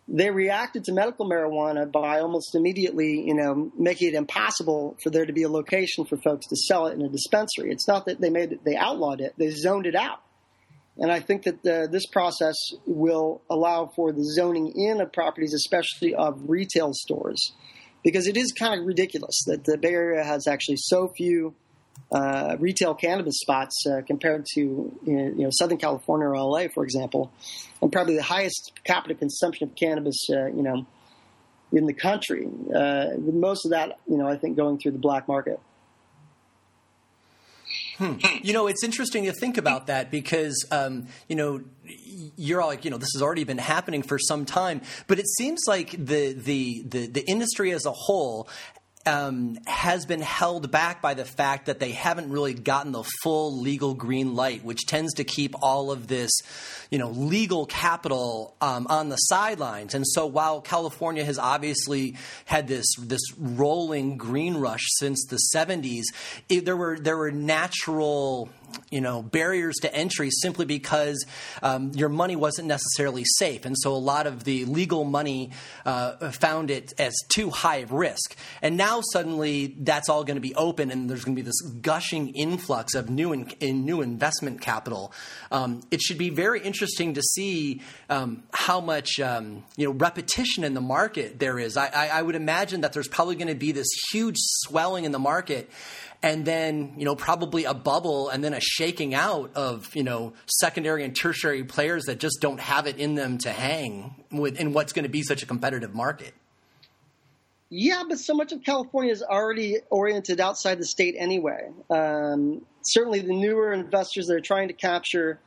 they 0.07 0.29
reacted 0.29 0.83
to 0.85 0.91
medical 0.91 1.29
marijuana 1.29 1.89
by 1.89 2.19
almost 2.19 2.55
immediately, 2.55 3.21
you 3.25 3.33
know, 3.33 3.71
making 3.77 4.09
it 4.09 4.13
impossible 4.15 4.97
for 5.01 5.09
there 5.09 5.25
to 5.25 5.31
be 5.31 5.43
a 5.43 5.49
location 5.49 6.05
for 6.05 6.17
folks 6.17 6.47
to 6.47 6.55
sell 6.55 6.87
it 6.87 6.95
in 6.95 7.01
a 7.01 7.09
dispensary. 7.09 7.71
It's 7.71 7.87
not 7.87 8.05
that 8.05 8.19
they 8.19 8.29
made 8.29 8.51
it, 8.51 8.65
they 8.65 8.75
outlawed 8.75 9.21
it, 9.21 9.33
they 9.37 9.49
zoned 9.51 9.85
it 9.85 9.95
out. 9.95 10.21
And 10.97 11.11
I 11.11 11.21
think 11.21 11.43
that 11.43 11.63
the, 11.63 11.87
this 11.89 12.05
process 12.05 12.55
will 12.85 13.41
allow 13.49 13.91
for 13.95 14.11
the 14.11 14.23
zoning 14.23 14.73
in 14.75 15.01
of 15.01 15.11
properties, 15.11 15.53
especially 15.53 16.13
of 16.13 16.49
retail 16.49 16.91
stores, 16.93 17.53
because 18.03 18.27
it 18.27 18.37
is 18.37 18.51
kind 18.51 18.79
of 18.79 18.85
ridiculous 18.85 19.43
that 19.47 19.63
the 19.63 19.77
Bay 19.77 19.93
Area 19.93 20.23
has 20.23 20.47
actually 20.47 20.77
so 20.77 21.07
few 21.07 21.55
uh, 22.11 22.57
retail 22.59 22.93
cannabis 22.93 23.39
spots 23.39 23.85
uh, 23.87 24.01
compared 24.05 24.45
to 24.53 24.61
you 25.05 25.33
know 25.35 25.49
Southern 25.51 25.77
California 25.77 26.27
or 26.27 26.37
LA, 26.37 26.67
for 26.73 26.83
example, 26.83 27.31
and 27.81 27.91
probably 27.91 28.15
the 28.15 28.23
highest 28.23 28.71
per 28.75 28.81
capita 28.83 29.15
consumption 29.15 29.67
of 29.67 29.75
cannabis, 29.75 30.17
uh, 30.29 30.45
you 30.45 30.61
know, 30.61 30.85
in 31.71 31.85
the 31.85 31.93
country. 31.93 32.45
Uh, 32.45 33.07
with 33.17 33.35
most 33.35 33.65
of 33.65 33.71
that, 33.71 33.97
you 34.07 34.17
know, 34.17 34.27
I 34.27 34.37
think 34.37 34.55
going 34.55 34.77
through 34.77 34.91
the 34.91 34.99
black 34.99 35.27
market. 35.27 35.59
Hmm. 37.97 38.15
You 38.41 38.53
know, 38.53 38.67
it's 38.67 38.83
interesting 38.83 39.25
to 39.25 39.33
think 39.33 39.57
about 39.57 39.87
that 39.87 40.11
because, 40.11 40.65
um, 40.71 41.07
you 41.27 41.35
know, 41.35 41.61
you're 42.35 42.61
all 42.61 42.67
like, 42.67 42.85
you 42.85 42.91
know, 42.91 42.97
this 42.97 43.11
has 43.13 43.21
already 43.21 43.43
been 43.43 43.57
happening 43.57 44.01
for 44.01 44.17
some 44.19 44.45
time, 44.45 44.81
but 45.07 45.19
it 45.19 45.27
seems 45.27 45.61
like 45.67 45.91
the 45.91 46.33
the 46.33 46.83
the, 46.87 47.07
the 47.07 47.21
industry 47.27 47.71
as 47.71 47.85
a 47.85 47.91
whole 47.91 48.47
um, 49.05 49.57
has 49.67 50.05
been 50.05 50.21
held 50.21 50.71
back 50.71 51.01
by 51.01 51.13
the 51.13 51.25
fact 51.25 51.65
that 51.65 51.79
they 51.79 51.91
haven't 51.91 52.29
really 52.29 52.53
gotten 52.53 52.91
the 52.91 53.03
full 53.21 53.59
legal 53.59 53.93
green 53.93 54.35
light, 54.35 54.63
which 54.63 54.85
tends 54.85 55.15
to 55.15 55.23
keep 55.23 55.55
all 55.61 55.91
of 55.91 56.07
this, 56.07 56.31
you 56.89 56.97
know, 56.97 57.09
legal 57.09 57.65
capital 57.65 58.55
um, 58.61 58.87
on 58.89 59.09
the 59.09 59.17
sidelines. 59.17 59.93
And 59.93 60.05
so, 60.07 60.25
while 60.25 60.61
California 60.61 61.25
has 61.25 61.37
obviously 61.37 62.15
had 62.45 62.67
this 62.67 62.85
this 62.97 63.21
rolling 63.37 64.17
green 64.17 64.55
rush 64.55 64.83
since 64.99 65.25
the 65.25 65.39
'70s, 65.53 66.03
it, 66.49 66.65
there 66.65 66.77
were 66.77 66.97
there 66.97 67.17
were 67.17 67.31
natural 67.31 68.49
you 68.91 69.01
know 69.01 69.21
barriers 69.21 69.75
to 69.81 69.93
entry 69.93 70.29
simply 70.31 70.65
because 70.65 71.25
um, 71.61 71.91
your 71.93 72.09
money 72.09 72.35
wasn't 72.35 72.67
necessarily 72.67 73.23
safe, 73.25 73.65
and 73.65 73.77
so 73.77 73.93
a 73.93 73.97
lot 73.97 74.27
of 74.27 74.43
the 74.43 74.65
legal 74.65 75.03
money 75.03 75.51
uh, 75.85 76.31
found 76.31 76.71
it 76.71 76.93
as 76.99 77.13
too 77.29 77.49
high 77.49 77.77
of 77.77 77.91
risk. 77.91 78.35
And 78.61 78.77
now 78.77 79.01
suddenly 79.11 79.75
that's 79.79 80.09
all 80.09 80.23
going 80.23 80.35
to 80.35 80.41
be 80.41 80.55
open, 80.55 80.91
and 80.91 81.09
there's 81.09 81.23
going 81.23 81.35
to 81.35 81.41
be 81.41 81.45
this 81.45 81.61
gushing 81.61 82.29
influx 82.29 82.95
of 82.95 83.09
new 83.09 83.33
in, 83.33 83.49
in 83.59 83.85
new 83.85 84.01
investment 84.01 84.61
capital. 84.61 85.13
Um, 85.51 85.81
it 85.91 86.01
should 86.01 86.17
be 86.17 86.29
very 86.29 86.61
interesting 86.61 87.13
to 87.15 87.21
see 87.21 87.81
um, 88.09 88.43
how 88.51 88.81
much 88.81 89.19
um, 89.19 89.63
you 89.75 89.85
know 89.87 89.93
repetition 89.93 90.63
in 90.63 90.73
the 90.73 90.81
market 90.81 91.39
there 91.39 91.59
is. 91.59 91.77
I, 91.77 91.87
I, 91.87 92.07
I 92.07 92.21
would 92.21 92.35
imagine 92.35 92.81
that 92.81 92.93
there's 92.93 93.07
probably 93.07 93.35
going 93.35 93.47
to 93.47 93.55
be 93.55 93.71
this 93.71 93.87
huge 94.11 94.37
swelling 94.37 95.05
in 95.05 95.11
the 95.11 95.19
market 95.19 95.69
and 96.23 96.45
then 96.45 96.93
you 96.97 97.05
know 97.05 97.15
probably 97.15 97.65
a 97.65 97.73
bubble 97.73 98.29
and 98.29 98.43
then 98.43 98.53
a 98.53 98.61
shaking 98.61 99.13
out 99.13 99.51
of 99.55 99.93
you 99.93 100.03
know 100.03 100.33
secondary 100.47 101.03
and 101.03 101.15
tertiary 101.15 101.63
players 101.63 102.05
that 102.05 102.19
just 102.19 102.37
don't 102.39 102.59
have 102.59 102.87
it 102.87 102.97
in 102.97 103.13
them 103.13 103.37
to 103.37 103.51
hang 103.51 104.15
with 104.31 104.59
in 104.59 104.73
what's 104.73 104.93
going 104.93 105.03
to 105.03 105.09
be 105.09 105.21
such 105.21 105.43
a 105.43 105.45
competitive 105.45 105.93
market. 105.93 106.33
Yeah, 107.75 108.03
but 108.07 108.19
so 108.19 108.35
much 108.35 108.51
of 108.51 108.63
California 108.63 109.11
is 109.11 109.23
already 109.23 109.77
oriented 109.89 110.39
outside 110.39 110.77
the 110.77 110.85
state 110.85 111.15
anyway. 111.17 111.71
Um, 111.89 112.65
certainly, 112.83 113.19
the 113.19 113.33
newer 113.33 113.73
investors 113.73 114.27
that 114.27 114.35
are 114.35 114.41
trying 114.41 114.67
to 114.67 114.75
capture, 114.75 115.39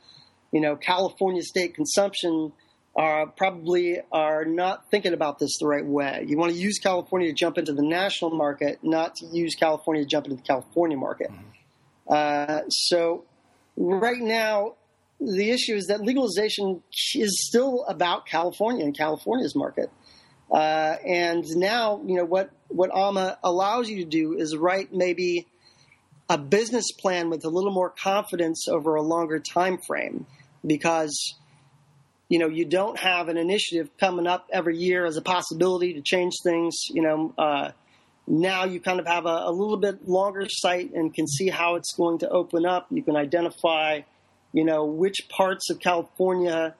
you 0.51 0.59
know, 0.59 0.75
California 0.75 1.41
state 1.41 1.73
consumption 1.73 2.51
are 2.97 3.27
probably 3.27 3.99
are 4.11 4.43
not 4.43 4.89
thinking 4.89 5.13
about 5.13 5.37
this 5.37 5.57
the 5.59 5.67
right 5.67 5.85
way. 5.85 6.25
You 6.27 6.35
want 6.35 6.51
to 6.51 6.57
use 6.57 6.79
California 6.79 7.29
to 7.29 7.33
jump 7.33 7.59
into 7.59 7.71
the 7.71 7.83
national 7.83 8.31
market, 8.31 8.79
not 8.81 9.15
to 9.17 9.27
use 9.27 9.53
California 9.53 10.03
to 10.03 10.09
jump 10.09 10.25
into 10.25 10.37
the 10.37 10.41
California 10.41 10.97
market. 10.97 11.29
Mm-hmm. 11.29 11.43
Uh, 12.09 12.61
so 12.69 13.25
right 13.75 14.19
now, 14.19 14.73
the 15.19 15.51
issue 15.51 15.75
is 15.75 15.87
that 15.87 16.01
legalization 16.01 16.81
is 17.13 17.47
still 17.47 17.85
about 17.87 18.25
California 18.25 18.83
and 18.83 18.97
California's 18.97 19.55
market. 19.55 19.91
Uh, 20.51 20.95
and 21.05 21.43
now, 21.55 22.01
you 22.05 22.15
know 22.15 22.25
what 22.25 22.49
what 22.69 22.89
AUMA 22.89 23.37
allows 23.43 23.89
you 23.89 24.03
to 24.03 24.09
do 24.09 24.33
is 24.37 24.55
write 24.55 24.91
maybe 24.91 25.45
a 26.29 26.37
business 26.37 26.91
plan 26.91 27.29
with 27.29 27.45
a 27.45 27.49
little 27.49 27.71
more 27.71 27.89
confidence 27.89 28.67
over 28.67 28.95
a 28.95 29.01
longer 29.01 29.39
time 29.39 29.77
frame 29.77 30.25
because 30.65 31.35
you 32.29 32.39
know, 32.39 32.47
you 32.47 32.65
don't 32.65 32.99
have 32.99 33.29
an 33.29 33.37
initiative 33.37 33.89
coming 33.99 34.27
up 34.27 34.47
every 34.51 34.77
year 34.77 35.05
as 35.05 35.17
a 35.17 35.21
possibility 35.21 35.93
to 35.93 36.01
change 36.01 36.33
things. 36.43 36.75
You 36.89 37.01
know, 37.01 37.33
uh, 37.37 37.71
now 38.27 38.65
you 38.65 38.81
kind 38.81 38.99
of 38.99 39.07
have 39.07 39.25
a, 39.25 39.43
a, 39.45 39.51
little 39.51 39.77
bit 39.77 40.07
longer 40.07 40.45
sight 40.49 40.93
and 40.93 41.13
can 41.13 41.27
see 41.27 41.47
how 41.47 41.75
it's 41.75 41.93
going 41.93 42.19
to 42.19 42.29
open 42.29 42.65
up. 42.65 42.87
You 42.91 43.01
can 43.01 43.15
identify, 43.15 44.01
you 44.51 44.65
know, 44.65 44.85
which 44.85 45.29
parts 45.29 45.69
of 45.69 45.79
California 45.79 46.75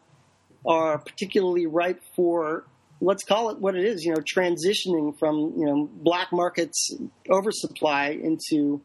are 0.66 0.98
particularly 0.98 1.66
ripe 1.66 2.02
for, 2.16 2.66
let's 3.00 3.24
call 3.24 3.50
it 3.52 3.60
what 3.60 3.76
it 3.76 3.86
is, 3.86 4.04
you 4.04 4.14
know, 4.14 4.20
transitioning 4.20 5.18
from, 5.18 5.54
you 5.58 5.66
know, 5.66 5.90
black 5.94 6.34
markets 6.34 6.94
oversupply 7.30 8.20
into, 8.22 8.82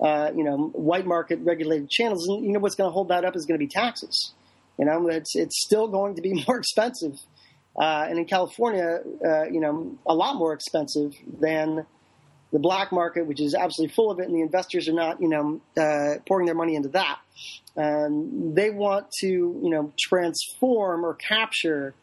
uh, 0.00 0.30
you 0.34 0.44
know, 0.44 0.68
white 0.72 1.04
market 1.04 1.40
regulated 1.42 1.90
channels. 1.90 2.26
And, 2.28 2.46
you 2.46 2.52
know, 2.52 2.60
what's 2.60 2.76
going 2.76 2.88
to 2.88 2.92
hold 2.92 3.08
that 3.08 3.26
up 3.26 3.36
is 3.36 3.44
going 3.44 3.60
to 3.60 3.66
be 3.66 3.70
taxes. 3.70 4.32
You 4.78 4.84
know, 4.84 5.08
it's 5.08 5.34
it's 5.34 5.60
still 5.64 5.88
going 5.88 6.14
to 6.16 6.22
be 6.22 6.44
more 6.48 6.58
expensive, 6.58 7.14
uh, 7.78 8.06
and 8.08 8.18
in 8.18 8.24
California, 8.24 9.00
uh, 9.24 9.44
you 9.44 9.60
know, 9.60 9.96
a 10.06 10.14
lot 10.14 10.36
more 10.36 10.52
expensive 10.52 11.14
than 11.40 11.86
the 12.52 12.58
black 12.58 12.92
market, 12.92 13.26
which 13.26 13.40
is 13.40 13.54
absolutely 13.54 13.94
full 13.94 14.10
of 14.10 14.20
it, 14.20 14.26
and 14.26 14.34
the 14.34 14.40
investors 14.40 14.88
are 14.88 14.94
not, 14.94 15.20
you 15.20 15.28
know, 15.28 15.60
uh, 15.76 16.18
pouring 16.26 16.46
their 16.46 16.54
money 16.54 16.74
into 16.76 16.88
that. 16.88 17.18
Um, 17.76 18.54
they 18.54 18.70
want 18.70 19.10
to, 19.20 19.26
you 19.26 19.70
know, 19.70 19.92
transform 19.98 21.04
or 21.04 21.14
capture 21.14 21.94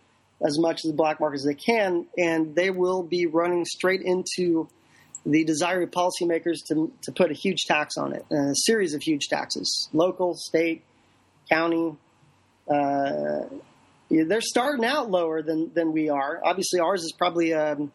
as 0.45 0.59
much 0.59 0.84
of 0.84 0.91
the 0.91 0.95
black 0.95 1.19
market 1.19 1.38
as 1.38 1.45
they 1.45 1.55
can, 1.55 2.05
and 2.17 2.55
they 2.55 2.69
will 2.69 3.03
be 3.03 3.26
running 3.26 3.65
straight 3.65 4.01
into 4.01 4.67
the 5.26 5.43
desire 5.43 5.82
of 5.82 5.91
policymakers 5.91 6.57
to, 6.67 6.91
to 7.01 7.11
put 7.11 7.32
a 7.32 7.34
huge 7.34 7.63
tax 7.63 7.97
on 7.97 8.13
it, 8.13 8.26
a 8.32 8.53
series 8.53 8.93
of 8.93 9.01
huge 9.01 9.28
taxes, 9.28 9.89
local, 9.91 10.36
state, 10.36 10.84
county, 11.49 11.95
uh, 12.70 13.45
they're 14.09 14.41
starting 14.41 14.86
out 14.86 15.09
lower 15.09 15.41
than 15.41 15.72
than 15.74 15.91
we 15.91 16.09
are. 16.09 16.41
Obviously, 16.43 16.80
ours 16.80 17.03
is 17.03 17.11
probably 17.11 17.53
um, 17.53 17.91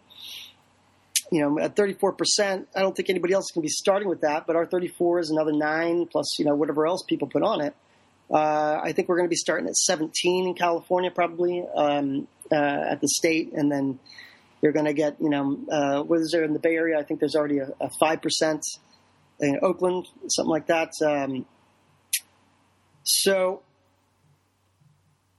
you 1.30 1.40
know 1.42 1.58
at 1.58 1.76
34 1.76 2.12
percent. 2.12 2.68
I 2.74 2.80
don't 2.80 2.94
think 2.94 3.10
anybody 3.10 3.34
else 3.34 3.46
can 3.52 3.62
be 3.62 3.68
starting 3.68 4.08
with 4.08 4.20
that, 4.22 4.46
but 4.46 4.56
our 4.56 4.66
34 4.66 5.20
is 5.20 5.30
another 5.30 5.52
nine 5.52 6.06
plus 6.06 6.38
you 6.38 6.44
know 6.44 6.54
whatever 6.54 6.86
else 6.86 7.02
people 7.08 7.28
put 7.28 7.42
on 7.42 7.60
it. 7.60 7.74
Uh, 8.32 8.80
I 8.82 8.92
think 8.92 9.08
we're 9.08 9.16
going 9.16 9.28
to 9.28 9.30
be 9.30 9.36
starting 9.36 9.66
at 9.66 9.74
17 9.74 10.46
in 10.46 10.54
California, 10.54 11.10
probably 11.10 11.64
um, 11.74 12.28
uh, 12.52 12.54
at 12.54 13.00
the 13.00 13.08
state, 13.08 13.52
and 13.52 13.72
then 13.72 13.98
You're 14.62 14.72
going 14.72 14.86
to 14.86 14.92
get, 14.92 15.16
you 15.20 15.30
know, 15.30 15.58
uh, 15.70 16.02
what 16.02 16.20
is 16.20 16.30
there 16.32 16.44
in 16.44 16.52
the 16.52 16.58
Bay 16.58 16.74
Area? 16.74 16.98
I 16.98 17.02
think 17.02 17.18
there's 17.20 17.34
already 17.34 17.58
a 17.58 17.90
five 17.98 18.20
percent 18.20 18.62
in 19.40 19.58
Oakland, 19.62 20.06
something 20.28 20.50
like 20.50 20.66
that. 20.66 20.90
Um, 21.04 21.46
so 23.02 23.62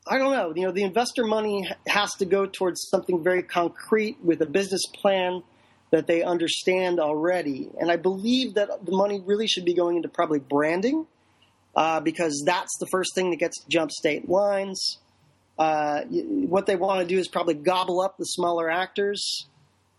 I 0.08 0.18
don't 0.18 0.34
know. 0.34 0.54
You 0.56 0.66
know, 0.66 0.72
the 0.72 0.84
investor 0.84 1.24
money 1.26 1.70
has 1.88 2.14
to 2.16 2.26
go 2.26 2.46
towards 2.46 2.88
something 2.90 3.24
very 3.24 3.44
concrete 3.44 4.18
with 4.24 4.42
a 4.42 4.48
business 4.48 4.82
plan 4.94 5.44
that 5.92 6.08
they 6.08 6.24
understand 6.24 7.00
already. 7.00 7.70
And 7.80 7.92
I 7.92 7.98
believe 7.98 8.56
that 8.56 8.86
the 8.86 8.92
money 8.92 9.22
really 9.24 9.48
should 9.48 9.66
be 9.66 9.74
going 9.74 9.98
into 9.98 10.10
probably 10.10 10.40
branding 10.40 11.06
uh, 11.76 12.00
because 12.00 12.44
that's 12.46 12.76
the 12.80 12.88
first 12.88 13.14
thing 13.14 13.30
that 13.30 13.38
gets 13.38 13.62
to 13.62 13.70
jump 13.70 13.92
state 13.92 14.28
lines. 14.28 14.98
Uh, 15.60 16.02
what 16.02 16.66
they 16.66 16.76
want 16.76 17.02
to 17.02 17.06
do 17.06 17.20
is 17.20 17.28
probably 17.28 17.54
gobble 17.54 18.02
up 18.02 18.18
the 18.18 18.26
smaller 18.26 18.70
actors, 18.70 19.46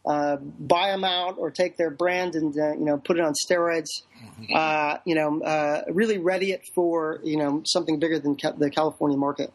uh, 0.04 0.36
buy 0.36 0.88
them 0.88 1.04
out, 1.04 1.36
or 1.38 1.50
take 1.50 1.76
their 1.76 1.90
brand 1.90 2.34
and 2.34 2.58
uh, 2.58 2.72
you 2.72 2.84
know 2.84 2.96
put 2.98 3.18
it 3.18 3.22
on 3.22 3.32
steroids. 3.34 3.86
Mm-hmm. 4.40 4.52
Uh, 4.54 4.96
you 5.04 5.14
know, 5.14 5.40
uh, 5.42 5.82
really 5.88 6.18
ready 6.18 6.50
it 6.50 6.62
for 6.74 7.20
you 7.22 7.36
know 7.36 7.62
something 7.64 8.00
bigger 8.00 8.18
than 8.18 8.36
ca- 8.36 8.52
the 8.52 8.70
California 8.70 9.16
market. 9.16 9.52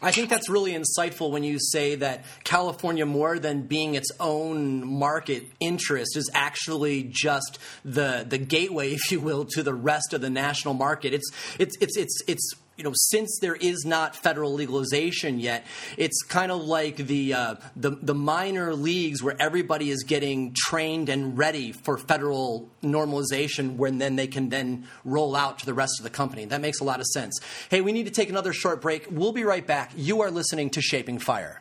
I 0.00 0.12
think 0.12 0.30
that's 0.30 0.48
really 0.48 0.72
insightful 0.72 1.30
when 1.30 1.42
you 1.42 1.58
say 1.58 1.96
that 1.96 2.24
California, 2.44 3.06
more 3.06 3.38
than 3.38 3.62
being 3.62 3.94
its 3.94 4.10
own 4.20 4.86
market 4.86 5.44
interest, 5.60 6.16
is 6.16 6.30
actually 6.34 7.04
just 7.04 7.58
the 7.84 8.24
the 8.28 8.38
gateway, 8.38 8.92
if 8.92 9.10
you 9.10 9.20
will, 9.20 9.44
to 9.46 9.62
the 9.62 9.74
rest 9.74 10.12
of 10.12 10.20
the 10.20 10.30
national 10.30 10.74
market. 10.74 11.12
It's 11.14 11.30
it's 11.58 11.76
it's 11.80 11.96
it's 11.96 12.22
it's 12.26 12.54
you 12.78 12.84
know, 12.84 12.92
since 12.94 13.40
there 13.40 13.56
is 13.56 13.84
not 13.84 14.14
federal 14.14 14.54
legalization 14.54 15.40
yet, 15.40 15.66
it's 15.96 16.22
kind 16.22 16.52
of 16.52 16.62
like 16.62 16.96
the, 16.96 17.34
uh, 17.34 17.54
the 17.74 17.90
the 18.00 18.14
minor 18.14 18.72
leagues 18.72 19.20
where 19.20 19.34
everybody 19.40 19.90
is 19.90 20.04
getting 20.04 20.54
trained 20.56 21.08
and 21.08 21.36
ready 21.36 21.72
for 21.72 21.98
federal 21.98 22.70
normalization, 22.80 23.74
when 23.76 23.98
then 23.98 24.14
they 24.14 24.28
can 24.28 24.48
then 24.48 24.86
roll 25.04 25.34
out 25.34 25.58
to 25.58 25.66
the 25.66 25.74
rest 25.74 25.98
of 25.98 26.04
the 26.04 26.10
company. 26.10 26.44
That 26.44 26.60
makes 26.60 26.78
a 26.78 26.84
lot 26.84 27.00
of 27.00 27.06
sense. 27.06 27.40
Hey, 27.68 27.80
we 27.80 27.90
need 27.90 28.06
to 28.06 28.12
take 28.12 28.30
another 28.30 28.52
short 28.52 28.80
break. 28.80 29.08
We'll 29.10 29.32
be 29.32 29.42
right 29.42 29.66
back. 29.66 29.90
You 29.96 30.22
are 30.22 30.30
listening 30.30 30.70
to 30.70 30.80
Shaping 30.80 31.18
Fire. 31.18 31.60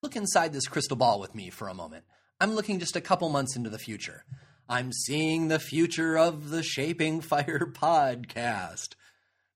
Look 0.00 0.14
inside 0.14 0.52
this 0.52 0.68
crystal 0.68 0.96
ball 0.96 1.18
with 1.18 1.34
me 1.34 1.50
for 1.50 1.68
a 1.68 1.74
moment. 1.74 2.04
I'm 2.40 2.54
looking 2.54 2.78
just 2.78 2.94
a 2.94 3.00
couple 3.00 3.28
months 3.30 3.56
into 3.56 3.68
the 3.68 3.78
future. 3.78 4.24
I'm 4.70 4.92
seeing 4.92 5.48
the 5.48 5.58
future 5.58 6.16
of 6.16 6.50
the 6.50 6.62
Shaping 6.62 7.22
Fire 7.22 7.72
podcast. 7.74 8.90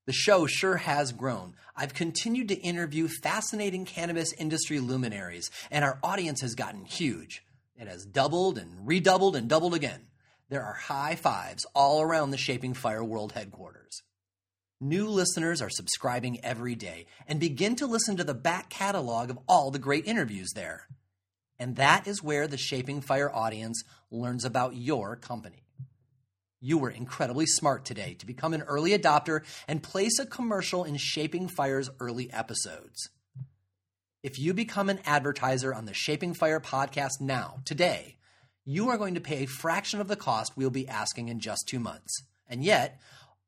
The 0.05 0.11
show 0.11 0.45
sure 0.45 0.75
has 0.75 1.13
grown. 1.13 1.53
I've 1.73 1.93
continued 1.93 2.49
to 2.49 2.59
interview 2.59 3.07
fascinating 3.07 3.85
cannabis 3.85 4.33
industry 4.33 4.81
luminaries, 4.81 5.49
and 5.71 5.85
our 5.85 5.99
audience 6.03 6.41
has 6.41 6.53
gotten 6.53 6.83
huge. 6.83 7.45
It 7.77 7.87
has 7.87 8.03
doubled 8.03 8.57
and 8.57 8.85
redoubled 8.85 9.37
and 9.37 9.47
doubled 9.47 9.73
again. 9.73 10.01
There 10.49 10.65
are 10.65 10.73
high 10.73 11.15
fives 11.15 11.65
all 11.73 12.01
around 12.01 12.31
the 12.31 12.37
Shaping 12.37 12.73
Fire 12.73 13.01
World 13.03 13.31
headquarters. 13.31 14.01
New 14.81 15.07
listeners 15.07 15.61
are 15.61 15.69
subscribing 15.69 16.43
every 16.43 16.75
day 16.75 17.05
and 17.25 17.39
begin 17.39 17.77
to 17.77 17.87
listen 17.87 18.17
to 18.17 18.25
the 18.25 18.33
back 18.33 18.69
catalog 18.69 19.29
of 19.29 19.39
all 19.47 19.71
the 19.71 19.79
great 19.79 20.07
interviews 20.07 20.51
there. 20.55 20.89
And 21.57 21.77
that 21.77 22.05
is 22.05 22.21
where 22.21 22.47
the 22.47 22.57
Shaping 22.57 22.99
Fire 22.99 23.33
audience 23.33 23.83
learns 24.15 24.45
about 24.45 24.75
your 24.75 25.15
company. 25.15 25.63
You 26.61 26.77
were 26.77 26.89
incredibly 26.89 27.45
smart 27.45 27.85
today 27.85 28.15
to 28.15 28.25
become 28.25 28.53
an 28.53 28.63
early 28.63 28.97
adopter 28.97 29.43
and 29.67 29.83
place 29.83 30.17
a 30.19 30.25
commercial 30.25 30.83
in 30.83 30.97
Shaping 30.97 31.47
Fire's 31.47 31.89
early 31.99 32.31
episodes. 32.33 33.09
If 34.23 34.39
you 34.39 34.53
become 34.55 34.89
an 34.89 35.01
advertiser 35.05 35.73
on 35.73 35.85
the 35.85 35.93
Shaping 35.93 36.33
Fire 36.33 36.59
podcast 36.59 37.21
now, 37.21 37.59
today, 37.65 38.17
you 38.63 38.89
are 38.89 38.97
going 38.97 39.13
to 39.13 39.21
pay 39.21 39.43
a 39.43 39.47
fraction 39.47 40.01
of 40.01 40.07
the 40.07 40.15
cost 40.15 40.57
we'll 40.57 40.71
be 40.71 40.87
asking 40.87 41.29
in 41.29 41.39
just 41.39 41.67
two 41.67 41.79
months. 41.79 42.23
And 42.47 42.63
yet, 42.63 42.99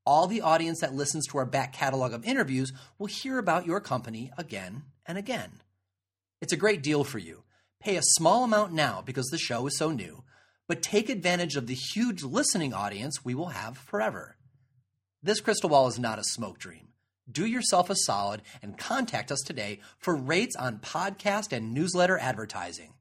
all 0.06 0.28
the 0.28 0.42
audience 0.42 0.82
that 0.82 0.94
listens 0.94 1.26
to 1.28 1.40
our 1.40 1.46
back 1.46 1.74
catalog 1.74 2.14
of 2.14 2.24
interviews 2.24 2.72
will 3.00 3.08
hear 3.08 3.40
about 3.40 3.66
your 3.66 3.80
company 3.80 4.32
again 4.38 4.84
and 5.08 5.18
again. 5.18 5.62
It's 6.40 6.54
a 6.54 6.58
great 6.58 6.84
deal 6.84 7.04
for 7.04 7.18
you. 7.18 7.44
Pay 7.80 7.98
a 7.98 8.04
small 8.04 8.44
amount 8.44 8.74
now 8.74 9.02
because 9.04 9.28
the 9.28 9.38
show 9.38 9.66
is 9.66 9.78
so 9.78 9.92
new, 9.92 10.24
but 10.68 10.82
take 10.82 11.10
advantage 11.10 11.56
of 11.56 11.68
the 11.68 11.74
huge 11.74 12.24
listening 12.24 12.74
audience 12.74 13.24
we 13.24 13.34
will 13.34 13.50
have 13.50 13.78
forever. 13.78 14.38
This 15.24 15.40
crystal 15.40 15.70
ball 15.70 15.88
is 15.88 15.98
not 15.98 16.20
a 16.20 16.24
smoke 16.24 16.60
dream. 16.60 16.90
Do 17.30 17.46
yourself 17.46 17.90
a 17.90 17.96
solid 17.96 18.42
and 18.62 18.78
contact 18.78 19.32
us 19.32 19.42
today 19.46 19.80
for 19.98 20.16
rates 20.16 20.56
on 20.56 20.80
podcast 20.80 21.52
and 21.52 21.74
newsletter 21.74 22.18
advertising. 22.18 22.94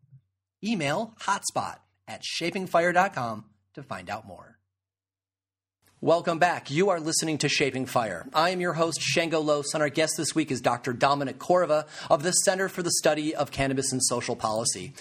Email 0.65 1.15
hotspot 1.21 1.77
at 2.09 2.23
shapingfire.com 2.23 3.45
to 3.75 3.83
find 3.83 4.11
out 4.11 4.27
more. 4.27 4.57
Welcome 6.03 6.39
back. 6.39 6.71
You 6.71 6.91
are 6.91 7.01
listening 7.01 7.39
to 7.39 7.49
Shaping 7.49 7.87
Fire. 7.87 8.27
I 8.35 8.51
am 8.51 8.61
your 8.61 8.75
host, 8.75 9.01
Shango 9.01 9.41
Los, 9.41 9.73
and 9.73 9.83
our 9.83 9.89
guest 9.89 10.15
this 10.17 10.35
week 10.35 10.51
is 10.51 10.61
Dr. 10.61 10.93
Dominic 10.93 11.39
Corva 11.39 11.87
of 12.11 12.23
the 12.23 12.33
Center 12.33 12.69
for 12.69 12.83
the 12.83 12.93
Study 12.93 13.35
of 13.35 13.51
Cannabis 13.51 13.93
and 13.93 14.03
Social 14.05 14.37
Policy. 14.37 14.93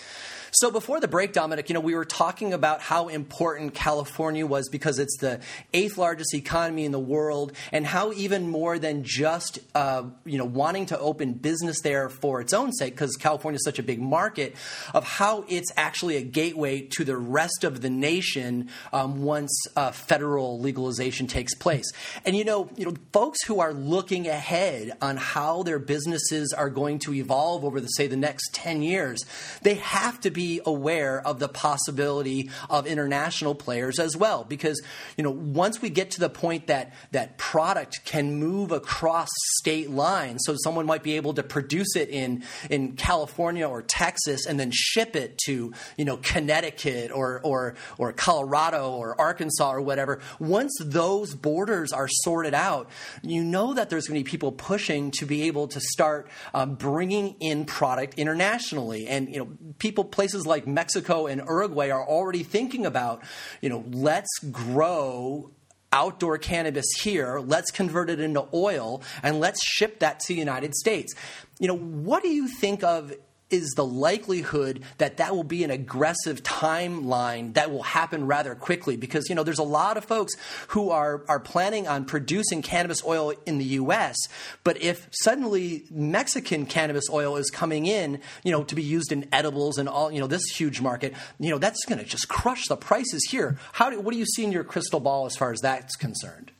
So 0.59 0.71
before 0.71 1.01
the 1.01 1.09
break, 1.09 1.33
Dominic, 1.33 1.67
you 1.67 1.73
know, 1.73 1.81
we 1.81 1.95
were 1.95 2.05
talking 2.05 2.53
about 2.53 2.79
how 2.79 3.09
important 3.09 3.73
California 3.73 4.47
was 4.47 4.69
because 4.69 4.99
it's 4.99 5.17
the 5.17 5.41
eighth 5.73 5.97
largest 5.97 6.33
economy 6.33 6.85
in 6.85 6.93
the 6.93 6.99
world, 6.99 7.51
and 7.73 7.85
how 7.85 8.13
even 8.13 8.47
more 8.47 8.79
than 8.79 9.03
just 9.03 9.59
uh, 9.75 10.03
you 10.23 10.37
know 10.37 10.45
wanting 10.45 10.85
to 10.85 10.97
open 10.99 11.33
business 11.33 11.81
there 11.81 12.07
for 12.07 12.39
its 12.39 12.53
own 12.53 12.71
sake, 12.71 12.93
because 12.93 13.17
California 13.17 13.57
is 13.57 13.65
such 13.65 13.79
a 13.79 13.83
big 13.83 13.99
market, 13.99 14.55
of 14.93 15.03
how 15.03 15.43
it's 15.49 15.73
actually 15.75 16.15
a 16.15 16.21
gateway 16.21 16.79
to 16.79 17.03
the 17.03 17.17
rest 17.17 17.65
of 17.65 17.81
the 17.81 17.89
nation 17.89 18.69
um, 18.93 19.23
once 19.23 19.51
uh, 19.75 19.91
federal 19.91 20.57
legalization 20.61 21.27
takes 21.27 21.53
place. 21.55 21.91
And 22.23 22.33
you 22.33 22.45
know, 22.45 22.69
you 22.77 22.85
know, 22.85 22.93
folks 23.11 23.43
who 23.43 23.59
are 23.59 23.73
looking 23.73 24.29
ahead 24.29 24.93
on 25.01 25.17
how 25.17 25.63
their 25.63 25.79
businesses 25.79 26.53
are 26.53 26.69
going 26.69 26.99
to 26.99 27.13
evolve 27.13 27.65
over 27.65 27.81
the 27.81 27.87
say 27.87 28.07
the 28.07 28.15
next 28.15 28.53
ten 28.53 28.81
years, 28.81 29.25
they 29.61 29.73
have 29.73 30.21
to 30.21 30.31
be 30.31 30.44
aware 30.65 31.25
of 31.25 31.39
the 31.39 31.47
possibility 31.47 32.49
of 32.69 32.87
international 32.87 33.55
players 33.55 33.99
as 33.99 34.15
well. 34.17 34.43
Because, 34.43 34.81
you 35.17 35.23
know, 35.23 35.31
once 35.31 35.81
we 35.81 35.89
get 35.89 36.11
to 36.11 36.19
the 36.19 36.29
point 36.29 36.67
that 36.67 36.93
that 37.11 37.37
product 37.37 38.05
can 38.05 38.35
move 38.35 38.71
across 38.71 39.29
state 39.59 39.89
lines, 39.89 40.41
so 40.45 40.55
someone 40.63 40.85
might 40.85 41.03
be 41.03 41.15
able 41.15 41.33
to 41.33 41.43
produce 41.43 41.95
it 41.95 42.09
in, 42.09 42.43
in 42.69 42.93
California 42.93 43.67
or 43.67 43.81
Texas 43.81 44.45
and 44.45 44.59
then 44.59 44.71
ship 44.73 45.15
it 45.15 45.37
to, 45.45 45.73
you 45.97 46.05
know, 46.05 46.17
Connecticut 46.17 47.11
or, 47.11 47.41
or, 47.43 47.75
or 47.97 48.13
Colorado 48.13 48.91
or 48.91 49.19
Arkansas 49.19 49.71
or 49.71 49.81
whatever, 49.81 50.19
once 50.39 50.73
those 50.81 51.33
borders 51.35 51.91
are 51.93 52.07
sorted 52.07 52.53
out, 52.53 52.89
you 53.21 53.43
know 53.43 53.73
that 53.73 53.89
there's 53.89 54.07
going 54.07 54.19
to 54.19 54.23
be 54.23 54.29
people 54.29 54.51
pushing 54.51 55.11
to 55.11 55.25
be 55.25 55.43
able 55.43 55.67
to 55.67 55.79
start 55.79 56.27
um, 56.53 56.75
bringing 56.75 57.35
in 57.39 57.65
product 57.65 58.15
internationally. 58.15 59.07
And, 59.07 59.29
you 59.29 59.39
know, 59.39 59.47
people, 59.79 60.03
places 60.03 60.34
places 60.35 60.45
like 60.45 60.67
Mexico 60.67 61.27
and 61.27 61.41
Uruguay 61.41 61.89
are 61.89 62.05
already 62.05 62.43
thinking 62.43 62.85
about, 62.85 63.23
you 63.61 63.69
know, 63.69 63.83
let's 63.91 64.29
grow 64.51 65.49
outdoor 65.93 66.37
cannabis 66.37 66.85
here, 66.99 67.39
let's 67.39 67.71
convert 67.71 68.09
it 68.09 68.19
into 68.19 68.45
oil, 68.53 69.01
and 69.23 69.39
let's 69.39 69.65
ship 69.65 69.99
that 69.99 70.19
to 70.19 70.33
the 70.33 70.39
United 70.39 70.75
States. 70.75 71.15
You 71.59 71.69
know, 71.69 71.77
what 71.77 72.21
do 72.21 72.29
you 72.29 72.49
think 72.49 72.83
of 72.83 73.13
is 73.49 73.73
the 73.75 73.85
likelihood 73.85 74.83
that 74.97 75.17
that 75.17 75.35
will 75.35 75.43
be 75.43 75.63
an 75.63 75.69
aggressive 75.69 76.41
timeline 76.41 77.53
that 77.53 77.71
will 77.71 77.83
happen 77.83 78.25
rather 78.25 78.55
quickly. 78.55 78.97
Because 78.97 79.29
you 79.29 79.35
know 79.35 79.43
there's 79.43 79.59
a 79.59 79.63
lot 79.63 79.97
of 79.97 80.05
folks 80.05 80.33
who 80.69 80.89
are 80.89 81.23
are 81.27 81.39
planning 81.39 81.87
on 81.87 82.05
producing 82.05 82.61
cannabis 82.61 83.03
oil 83.05 83.33
in 83.45 83.57
the 83.57 83.65
US 83.65 84.17
but 84.63 84.81
if 84.81 85.07
suddenly 85.11 85.85
Mexican 85.91 86.65
cannabis 86.65 87.05
oil 87.11 87.37
is 87.37 87.49
coming 87.49 87.85
in 87.85 88.19
you 88.43 88.51
know 88.51 88.63
to 88.63 88.75
be 88.75 88.83
used 88.83 89.11
in 89.11 89.27
edibles 89.31 89.77
and 89.77 89.87
all 89.87 90.11
you 90.11 90.19
know 90.19 90.27
this 90.27 90.45
huge 90.47 90.81
market 90.81 91.13
you 91.39 91.49
know 91.49 91.57
that's 91.57 91.85
going 91.85 91.99
to 91.99 92.05
just 92.05 92.27
crush 92.27 92.67
the 92.67 92.77
prices 92.77 93.27
here. 93.29 93.57
How 93.73 93.89
do, 93.89 93.99
what 93.99 94.11
do 94.11 94.17
you 94.17 94.25
see 94.25 94.43
in 94.43 94.51
your 94.51 94.63
crystal 94.63 94.99
ball 94.99 95.25
as 95.25 95.35
far 95.35 95.51
as 95.51 95.61
that's 95.61 95.95
concerned? 95.95 96.51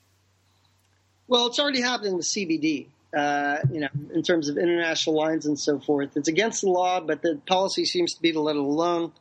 Well 1.27 1.47
it's 1.47 1.59
already 1.59 1.81
happening 1.81 2.15
with 2.15 2.27
CBD 2.27 2.87
uh, 3.15 3.57
you 3.71 3.79
know, 3.79 3.89
in 4.13 4.23
terms 4.23 4.49
of 4.49 4.57
international 4.57 5.15
lines 5.15 5.45
and 5.45 5.59
so 5.59 5.79
forth. 5.79 6.15
It's 6.15 6.27
against 6.27 6.61
the 6.61 6.69
law, 6.69 6.99
but 6.99 7.21
the 7.21 7.39
policy 7.47 7.85
seems 7.85 8.13
to 8.15 8.21
be 8.21 8.31
to 8.31 8.41
let 8.41 8.55
it 8.55 8.61
alone. 8.61 9.13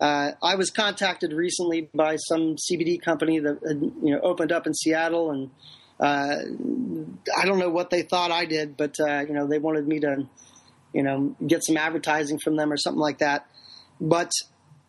Uh, 0.00 0.32
I 0.42 0.56
was 0.56 0.70
contacted 0.70 1.32
recently 1.32 1.88
by 1.94 2.16
some 2.16 2.56
CBD 2.56 3.00
company 3.00 3.38
that 3.38 3.58
had, 3.66 3.80
you 3.80 4.14
know 4.14 4.20
opened 4.20 4.50
up 4.50 4.66
in 4.66 4.74
Seattle, 4.74 5.30
and 5.30 5.50
uh, 6.00 6.36
I 7.40 7.46
don't 7.46 7.58
know 7.58 7.70
what 7.70 7.90
they 7.90 8.02
thought 8.02 8.30
I 8.32 8.44
did, 8.44 8.76
but 8.76 8.98
uh, 9.00 9.20
you 9.20 9.32
know 9.32 9.46
they 9.46 9.58
wanted 9.58 9.86
me 9.86 10.00
to, 10.00 10.28
you 10.92 11.02
know, 11.02 11.36
get 11.46 11.64
some 11.64 11.76
advertising 11.76 12.38
from 12.38 12.56
them 12.56 12.72
or 12.72 12.76
something 12.76 13.00
like 13.00 13.18
that. 13.18 13.46
But 14.00 14.30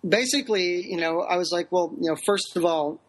basically, 0.07 0.89
you 0.89 0.97
know, 0.97 1.21
I 1.21 1.37
was 1.37 1.51
like, 1.51 1.71
well, 1.71 1.93
you 1.99 2.09
know, 2.09 2.17
first 2.25 2.55
of 2.55 2.65
all, 2.65 2.99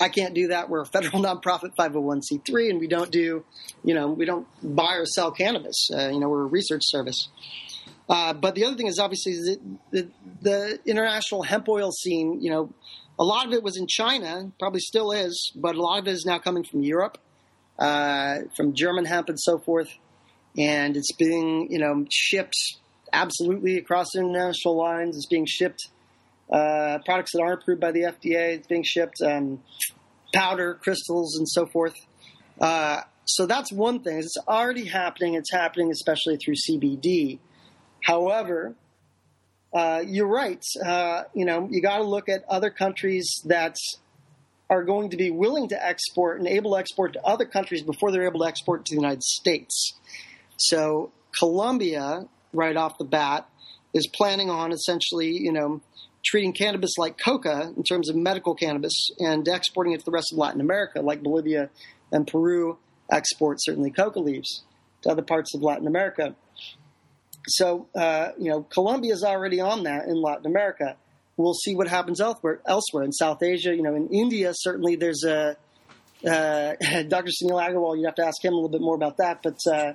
I 0.00 0.08
can't 0.08 0.34
do 0.34 0.48
that. 0.48 0.68
We're 0.70 0.80
a 0.80 0.86
federal 0.86 1.22
nonprofit 1.22 1.74
501c3, 1.76 2.70
and 2.70 2.80
we 2.80 2.86
don't 2.86 3.10
do, 3.10 3.44
you 3.84 3.94
know, 3.94 4.08
we 4.08 4.24
don't 4.24 4.46
buy 4.62 4.94
or 4.94 5.06
sell 5.06 5.30
cannabis. 5.30 5.90
Uh, 5.92 6.08
you 6.08 6.18
know, 6.18 6.28
we're 6.28 6.42
a 6.42 6.46
research 6.46 6.82
service. 6.84 7.28
Uh, 8.08 8.32
but 8.32 8.56
the 8.56 8.64
other 8.64 8.76
thing 8.76 8.88
is 8.88 8.98
obviously 8.98 9.34
the, 9.34 9.60
the, 9.92 10.08
the, 10.42 10.78
international 10.84 11.42
hemp 11.42 11.68
oil 11.68 11.92
scene. 11.92 12.40
You 12.40 12.50
know, 12.50 12.74
a 13.20 13.24
lot 13.24 13.46
of 13.46 13.52
it 13.52 13.62
was 13.62 13.76
in 13.76 13.86
China, 13.86 14.50
probably 14.58 14.80
still 14.80 15.12
is, 15.12 15.52
but 15.54 15.76
a 15.76 15.80
lot 15.80 16.00
of 16.00 16.08
it 16.08 16.12
is 16.12 16.24
now 16.24 16.38
coming 16.40 16.64
from 16.64 16.82
Europe, 16.82 17.18
uh, 17.78 18.38
from 18.56 18.74
German 18.74 19.04
hemp 19.04 19.28
and 19.28 19.38
so 19.38 19.58
forth, 19.58 19.90
and 20.58 20.96
it's 20.96 21.12
being 21.12 21.70
you 21.70 21.78
know 21.78 22.04
shipped 22.10 22.56
absolutely 23.12 23.76
across 23.76 24.16
international 24.16 24.76
lines. 24.76 25.16
It's 25.16 25.26
being 25.26 25.46
shipped 25.46 25.88
uh, 26.52 26.98
products 27.04 27.32
that 27.32 27.42
aren't 27.42 27.62
approved 27.62 27.80
by 27.80 27.92
the 27.92 28.02
FDA. 28.02 28.56
It's 28.56 28.66
being 28.66 28.82
shipped 28.82 29.20
um, 29.24 29.62
powder, 30.34 30.78
crystals, 30.82 31.36
and 31.36 31.48
so 31.48 31.66
forth. 31.66 31.94
Uh, 32.60 33.02
so 33.24 33.46
that's 33.46 33.72
one 33.72 34.02
thing. 34.02 34.18
It's 34.18 34.36
already 34.48 34.86
happening. 34.86 35.34
It's 35.34 35.52
happening 35.52 35.90
especially 35.90 36.36
through 36.36 36.54
CBD. 36.68 37.38
However, 38.02 38.74
uh, 39.72 40.02
you're 40.06 40.26
right. 40.26 40.64
Uh, 40.84 41.24
you 41.34 41.44
know, 41.44 41.68
you 41.70 41.80
got 41.80 41.98
to 41.98 42.04
look 42.04 42.28
at 42.28 42.44
other 42.48 42.70
countries 42.70 43.40
that 43.44 43.76
are 44.68 44.84
going 44.84 45.10
to 45.10 45.16
be 45.16 45.30
willing 45.30 45.68
to 45.68 45.86
export 45.86 46.38
and 46.38 46.48
able 46.48 46.72
to 46.72 46.78
export 46.78 47.12
to 47.12 47.22
other 47.24 47.44
countries 47.44 47.82
before 47.82 48.10
they're 48.10 48.26
able 48.26 48.40
to 48.40 48.46
export 48.46 48.84
to 48.86 48.94
the 48.94 49.00
United 49.00 49.22
States. 49.22 49.94
So 50.56 51.12
Colombia, 51.38 52.26
right 52.52 52.76
off 52.76 52.98
the 52.98 53.04
bat, 53.04 53.48
is 53.94 54.06
planning 54.06 54.50
on 54.50 54.72
essentially, 54.72 55.30
you 55.30 55.52
know, 55.52 55.80
treating 56.24 56.52
cannabis 56.52 56.98
like 56.98 57.18
coca 57.18 57.72
in 57.76 57.82
terms 57.82 58.10
of 58.10 58.16
medical 58.16 58.54
cannabis 58.54 59.10
and 59.18 59.46
exporting 59.48 59.92
it 59.92 60.00
to 60.00 60.04
the 60.04 60.10
rest 60.10 60.32
of 60.32 60.38
Latin 60.38 60.60
America, 60.60 61.00
like 61.00 61.22
Bolivia 61.22 61.70
and 62.12 62.26
Peru 62.26 62.78
export 63.10 63.58
certainly 63.60 63.90
coca 63.90 64.20
leaves 64.20 64.62
to 65.02 65.10
other 65.10 65.22
parts 65.22 65.54
of 65.54 65.62
Latin 65.62 65.86
America. 65.86 66.34
So, 67.48 67.88
uh, 67.94 68.28
you 68.38 68.50
know, 68.50 68.62
Colombia 68.62 69.14
is 69.14 69.24
already 69.24 69.60
on 69.60 69.84
that 69.84 70.06
in 70.06 70.20
Latin 70.20 70.46
America. 70.46 70.96
We'll 71.36 71.54
see 71.54 71.74
what 71.74 71.88
happens 71.88 72.20
elsewhere. 72.20 72.60
Elsewhere 72.66 73.02
in 73.04 73.12
South 73.12 73.42
Asia, 73.42 73.74
you 73.74 73.82
know, 73.82 73.94
in 73.94 74.08
India, 74.08 74.52
certainly 74.54 74.96
there's 74.96 75.24
a 75.24 75.56
uh, 76.26 76.74
Dr. 77.08 77.30
Sunil 77.30 77.60
Aggarwal. 77.60 77.96
You'd 77.96 78.06
have 78.06 78.14
to 78.16 78.26
ask 78.26 78.44
him 78.44 78.52
a 78.52 78.56
little 78.56 78.68
bit 78.68 78.82
more 78.82 78.94
about 78.94 79.16
that. 79.16 79.42
But 79.42 79.56
uh, 79.72 79.92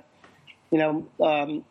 you 0.70 0.78
know, 0.78 1.06
um, 1.24 1.64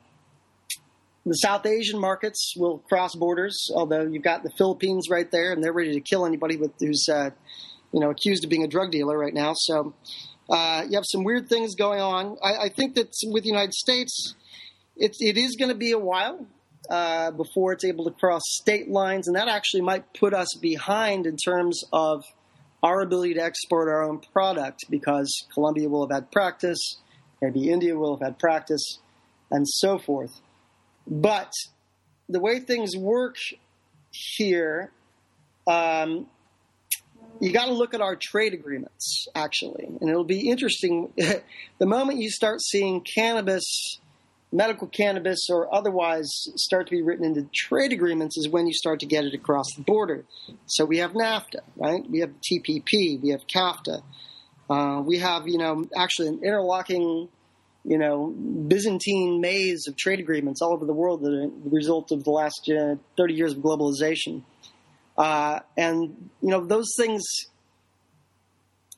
the 1.25 1.33
South 1.33 1.65
Asian 1.65 1.99
markets 1.99 2.53
will 2.55 2.79
cross 2.79 3.15
borders. 3.15 3.69
Although 3.73 4.03
you've 4.03 4.23
got 4.23 4.43
the 4.43 4.51
Philippines 4.51 5.07
right 5.09 5.29
there, 5.31 5.53
and 5.53 5.63
they're 5.63 5.73
ready 5.73 5.93
to 5.93 6.01
kill 6.01 6.25
anybody 6.25 6.57
with, 6.57 6.71
who's 6.79 7.07
uh, 7.11 7.31
you 7.91 7.99
know 7.99 8.09
accused 8.09 8.43
of 8.43 8.49
being 8.49 8.63
a 8.63 8.67
drug 8.67 8.91
dealer 8.91 9.17
right 9.17 9.33
now. 9.33 9.53
So 9.55 9.93
uh, 10.49 10.83
you 10.87 10.95
have 10.95 11.05
some 11.07 11.23
weird 11.23 11.49
things 11.49 11.75
going 11.75 11.99
on. 11.99 12.37
I, 12.43 12.65
I 12.65 12.69
think 12.69 12.95
that 12.95 13.13
with 13.25 13.43
the 13.43 13.49
United 13.49 13.73
States 13.73 14.35
it, 14.97 15.17
it 15.19 15.37
is 15.37 15.55
going 15.55 15.69
to 15.69 15.75
be 15.75 15.91
a 15.91 15.99
while 15.99 16.45
uh, 16.89 17.31
before 17.31 17.73
it's 17.73 17.83
able 17.83 18.05
to 18.05 18.11
cross 18.11 18.41
state 18.45 18.89
lines, 18.89 19.27
and 19.27 19.35
that 19.35 19.47
actually 19.47 19.81
might 19.81 20.13
put 20.13 20.33
us 20.33 20.53
behind 20.61 21.25
in 21.25 21.35
terms 21.35 21.83
of 21.91 22.23
our 22.83 23.01
ability 23.01 23.33
to 23.33 23.43
export 23.43 23.89
our 23.89 24.03
own 24.03 24.19
product 24.31 24.85
because 24.89 25.45
Colombia 25.53 25.89
will 25.89 26.07
have 26.07 26.15
had 26.15 26.31
practice, 26.31 26.79
maybe 27.41 27.69
India 27.69 27.95
will 27.97 28.15
have 28.15 28.25
had 28.25 28.39
practice, 28.39 28.99
and 29.49 29.67
so 29.67 29.97
forth. 29.97 30.39
But 31.07 31.51
the 32.29 32.39
way 32.39 32.59
things 32.59 32.95
work 32.97 33.35
here, 34.11 34.91
um, 35.67 36.27
you 37.39 37.51
got 37.51 37.65
to 37.65 37.73
look 37.73 37.93
at 37.93 38.01
our 38.01 38.15
trade 38.15 38.53
agreements, 38.53 39.27
actually. 39.35 39.85
And 39.85 40.09
it'll 40.09 40.23
be 40.23 40.49
interesting. 40.49 41.13
the 41.79 41.85
moment 41.85 42.19
you 42.19 42.29
start 42.29 42.61
seeing 42.61 43.01
cannabis 43.01 43.99
medical 44.55 44.87
cannabis 44.87 45.47
or 45.49 45.73
otherwise 45.73 46.29
start 46.55 46.87
to 46.87 46.91
be 46.91 47.01
written 47.01 47.25
into 47.25 47.47
trade 47.53 47.91
agreements 47.91 48.37
is 48.37 48.47
when 48.47 48.65
you 48.65 48.73
start 48.73 48.99
to 49.01 49.05
get 49.05 49.25
it 49.25 49.33
across 49.33 49.65
the 49.75 49.83
border. 49.83 50.23
So 50.65 50.85
we 50.85 50.99
have 50.99 51.11
NAFTA, 51.11 51.59
right? 51.75 52.09
We 52.09 52.19
have 52.19 52.31
TPP, 52.41 53.21
we 53.21 53.29
have 53.29 53.45
CAFTA. 53.47 54.01
Uh, 54.69 55.01
we 55.05 55.19
have, 55.19 55.47
you 55.47 55.57
know, 55.57 55.85
actually 55.95 56.29
an 56.29 56.39
interlocking, 56.43 57.27
you 57.85 57.97
know, 57.97 58.27
Byzantine 58.27 59.39
maze 59.41 59.87
of 59.87 59.95
trade 59.95 60.19
agreements 60.19 60.61
all 60.61 60.73
over 60.73 60.85
the 60.85 60.93
world 60.93 61.21
that 61.21 61.31
are 61.31 61.47
the 61.47 61.69
result 61.69 62.11
of 62.11 62.23
the 62.23 62.31
last 62.31 62.69
uh, 62.69 62.95
30 63.15 63.33
years 63.33 63.53
of 63.53 63.59
globalization. 63.59 64.43
Uh, 65.17 65.59
and, 65.77 66.29
you 66.41 66.49
know, 66.49 66.65
those 66.65 66.93
things, 66.97 67.23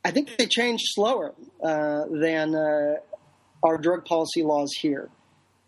I 0.06 0.12
think 0.12 0.38
they 0.38 0.46
change 0.46 0.82
slower 0.86 1.34
uh, 1.62 2.06
than 2.10 2.56
uh, 2.56 2.96
our 3.62 3.78
drug 3.78 4.06
policy 4.06 4.42
laws 4.42 4.72
here. 4.80 5.10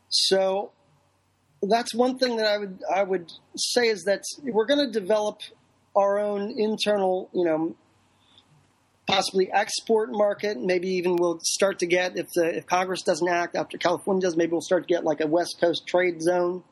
So 0.07 0.72
that's 1.61 1.93
one 1.93 2.17
thing 2.17 2.38
that 2.38 2.47
I 2.47 2.57
would 2.57 2.82
I 2.93 3.03
would 3.03 3.32
say 3.55 3.88
is 3.88 4.03
that 4.05 4.24
we're 4.41 4.65
going 4.65 4.91
to 4.91 4.99
develop 4.99 5.41
our 5.95 6.20
own 6.20 6.53
internal, 6.57 7.30
you 7.34 7.43
know, 7.43 7.76
possibly 9.10 9.51
export 9.51 10.12
market. 10.12 10.60
Maybe 10.60 10.89
even 10.89 11.16
we'll 11.16 11.39
start 11.41 11.80
to 11.80 11.88
get 11.88 12.18
if 12.18 12.28
the 12.34 12.57
if 12.57 12.66
Congress 12.66 13.01
doesn't 13.01 13.28
act 13.28 13.55
after 13.55 13.78
California 13.78 14.22
does, 14.22 14.38
maybe 14.38 14.51
we'll 14.51 14.62
start 14.62 14.88
to 14.88 14.93
get 14.93 15.03
like 15.03 15.20
a 15.22 15.28
West 15.28 15.57
Coast 15.60 15.88
trade 15.88 16.22
zone 16.22 16.64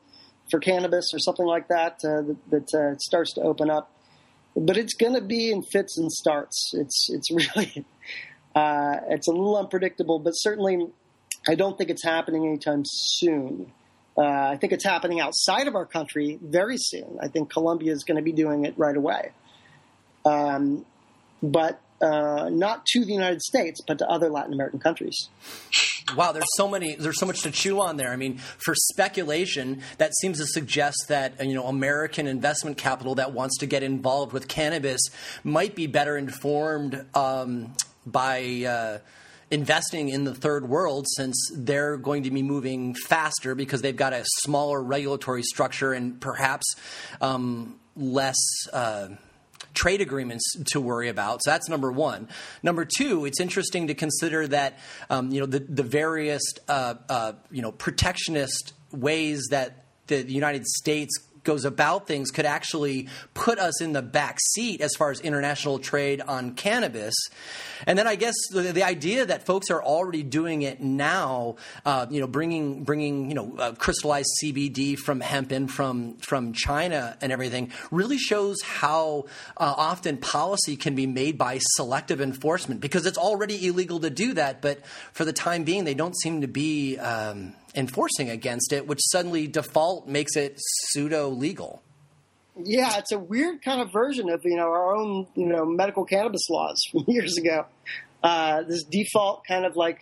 for 0.50 0.60
cannabis 0.60 1.10
or 1.12 1.18
something 1.18 1.46
like 1.46 1.68
that 1.68 2.00
uh, 2.04 2.22
that, 2.22 2.36
that 2.50 2.74
uh, 2.74 2.98
starts 2.98 3.34
to 3.34 3.42
open 3.42 3.70
up. 3.70 3.92
But 4.56 4.76
it's 4.76 4.94
going 4.94 5.14
to 5.14 5.20
be 5.20 5.50
in 5.50 5.62
fits 5.62 5.98
and 5.98 6.10
starts. 6.10 6.72
It's 6.74 7.08
it's 7.10 7.30
really 7.56 7.84
uh, 8.54 8.96
it's 9.08 9.28
a 9.28 9.32
little 9.32 9.56
unpredictable, 9.56 10.18
but 10.18 10.32
certainly 10.32 10.86
I 11.48 11.54
don't 11.54 11.76
think 11.76 11.90
it's 11.90 12.04
happening 12.04 12.46
anytime 12.46 12.82
soon. 12.84 13.72
Uh, 14.16 14.22
I 14.22 14.56
think 14.56 14.72
it's 14.72 14.84
happening 14.84 15.20
outside 15.20 15.68
of 15.68 15.76
our 15.76 15.86
country 15.86 16.38
very 16.42 16.76
soon. 16.76 17.18
I 17.22 17.28
think 17.28 17.50
Colombia 17.50 17.92
is 17.92 18.02
going 18.02 18.16
to 18.16 18.22
be 18.22 18.32
doing 18.32 18.64
it 18.64 18.74
right 18.76 18.96
away. 18.96 19.30
Um, 20.24 20.84
but 21.40 21.80
uh, 22.00 22.48
not 22.50 22.84
to 22.86 23.04
the 23.04 23.12
United 23.12 23.42
States, 23.42 23.80
but 23.86 23.98
to 23.98 24.08
other 24.08 24.30
Latin 24.30 24.52
American 24.52 24.78
countries. 24.78 25.28
Wow, 26.16 26.32
there's 26.32 26.46
so 26.56 26.68
many. 26.68 26.94
There's 26.94 27.18
so 27.18 27.26
much 27.26 27.42
to 27.42 27.50
chew 27.50 27.80
on 27.80 27.96
there. 27.96 28.10
I 28.10 28.16
mean, 28.16 28.38
for 28.38 28.74
speculation, 28.74 29.82
that 29.98 30.14
seems 30.16 30.38
to 30.38 30.46
suggest 30.46 31.06
that 31.08 31.44
you 31.44 31.54
know 31.54 31.66
American 31.66 32.26
investment 32.26 32.78
capital 32.78 33.16
that 33.16 33.32
wants 33.32 33.58
to 33.58 33.66
get 33.66 33.82
involved 33.82 34.32
with 34.32 34.48
cannabis 34.48 35.00
might 35.44 35.74
be 35.74 35.86
better 35.86 36.16
informed 36.16 37.04
um, 37.14 37.74
by. 38.06 38.64
Uh, 38.64 38.98
investing 39.50 40.10
in 40.10 40.24
the 40.24 40.34
third 40.34 40.68
world 40.68 41.06
since 41.08 41.50
they're 41.54 41.96
going 41.96 42.24
to 42.24 42.30
be 42.30 42.42
moving 42.42 42.94
faster 42.94 43.54
because 43.54 43.80
they've 43.80 43.96
got 43.96 44.12
a 44.12 44.22
smaller 44.40 44.82
regulatory 44.82 45.42
structure 45.42 45.94
and 45.94 46.20
perhaps 46.20 46.66
um, 47.22 47.80
less. 47.96 48.36
Uh, 48.74 49.08
trade 49.78 50.00
agreements 50.00 50.44
to 50.72 50.80
worry 50.80 51.08
about. 51.08 51.40
So 51.42 51.52
that's 51.52 51.68
number 51.68 51.92
one. 51.92 52.28
Number 52.62 52.84
two, 52.84 53.24
it's 53.24 53.40
interesting 53.40 53.86
to 53.86 53.94
consider 53.94 54.46
that 54.48 54.78
um, 55.08 55.30
you 55.30 55.40
know 55.40 55.46
the 55.46 55.60
the 55.60 55.84
various 55.84 56.42
uh, 56.68 56.94
uh, 57.08 57.32
you 57.50 57.62
know 57.62 57.72
protectionist 57.72 58.72
ways 58.90 59.46
that 59.50 59.84
the 60.08 60.22
United 60.22 60.66
States 60.66 61.16
goes 61.44 61.64
about 61.64 62.06
things 62.06 62.30
could 62.30 62.46
actually 62.46 63.08
put 63.34 63.58
us 63.58 63.80
in 63.80 63.92
the 63.92 64.02
back 64.02 64.38
seat 64.52 64.80
as 64.80 64.94
far 64.96 65.10
as 65.10 65.20
international 65.20 65.78
trade 65.78 66.20
on 66.20 66.54
cannabis. 66.54 67.14
And 67.86 67.98
then 67.98 68.06
I 68.06 68.16
guess 68.16 68.34
the, 68.50 68.62
the 68.72 68.82
idea 68.82 69.26
that 69.26 69.46
folks 69.46 69.70
are 69.70 69.82
already 69.82 70.22
doing 70.22 70.62
it 70.62 70.80
now, 70.80 71.56
uh, 71.84 72.06
you 72.10 72.20
know, 72.20 72.26
bringing 72.26 72.84
bringing 72.84 73.28
you 73.28 73.34
know 73.34 73.56
uh, 73.58 73.72
crystallized 73.72 74.28
CBD 74.42 74.96
from 74.96 75.20
hemp 75.20 75.52
in 75.52 75.68
from 75.68 76.16
from 76.18 76.52
China 76.52 77.16
and 77.20 77.32
everything, 77.32 77.72
really 77.90 78.18
shows 78.18 78.60
how 78.62 79.26
uh, 79.56 79.74
often 79.76 80.16
policy 80.16 80.76
can 80.76 80.94
be 80.94 81.06
made 81.06 81.38
by 81.38 81.58
selective 81.76 82.20
enforcement 82.20 82.80
because 82.80 83.06
it's 83.06 83.18
already 83.18 83.66
illegal 83.66 84.00
to 84.00 84.10
do 84.10 84.34
that, 84.34 84.60
but 84.60 84.84
for 85.12 85.24
the 85.24 85.32
time 85.32 85.64
being, 85.64 85.84
they 85.84 85.94
don't 85.94 86.18
seem 86.18 86.40
to 86.40 86.48
be. 86.48 86.98
Um, 86.98 87.54
enforcing 87.74 88.30
against 88.30 88.72
it, 88.72 88.86
which 88.86 89.00
suddenly 89.10 89.46
default 89.46 90.06
makes 90.06 90.36
it 90.36 90.54
pseudo 90.56 91.28
legal. 91.28 91.82
Yeah, 92.64 92.98
it's 92.98 93.12
a 93.12 93.18
weird 93.18 93.62
kind 93.62 93.80
of 93.80 93.92
version 93.92 94.28
of 94.30 94.40
you 94.44 94.56
know 94.56 94.64
our 94.64 94.96
own 94.96 95.26
you 95.34 95.46
know 95.46 95.64
medical 95.64 96.04
cannabis 96.04 96.48
laws 96.50 96.80
from 96.90 97.04
years 97.08 97.36
ago. 97.36 97.66
Uh, 98.22 98.62
this 98.62 98.82
default 98.82 99.42
kind 99.46 99.64
of 99.64 99.76
like 99.76 100.00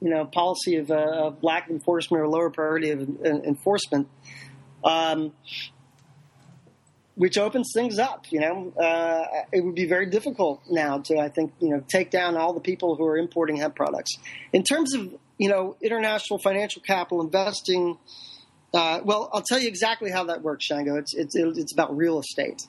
you 0.00 0.10
know 0.10 0.24
policy 0.24 0.76
of, 0.76 0.90
uh, 0.90 0.94
of 0.94 1.42
lack 1.42 1.68
enforcement 1.68 2.22
or 2.22 2.28
lower 2.28 2.50
priority 2.50 2.90
of 2.90 3.00
enforcement, 3.24 4.08
um, 4.84 5.32
which 7.16 7.36
opens 7.36 7.72
things 7.74 7.98
up. 7.98 8.26
You 8.30 8.40
know, 8.40 8.72
uh, 8.80 9.24
it 9.52 9.64
would 9.64 9.74
be 9.74 9.86
very 9.86 10.06
difficult 10.06 10.62
now 10.70 10.98
to 10.98 11.18
I 11.18 11.28
think 11.28 11.52
you 11.58 11.70
know 11.70 11.82
take 11.88 12.12
down 12.12 12.36
all 12.36 12.52
the 12.52 12.60
people 12.60 12.94
who 12.94 13.04
are 13.06 13.18
importing 13.18 13.56
hemp 13.56 13.74
products. 13.74 14.12
In 14.52 14.62
terms 14.62 14.94
of 14.94 15.14
you 15.38 15.48
know, 15.48 15.76
international 15.80 16.38
financial 16.38 16.82
capital 16.82 17.22
investing. 17.22 17.96
Uh, 18.74 19.00
well, 19.04 19.30
I'll 19.32 19.42
tell 19.42 19.58
you 19.58 19.68
exactly 19.68 20.10
how 20.10 20.24
that 20.24 20.42
works, 20.42 20.66
Shango. 20.66 20.96
It's, 20.96 21.14
it's, 21.14 21.34
it's 21.34 21.72
about 21.72 21.96
real 21.96 22.18
estate. 22.18 22.60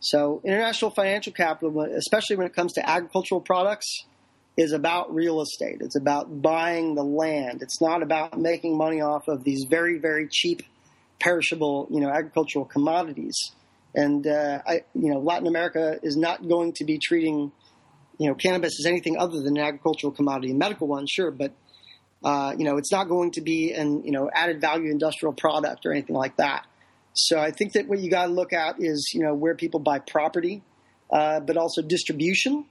So, 0.00 0.40
international 0.44 0.90
financial 0.90 1.32
capital, 1.32 1.80
especially 1.96 2.36
when 2.36 2.46
it 2.46 2.54
comes 2.54 2.72
to 2.74 2.88
agricultural 2.88 3.40
products, 3.40 4.04
is 4.56 4.72
about 4.72 5.14
real 5.14 5.40
estate. 5.40 5.78
It's 5.80 5.96
about 5.96 6.42
buying 6.42 6.94
the 6.94 7.02
land. 7.02 7.62
It's 7.62 7.80
not 7.80 8.02
about 8.02 8.38
making 8.38 8.76
money 8.76 9.00
off 9.00 9.28
of 9.28 9.44
these 9.44 9.64
very, 9.68 9.98
very 9.98 10.28
cheap 10.30 10.62
perishable, 11.18 11.88
you 11.90 12.00
know, 12.00 12.10
agricultural 12.10 12.64
commodities. 12.64 13.36
And 13.94 14.26
uh, 14.26 14.60
I, 14.66 14.84
you 14.94 15.12
know, 15.12 15.20
Latin 15.20 15.46
America 15.46 15.98
is 16.02 16.16
not 16.16 16.46
going 16.46 16.72
to 16.74 16.84
be 16.84 16.98
treating, 16.98 17.52
you 18.18 18.28
know, 18.28 18.34
cannabis 18.34 18.78
as 18.80 18.86
anything 18.86 19.16
other 19.18 19.40
than 19.40 19.56
an 19.56 19.64
agricultural 19.64 20.12
commodity, 20.12 20.50
a 20.50 20.54
medical 20.54 20.86
one, 20.86 21.06
sure, 21.06 21.30
but 21.30 21.52
uh, 22.24 22.54
you 22.56 22.64
know, 22.64 22.78
it's 22.78 22.90
not 22.90 23.06
going 23.08 23.30
to 23.32 23.42
be 23.42 23.72
an 23.72 24.02
you 24.02 24.10
know 24.10 24.30
added 24.32 24.60
value 24.60 24.90
industrial 24.90 25.34
product 25.34 25.84
or 25.84 25.92
anything 25.92 26.16
like 26.16 26.36
that. 26.38 26.66
So 27.12 27.38
I 27.38 27.50
think 27.50 27.74
that 27.74 27.86
what 27.86 28.00
you 28.00 28.10
got 28.10 28.26
to 28.26 28.32
look 28.32 28.52
at 28.52 28.76
is 28.80 29.12
you 29.14 29.22
know 29.22 29.34
where 29.34 29.54
people 29.54 29.78
buy 29.78 29.98
property, 29.98 30.62
uh, 31.12 31.40
but 31.40 31.58
also 31.58 31.82
distribution, 31.82 32.64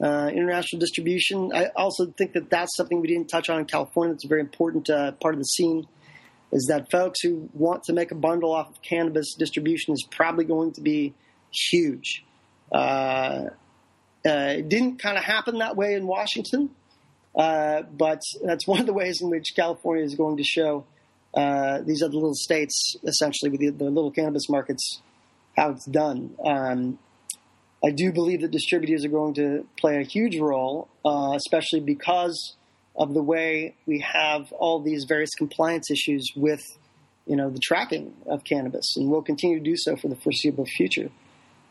uh, 0.00 0.30
international 0.32 0.78
distribution. 0.78 1.50
I 1.52 1.66
also 1.76 2.06
think 2.06 2.34
that 2.34 2.50
that's 2.50 2.76
something 2.76 3.00
we 3.00 3.08
didn't 3.08 3.28
touch 3.28 3.50
on 3.50 3.58
in 3.58 3.64
California. 3.64 4.14
It's 4.14 4.24
a 4.24 4.28
very 4.28 4.40
important 4.40 4.88
uh, 4.88 5.12
part 5.12 5.34
of 5.34 5.40
the 5.40 5.44
scene. 5.44 5.86
Is 6.52 6.66
that 6.68 6.88
folks 6.88 7.20
who 7.20 7.50
want 7.52 7.82
to 7.84 7.92
make 7.92 8.12
a 8.12 8.14
bundle 8.14 8.54
off 8.54 8.70
of 8.70 8.80
cannabis 8.80 9.34
distribution 9.34 9.92
is 9.92 10.06
probably 10.08 10.44
going 10.44 10.70
to 10.74 10.80
be 10.80 11.12
huge. 11.50 12.24
Uh, 12.70 13.46
it 14.24 14.68
didn't 14.68 15.02
kind 15.02 15.18
of 15.18 15.24
happen 15.24 15.58
that 15.58 15.76
way 15.76 15.94
in 15.94 16.06
Washington, 16.06 16.70
uh, 17.36 17.82
but 17.82 18.20
that's 18.44 18.66
one 18.66 18.80
of 18.80 18.86
the 18.86 18.92
ways 18.92 19.20
in 19.20 19.30
which 19.30 19.54
California 19.56 20.04
is 20.04 20.14
going 20.14 20.36
to 20.36 20.44
show 20.44 20.84
uh, 21.34 21.80
these 21.84 22.02
other 22.02 22.14
little 22.14 22.34
states, 22.34 22.96
essentially 23.04 23.50
with 23.50 23.60
the, 23.60 23.70
the, 23.70 23.90
little 23.90 24.10
cannabis 24.10 24.48
markets, 24.48 25.00
how 25.56 25.70
it's 25.70 25.84
done. 25.86 26.36
Um, 26.44 26.98
I 27.84 27.90
do 27.90 28.12
believe 28.12 28.40
that 28.42 28.50
distributors 28.50 29.04
are 29.04 29.08
going 29.10 29.34
to 29.34 29.66
play 29.78 30.00
a 30.00 30.04
huge 30.04 30.38
role, 30.38 30.88
uh, 31.04 31.32
especially 31.36 31.80
because 31.80 32.54
of 32.96 33.14
the 33.14 33.22
way 33.22 33.74
we 33.86 33.98
have 34.00 34.52
all 34.52 34.80
these 34.80 35.04
various 35.08 35.34
compliance 35.34 35.90
issues 35.90 36.30
with, 36.36 36.62
you 37.26 37.34
know, 37.34 37.50
the 37.50 37.58
tracking 37.58 38.14
of 38.26 38.44
cannabis, 38.44 38.94
and 38.96 39.10
we'll 39.10 39.22
continue 39.22 39.58
to 39.58 39.64
do 39.64 39.76
so 39.76 39.96
for 39.96 40.08
the 40.08 40.16
foreseeable 40.16 40.66
future. 40.66 41.10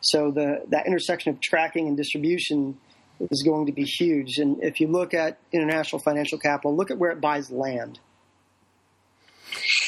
So 0.02 0.32
the 0.32 0.66
that 0.68 0.86
intersection 0.86 1.32
of 1.34 1.40
tracking 1.40 1.88
and 1.88 1.96
distribution 1.96 2.78
is 3.32 3.44
going 3.44 3.66
to 3.66 3.72
be 3.72 3.84
huge. 3.84 4.38
And 4.40 4.62
if 4.64 4.80
you 4.80 4.88
look 4.88 5.14
at 5.14 5.40
international 5.52 6.00
financial 6.00 6.38
capital, 6.38 6.76
look 6.76 6.92
at 6.92 6.98
where 6.98 7.12
it 7.12 7.22
buys 7.22 7.52
land. 7.52 8.00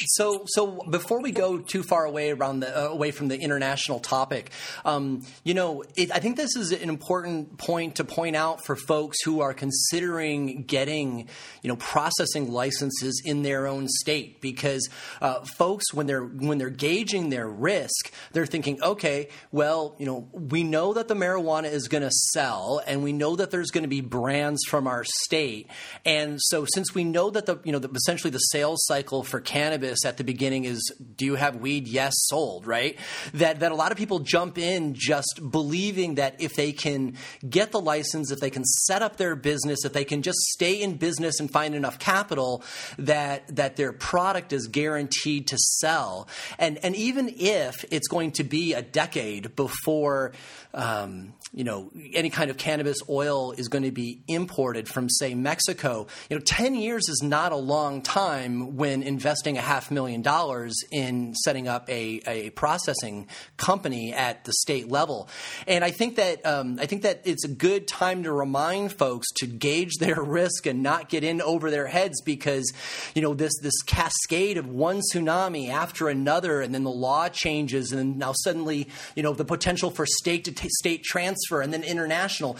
So, 0.08 0.44
so 0.46 0.82
before 0.90 1.20
we 1.20 1.32
go 1.32 1.58
too 1.58 1.82
far 1.82 2.04
away 2.04 2.30
around 2.30 2.60
the 2.60 2.76
uh, 2.76 2.88
away 2.88 3.10
from 3.10 3.28
the 3.28 3.38
international 3.38 4.00
topic, 4.00 4.50
um, 4.84 5.22
you 5.44 5.54
know, 5.54 5.84
it, 5.96 6.10
I 6.14 6.18
think 6.18 6.36
this 6.36 6.56
is 6.56 6.72
an 6.72 6.88
important 6.88 7.58
point 7.58 7.96
to 7.96 8.04
point 8.04 8.36
out 8.36 8.64
for 8.64 8.76
folks 8.76 9.18
who 9.24 9.40
are 9.40 9.54
considering 9.54 10.62
getting, 10.62 11.28
you 11.62 11.68
know, 11.68 11.76
processing 11.76 12.50
licenses 12.50 13.22
in 13.24 13.42
their 13.42 13.66
own 13.66 13.88
state 13.88 14.40
because 14.40 14.88
uh, 15.20 15.40
folks 15.56 15.92
when 15.92 16.06
they're 16.06 16.24
when 16.24 16.58
they're 16.58 16.70
gauging 16.70 17.30
their 17.30 17.48
risk, 17.48 18.12
they're 18.32 18.46
thinking, 18.46 18.82
okay, 18.82 19.28
well, 19.52 19.96
you 19.98 20.06
know, 20.06 20.28
we 20.32 20.64
know 20.64 20.94
that 20.94 21.08
the 21.08 21.14
marijuana 21.14 21.70
is 21.70 21.88
going 21.88 22.02
to 22.02 22.10
sell, 22.10 22.80
and 22.86 23.02
we 23.02 23.12
know 23.12 23.36
that 23.36 23.50
there's 23.50 23.70
going 23.70 23.84
to 23.84 23.88
be 23.88 24.00
brands 24.00 24.60
from 24.68 24.86
our 24.86 25.04
state, 25.04 25.68
and 26.04 26.40
so 26.40 26.64
since 26.74 26.94
we 26.94 27.04
know 27.04 27.30
that 27.30 27.46
the 27.46 27.58
you 27.64 27.72
know 27.72 27.78
the, 27.78 27.90
essentially 27.90 28.30
the 28.30 28.38
sales 28.38 28.84
cycle 28.84 29.22
for 29.22 29.40
cannabis 29.40 29.55
at 29.56 30.16
the 30.16 30.24
beginning 30.24 30.64
is 30.64 30.92
do 31.16 31.24
you 31.24 31.34
have 31.34 31.56
weed? 31.56 31.88
Yes, 31.88 32.14
sold, 32.28 32.66
right? 32.66 32.98
That 33.34 33.60
that 33.60 33.72
a 33.72 33.74
lot 33.74 33.92
of 33.92 33.98
people 33.98 34.18
jump 34.18 34.58
in 34.58 34.94
just 34.94 35.40
believing 35.50 36.16
that 36.16 36.40
if 36.40 36.54
they 36.54 36.72
can 36.72 37.16
get 37.48 37.72
the 37.72 37.80
license, 37.80 38.30
if 38.30 38.40
they 38.40 38.50
can 38.50 38.64
set 38.64 39.02
up 39.02 39.16
their 39.16 39.36
business, 39.36 39.84
if 39.84 39.92
they 39.92 40.04
can 40.04 40.22
just 40.22 40.38
stay 40.38 40.80
in 40.82 40.96
business 40.96 41.40
and 41.40 41.50
find 41.50 41.74
enough 41.74 41.98
capital 41.98 42.62
that 42.98 43.54
that 43.56 43.76
their 43.76 43.92
product 43.92 44.52
is 44.52 44.66
guaranteed 44.66 45.46
to 45.48 45.56
sell. 45.58 46.28
And 46.58 46.78
and 46.82 46.94
even 46.96 47.32
if 47.36 47.84
it's 47.90 48.08
going 48.08 48.32
to 48.32 48.44
be 48.44 48.74
a 48.74 48.82
decade 48.82 49.56
before 49.56 50.32
um, 50.74 51.34
you 51.52 51.64
know 51.64 51.90
any 52.12 52.30
kind 52.30 52.50
of 52.50 52.58
cannabis 52.58 52.98
oil 53.08 53.52
is 53.52 53.68
going 53.68 53.84
to 53.84 53.92
be 53.92 54.22
imported 54.28 54.88
from 54.88 55.08
say 55.08 55.34
Mexico, 55.34 56.06
you 56.28 56.36
know, 56.36 56.42
10 56.44 56.74
years 56.74 57.08
is 57.08 57.22
not 57.22 57.52
a 57.52 57.56
long 57.56 58.02
time 58.02 58.76
when 58.76 59.02
investing 59.02 59.45
investing 59.46 59.58
a 59.58 59.60
half 59.60 59.90
million 59.90 60.22
dollars 60.22 60.74
in 60.90 61.34
setting 61.34 61.68
up 61.68 61.88
a, 61.88 62.20
a 62.26 62.50
processing 62.50 63.28
company 63.56 64.12
at 64.12 64.44
the 64.44 64.52
state 64.52 64.90
level. 64.90 65.28
And 65.66 65.84
I 65.84 65.90
think 65.90 66.16
that 66.16 66.44
um, 66.44 66.78
I 66.80 66.86
think 66.86 67.02
that 67.02 67.22
it's 67.24 67.44
a 67.44 67.48
good 67.48 67.86
time 67.86 68.24
to 68.24 68.32
remind 68.32 68.92
folks 68.92 69.26
to 69.36 69.46
gauge 69.46 69.98
their 69.98 70.20
risk 70.22 70.66
and 70.66 70.82
not 70.82 71.08
get 71.08 71.22
in 71.22 71.40
over 71.40 71.70
their 71.70 71.86
heads 71.86 72.20
because 72.22 72.72
you 73.14 73.22
know 73.22 73.34
this 73.34 73.52
this 73.62 73.82
cascade 73.82 74.58
of 74.58 74.68
one 74.68 75.00
tsunami 75.12 75.68
after 75.68 76.08
another, 76.08 76.60
and 76.60 76.74
then 76.74 76.84
the 76.84 76.90
law 76.90 77.28
changes, 77.28 77.92
and 77.92 78.18
now 78.18 78.32
suddenly 78.32 78.88
you 79.14 79.22
know 79.22 79.32
the 79.32 79.44
potential 79.44 79.90
for 79.90 80.06
state 80.06 80.44
to 80.44 80.52
t- 80.52 80.68
state 80.68 81.04
transfer 81.04 81.60
and 81.60 81.72
then 81.72 81.84
international 81.84 82.56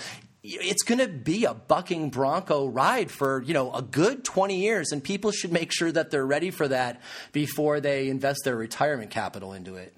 it's 0.49 0.83
going 0.83 0.99
to 0.99 1.09
be 1.09 1.45
a 1.45 1.55
bucking 1.55 2.11
bronco 2.11 2.67
ride 2.67 3.11
for 3.11 3.43
you 3.43 3.55
know 3.55 3.73
a 3.73 3.83
good 3.83 4.25
20 4.25 4.57
years 4.57 4.93
and 4.93 5.03
people 5.03 5.31
should 5.31 5.53
make 5.53 5.73
sure 5.73 5.91
that 5.91 6.11
they're 6.11 6.27
ready 6.27 6.51
for 6.51 6.69
that 6.69 7.01
before 7.33 7.81
they 7.81 8.09
invest 8.09 8.41
their 8.45 8.57
retirement 8.57 9.11
capital 9.11 9.53
into 9.53 9.75
it. 9.75 9.95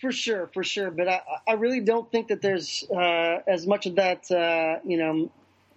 For 0.00 0.12
sure 0.12 0.50
for 0.52 0.64
sure 0.64 0.90
but 0.90 1.08
i, 1.08 1.20
I 1.48 1.52
really 1.54 1.80
don't 1.80 2.10
think 2.10 2.28
that 2.28 2.42
there's 2.42 2.84
uh, 2.90 3.38
as 3.46 3.66
much 3.66 3.86
of 3.86 3.96
that 3.96 4.30
uh, 4.30 4.80
you 4.84 4.98
know 4.98 5.30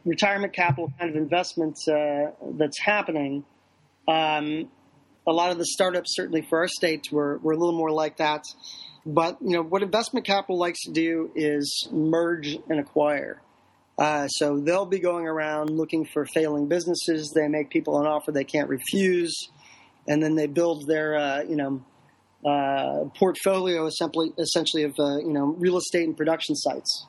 retirement 0.05 0.53
capital 0.53 0.91
kind 0.97 1.09
of 1.09 1.15
investments 1.15 1.87
uh, 1.87 2.31
that's 2.57 2.79
happening. 2.79 3.45
Um, 4.07 4.69
a 5.27 5.31
lot 5.31 5.51
of 5.51 5.57
the 5.57 5.65
startups 5.65 6.15
certainly 6.15 6.41
for 6.41 6.59
our 6.59 6.67
states 6.67 7.11
were, 7.11 7.37
were 7.39 7.53
a 7.53 7.57
little 7.57 7.77
more 7.77 7.91
like 7.91 8.17
that 8.17 8.43
but 9.05 9.37
you 9.41 9.51
know 9.51 9.61
what 9.61 9.83
investment 9.83 10.25
capital 10.25 10.57
likes 10.57 10.83
to 10.83 10.91
do 10.91 11.31
is 11.35 11.87
merge 11.91 12.57
and 12.69 12.79
acquire. 12.79 13.41
Uh, 13.97 14.27
so 14.29 14.59
they'll 14.59 14.85
be 14.85 14.99
going 14.99 15.27
around 15.27 15.69
looking 15.69 16.05
for 16.05 16.25
failing 16.25 16.67
businesses. 16.67 17.31
They 17.35 17.47
make 17.47 17.69
people 17.69 17.99
an 17.99 18.07
offer 18.07 18.31
they 18.31 18.45
can't 18.45 18.69
refuse, 18.69 19.49
and 20.07 20.23
then 20.23 20.35
they 20.35 20.47
build 20.47 20.87
their 20.87 21.17
uh, 21.17 21.43
you 21.43 21.55
know 21.55 21.83
uh, 22.49 23.09
portfolio 23.17 23.85
essentially 23.85 24.31
essentially 24.37 24.83
of 24.83 24.95
uh, 24.99 25.17
you 25.17 25.33
know 25.33 25.55
real 25.57 25.77
estate 25.77 26.07
and 26.07 26.15
production 26.15 26.55
sites 26.55 27.05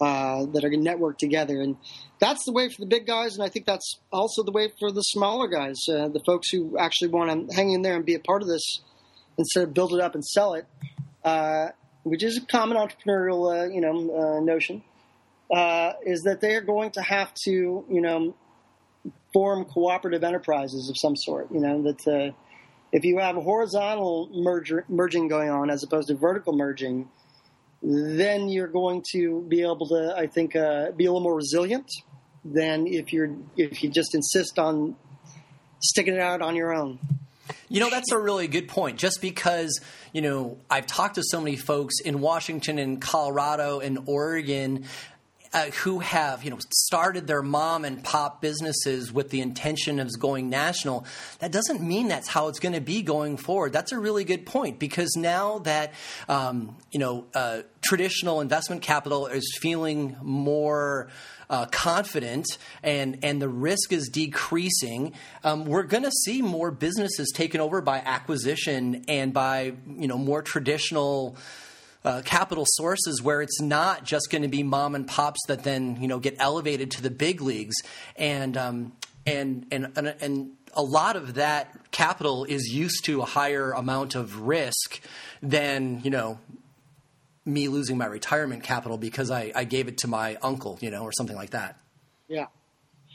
uh, 0.00 0.46
that 0.46 0.64
are 0.64 0.70
networked 0.70 1.18
together. 1.18 1.60
And 1.60 1.76
that's 2.18 2.44
the 2.44 2.52
way 2.52 2.68
for 2.68 2.80
the 2.80 2.86
big 2.86 3.06
guys, 3.06 3.34
and 3.34 3.44
I 3.44 3.48
think 3.48 3.66
that's 3.66 4.00
also 4.12 4.42
the 4.42 4.52
way 4.52 4.70
for 4.80 4.90
the 4.90 5.02
smaller 5.02 5.48
guys, 5.48 5.76
uh, 5.88 6.08
the 6.08 6.22
folks 6.24 6.50
who 6.50 6.76
actually 6.78 7.08
want 7.08 7.50
to 7.50 7.54
hang 7.54 7.72
in 7.72 7.82
there 7.82 7.94
and 7.94 8.04
be 8.04 8.14
a 8.14 8.20
part 8.20 8.42
of 8.42 8.48
this 8.48 8.80
instead 9.38 9.64
of 9.64 9.74
build 9.74 9.94
it 9.94 10.00
up 10.00 10.14
and 10.14 10.24
sell 10.24 10.54
it 10.54 10.66
which 12.02 12.22
is 12.22 12.38
a 12.38 12.46
common 12.46 12.76
entrepreneurial, 12.76 13.52
uh, 13.52 13.68
you 13.70 13.80
know, 13.80 13.90
uh, 13.90 14.40
notion, 14.40 14.82
uh, 15.54 15.92
is 16.04 16.22
that 16.22 16.40
they 16.40 16.54
are 16.54 16.60
going 16.60 16.90
to 16.92 17.02
have 17.02 17.32
to, 17.44 17.84
you 17.88 18.00
know, 18.00 18.34
form 19.32 19.64
cooperative 19.64 20.24
enterprises 20.24 20.88
of 20.88 20.96
some 20.98 21.16
sort. 21.16 21.50
You 21.52 21.60
know, 21.60 21.82
that 21.82 22.06
uh, 22.06 22.34
if 22.92 23.04
you 23.04 23.18
have 23.18 23.36
a 23.36 23.40
horizontal 23.40 24.28
merger, 24.32 24.84
merging 24.88 25.28
going 25.28 25.50
on 25.50 25.70
as 25.70 25.82
opposed 25.82 26.08
to 26.08 26.14
vertical 26.14 26.52
merging, 26.52 27.08
then 27.82 28.48
you're 28.48 28.68
going 28.68 29.02
to 29.12 29.44
be 29.48 29.62
able 29.62 29.88
to, 29.88 30.14
I 30.16 30.26
think, 30.26 30.54
uh, 30.54 30.92
be 30.92 31.06
a 31.06 31.12
little 31.12 31.20
more 31.20 31.34
resilient 31.34 31.90
than 32.44 32.86
if 32.86 33.12
you're 33.12 33.34
if 33.56 33.82
you 33.82 33.90
just 33.90 34.14
insist 34.14 34.58
on 34.58 34.96
sticking 35.80 36.14
it 36.14 36.20
out 36.20 36.42
on 36.42 36.56
your 36.56 36.72
own. 36.72 36.98
You 37.68 37.80
know, 37.80 37.90
that's 37.90 38.12
a 38.12 38.18
really 38.18 38.48
good 38.48 38.68
point. 38.68 38.98
Just 38.98 39.20
because, 39.20 39.80
you 40.12 40.22
know, 40.22 40.58
I've 40.70 40.86
talked 40.86 41.16
to 41.16 41.22
so 41.24 41.40
many 41.40 41.56
folks 41.56 42.00
in 42.00 42.20
Washington 42.20 42.78
and 42.78 43.00
Colorado 43.00 43.80
and 43.80 44.00
Oregon 44.06 44.84
uh, 45.52 45.66
who 45.82 45.98
have 45.98 46.44
you 46.44 46.50
know 46.50 46.58
started 46.70 47.26
their 47.26 47.42
mom 47.42 47.84
and 47.84 48.02
pop 48.02 48.40
businesses 48.40 49.12
with 49.12 49.30
the 49.30 49.40
intention 49.40 50.00
of 50.00 50.10
going 50.18 50.48
national 50.48 51.04
that 51.40 51.52
doesn't 51.52 51.80
mean 51.82 52.08
that's 52.08 52.28
how 52.28 52.48
it's 52.48 52.58
going 52.58 52.72
to 52.72 52.80
be 52.80 53.02
going 53.02 53.36
forward 53.36 53.72
that's 53.72 53.92
a 53.92 53.98
really 53.98 54.24
good 54.24 54.46
point 54.46 54.78
because 54.78 55.14
now 55.16 55.58
that 55.60 55.92
um, 56.28 56.76
you 56.90 56.98
know 56.98 57.26
uh, 57.34 57.60
traditional 57.82 58.40
investment 58.40 58.80
capital 58.82 59.26
is 59.26 59.58
feeling 59.60 60.16
more 60.22 61.08
uh, 61.52 61.66
confident 61.66 62.46
and 62.82 63.18
and 63.22 63.40
the 63.40 63.48
risk 63.48 63.92
is 63.92 64.08
decreasing, 64.08 65.12
um, 65.44 65.66
we're 65.66 65.82
going 65.82 66.02
to 66.02 66.10
see 66.24 66.40
more 66.40 66.70
businesses 66.70 67.30
taken 67.32 67.60
over 67.60 67.82
by 67.82 67.98
acquisition 67.98 69.04
and 69.06 69.32
by 69.32 69.74
you 69.86 70.08
know 70.08 70.18
more 70.18 70.42
traditional. 70.42 71.36
Uh, 72.04 72.20
capital 72.24 72.64
sources 72.66 73.22
where 73.22 73.42
it's 73.42 73.60
not 73.60 74.02
just 74.02 74.28
going 74.28 74.42
to 74.42 74.48
be 74.48 74.64
mom 74.64 74.96
and 74.96 75.06
pops 75.06 75.38
that 75.46 75.62
then 75.62 75.96
you 76.00 76.08
know 76.08 76.18
get 76.18 76.34
elevated 76.40 76.90
to 76.90 77.00
the 77.00 77.10
big 77.10 77.40
leagues 77.40 77.76
and 78.16 78.56
um, 78.56 78.92
and, 79.24 79.64
and 79.70 79.92
and 79.94 80.12
and 80.20 80.50
a 80.74 80.82
lot 80.82 81.14
of 81.14 81.34
that 81.34 81.92
capital 81.92 82.44
is 82.44 82.66
used 82.74 83.04
to 83.04 83.22
a 83.22 83.24
higher 83.24 83.70
amount 83.70 84.16
of 84.16 84.40
risk 84.40 85.00
than 85.44 86.00
you 86.02 86.10
know 86.10 86.40
me 87.44 87.68
losing 87.68 87.98
my 87.98 88.06
retirement 88.06 88.62
capital 88.62 88.98
because 88.98 89.30
I, 89.30 89.52
I 89.54 89.64
gave 89.64 89.88
it 89.88 89.98
to 89.98 90.08
my 90.08 90.36
uncle, 90.42 90.78
you 90.80 90.90
know, 90.90 91.02
or 91.02 91.12
something 91.12 91.36
like 91.36 91.50
that. 91.50 91.78
Yeah. 92.28 92.46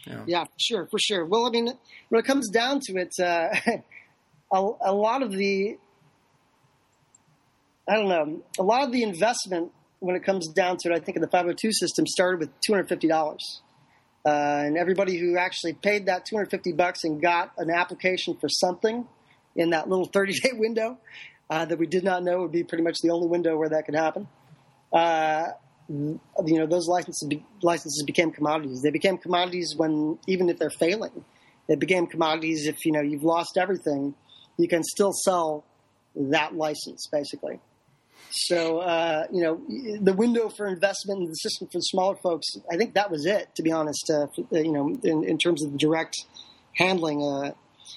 Yeah. 0.05 0.23
yeah, 0.25 0.45
sure, 0.57 0.87
for 0.89 0.99
sure. 0.99 1.25
Well, 1.25 1.45
I 1.45 1.49
mean, 1.49 1.69
when 2.09 2.19
it 2.19 2.25
comes 2.25 2.49
down 2.49 2.79
to 2.83 2.93
it, 2.95 3.13
uh, 3.19 3.53
a, 4.53 4.69
a 4.81 4.93
lot 4.93 5.21
of 5.21 5.31
the 5.31 5.77
I 7.89 7.95
don't 7.95 8.09
know 8.09 8.43
a 8.59 8.63
lot 8.63 8.83
of 8.83 8.91
the 8.91 9.03
investment 9.03 9.71
when 9.99 10.15
it 10.15 10.23
comes 10.23 10.47
down 10.49 10.77
to 10.77 10.91
it, 10.91 10.95
I 10.95 10.99
think 10.99 11.15
in 11.15 11.21
the 11.21 11.27
502 11.27 11.71
system 11.73 12.05
started 12.05 12.39
with 12.39 12.49
$250. 12.69 13.37
Uh, 14.25 14.29
and 14.29 14.77
everybody 14.77 15.17
who 15.17 15.37
actually 15.37 15.73
paid 15.73 16.07
that 16.07 16.25
250 16.25 16.73
bucks 16.73 17.03
and 17.03 17.21
got 17.21 17.53
an 17.57 17.71
application 17.71 18.35
for 18.39 18.49
something 18.49 19.07
in 19.55 19.71
that 19.71 19.89
little 19.89 20.05
30 20.05 20.33
day 20.33 20.51
window 20.53 20.97
uh, 21.49 21.65
that 21.65 21.77
we 21.77 21.87
did 21.87 22.03
not 22.03 22.23
know 22.23 22.41
would 22.41 22.51
be 22.51 22.63
pretty 22.63 22.83
much 22.83 22.97
the 23.01 23.09
only 23.09 23.27
window 23.27 23.57
where 23.57 23.69
that 23.69 23.85
could 23.85 23.95
happen. 23.95 24.27
Uh, 24.91 25.47
you 25.89 26.19
know, 26.45 26.65
those 26.65 26.87
licenses 26.87 27.25
be, 27.27 27.45
licenses 27.61 28.03
became 28.05 28.31
commodities. 28.31 28.81
They 28.81 28.91
became 28.91 29.17
commodities 29.17 29.73
when 29.75 30.19
even 30.27 30.49
if 30.49 30.59
they're 30.59 30.69
failing, 30.69 31.23
they 31.67 31.75
became 31.75 32.07
commodities 32.07 32.67
if 32.67 32.85
you 32.85 32.91
know 32.91 33.01
you've 33.01 33.23
lost 33.23 33.57
everything, 33.57 34.15
you 34.57 34.67
can 34.67 34.83
still 34.83 35.13
sell 35.13 35.63
that 36.15 36.55
license 36.55 37.07
basically. 37.11 37.59
So 38.29 38.79
uh, 38.79 39.27
you 39.31 39.41
know, 39.41 39.61
the 40.01 40.13
window 40.13 40.49
for 40.49 40.67
investment 40.67 41.21
in 41.21 41.29
the 41.29 41.35
system 41.35 41.69
for 41.71 41.79
smaller 41.79 42.17
folks, 42.17 42.47
I 42.69 42.75
think 42.75 42.93
that 42.95 43.09
was 43.09 43.25
it. 43.25 43.55
To 43.55 43.63
be 43.63 43.71
honest, 43.71 44.11
uh, 44.13 44.27
you 44.51 44.71
know, 44.71 44.97
in, 45.03 45.23
in, 45.23 45.37
terms 45.37 45.63
of 45.63 45.71
the 45.71 45.77
direct 45.77 46.15
handling, 46.73 47.23
uh, 47.23 47.51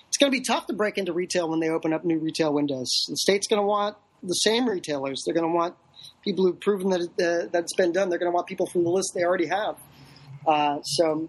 it's 0.09 0.17
going 0.19 0.31
to 0.31 0.37
be 0.37 0.45
tough 0.45 0.67
to 0.67 0.73
break 0.73 0.99
into 0.99 1.13
retail 1.13 1.49
when 1.49 1.61
they 1.61 1.69
open 1.69 1.93
up 1.93 2.05
new 2.05 2.19
retail 2.19 2.53
windows. 2.53 2.89
The 3.09 3.17
state's 3.17 3.47
going 3.47 3.61
to 3.61 3.67
want 3.67 3.97
the 4.23 4.35
same 4.35 4.69
retailers. 4.69 5.23
They're 5.25 5.35
going 5.35 5.51
to 5.51 5.55
want 5.55 5.75
people 6.23 6.45
who've 6.45 6.61
proven 6.61 6.91
that 6.91 7.01
uh, 7.01 7.51
that 7.53 7.63
it's 7.63 7.75
been 7.75 7.93
done. 7.93 8.09
They're 8.09 8.19
going 8.19 8.31
to 8.31 8.35
want 8.35 8.47
people 8.47 8.67
from 8.67 8.85
the 8.85 8.91
list 8.91 9.13
they 9.15 9.25
already 9.25 9.47
have. 9.47 9.77
Uh, 10.47 10.81
so 10.83 11.29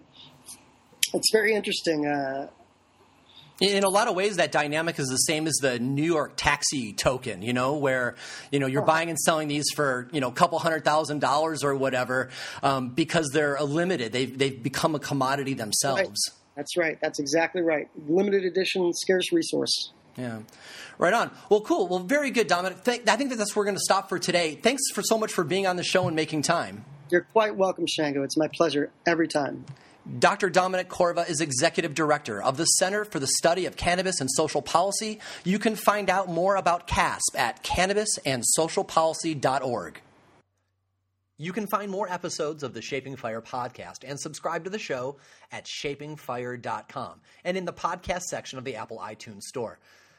it's 1.14 1.30
very 1.32 1.54
interesting. 1.54 2.06
Uh, 2.06 2.48
in 3.60 3.84
a 3.84 3.88
lot 3.88 4.08
of 4.08 4.16
ways, 4.16 4.36
that 4.38 4.50
dynamic 4.50 4.98
is 4.98 5.06
the 5.06 5.16
same 5.16 5.46
as 5.46 5.54
the 5.60 5.78
New 5.78 6.02
York 6.02 6.32
taxi 6.36 6.92
token, 6.92 7.42
you 7.42 7.52
know, 7.52 7.76
where, 7.76 8.16
you 8.50 8.58
know, 8.58 8.66
you're 8.66 8.84
buying 8.84 9.08
and 9.08 9.18
selling 9.18 9.46
these 9.46 9.66
for, 9.76 10.08
you 10.10 10.20
know, 10.20 10.28
a 10.28 10.32
couple 10.32 10.58
hundred 10.58 10.84
thousand 10.84 11.20
dollars 11.20 11.62
or 11.62 11.76
whatever 11.76 12.30
um, 12.62 12.88
because 12.88 13.30
they're 13.32 13.54
a 13.54 13.64
limited. 13.64 14.10
They've, 14.10 14.36
they've 14.36 14.60
become 14.60 14.96
a 14.96 14.98
commodity 14.98 15.54
themselves. 15.54 16.00
Right. 16.00 16.41
That's 16.56 16.76
right. 16.76 16.98
That's 17.00 17.18
exactly 17.18 17.62
right. 17.62 17.88
Limited 18.08 18.44
edition, 18.44 18.92
scarce 18.92 19.32
resource. 19.32 19.92
Yeah. 20.16 20.40
Right 20.98 21.14
on. 21.14 21.30
Well, 21.48 21.62
cool. 21.62 21.88
Well, 21.88 22.00
very 22.00 22.30
good, 22.30 22.46
Dominic. 22.46 22.86
I 22.86 22.98
think 23.16 23.30
that 23.30 23.38
that's 23.38 23.56
where 23.56 23.62
we're 23.62 23.66
going 23.66 23.76
to 23.76 23.82
stop 23.82 24.10
for 24.10 24.18
today. 24.18 24.58
Thanks 24.62 24.82
for 24.92 25.02
so 25.02 25.16
much 25.16 25.32
for 25.32 25.44
being 25.44 25.66
on 25.66 25.76
the 25.76 25.82
show 25.82 26.06
and 26.06 26.14
making 26.14 26.42
time. 26.42 26.84
You're 27.10 27.26
quite 27.32 27.56
welcome, 27.56 27.86
Shango. 27.86 28.22
It's 28.22 28.36
my 28.36 28.48
pleasure 28.48 28.90
every 29.06 29.28
time. 29.28 29.64
Dr. 30.18 30.50
Dominic 30.50 30.88
Corva 30.88 31.30
is 31.30 31.40
Executive 31.40 31.94
Director 31.94 32.42
of 32.42 32.56
the 32.56 32.64
Center 32.64 33.04
for 33.04 33.20
the 33.20 33.28
Study 33.38 33.66
of 33.66 33.76
Cannabis 33.76 34.20
and 34.20 34.28
Social 34.30 34.60
Policy. 34.60 35.20
You 35.44 35.60
can 35.60 35.76
find 35.76 36.10
out 36.10 36.28
more 36.28 36.56
about 36.56 36.88
CASP 36.88 37.38
at 37.38 37.62
cannabisandsocialpolicy.org. 37.62 40.00
You 41.38 41.52
can 41.52 41.66
find 41.66 41.90
more 41.90 42.08
episodes 42.10 42.62
of 42.62 42.74
the 42.74 42.82
Shaping 42.82 43.16
Fire 43.16 43.40
podcast 43.40 44.04
and 44.06 44.20
subscribe 44.20 44.64
to 44.64 44.70
the 44.70 44.78
show 44.78 45.16
at 45.50 45.64
shapingfire.com 45.64 47.20
and 47.44 47.56
in 47.56 47.64
the 47.64 47.72
podcast 47.72 48.22
section 48.24 48.58
of 48.58 48.64
the 48.64 48.76
Apple 48.76 48.98
iTunes 48.98 49.42
Store. 49.42 49.78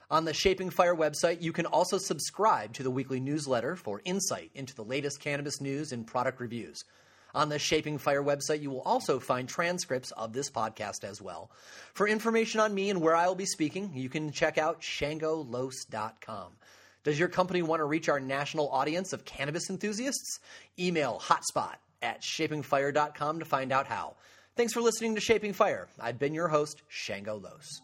On 0.10 0.26
the 0.26 0.34
Shaping 0.34 0.70
Fire 0.70 0.96
website, 0.96 1.42
you 1.42 1.54
can 1.54 1.68
also 1.68 1.98
subscribe 1.98 2.74
to 2.74 2.84
the 2.84 2.92
weekly 2.92 3.20
newsletter 3.20 3.76
for 3.76 4.02
insight 4.06 4.52
into 4.56 4.76
the 4.76 4.84
latest 4.84 5.20
cannabis 5.20 5.62
news 5.62 5.92
and 5.92 6.06
product 6.06 6.40
reviews. 6.42 6.84
On 7.36 7.50
the 7.50 7.58
Shaping 7.58 7.98
Fire 7.98 8.24
website, 8.24 8.62
you 8.62 8.70
will 8.70 8.82
also 8.82 9.20
find 9.20 9.50
transcripts 9.50 10.12
of 10.12 10.34
this 10.34 10.52
podcast 10.52 11.04
as 11.04 11.20
well. 11.22 11.50
For 11.94 12.08
information 12.08 12.60
on 12.60 12.76
me 12.76 12.92
and 12.92 13.02
where 13.02 13.16
I 13.16 13.28
will 13.28 13.36
be 13.36 13.46
speaking, 13.46 13.92
you 13.96 14.08
can 14.08 14.32
check 14.32 14.60
out 14.60 14.82
shangolos.com. 14.82 16.52
Does 17.04 17.20
your 17.20 17.28
company 17.28 17.62
want 17.62 17.82
to 17.82 17.86
reach 17.86 18.10
our 18.10 18.20
national 18.20 18.70
audience 18.70 19.14
of 19.14 19.26
cannabis 19.26 19.70
enthusiasts? 19.70 20.40
Email 20.80 21.22
hotspot 21.22 21.76
at 22.02 22.22
shapingfire.com 22.22 23.40
to 23.40 23.46
find 23.46 23.72
out 23.72 23.88
how. 23.88 24.16
Thanks 24.56 24.74
for 24.74 24.82
listening 24.82 25.16
to 25.16 25.22
Shaping 25.22 25.54
Fire. 25.54 25.88
I've 26.00 26.20
been 26.20 26.34
your 26.34 26.48
host, 26.48 26.84
Shango 26.88 27.38
Los. 27.38 27.82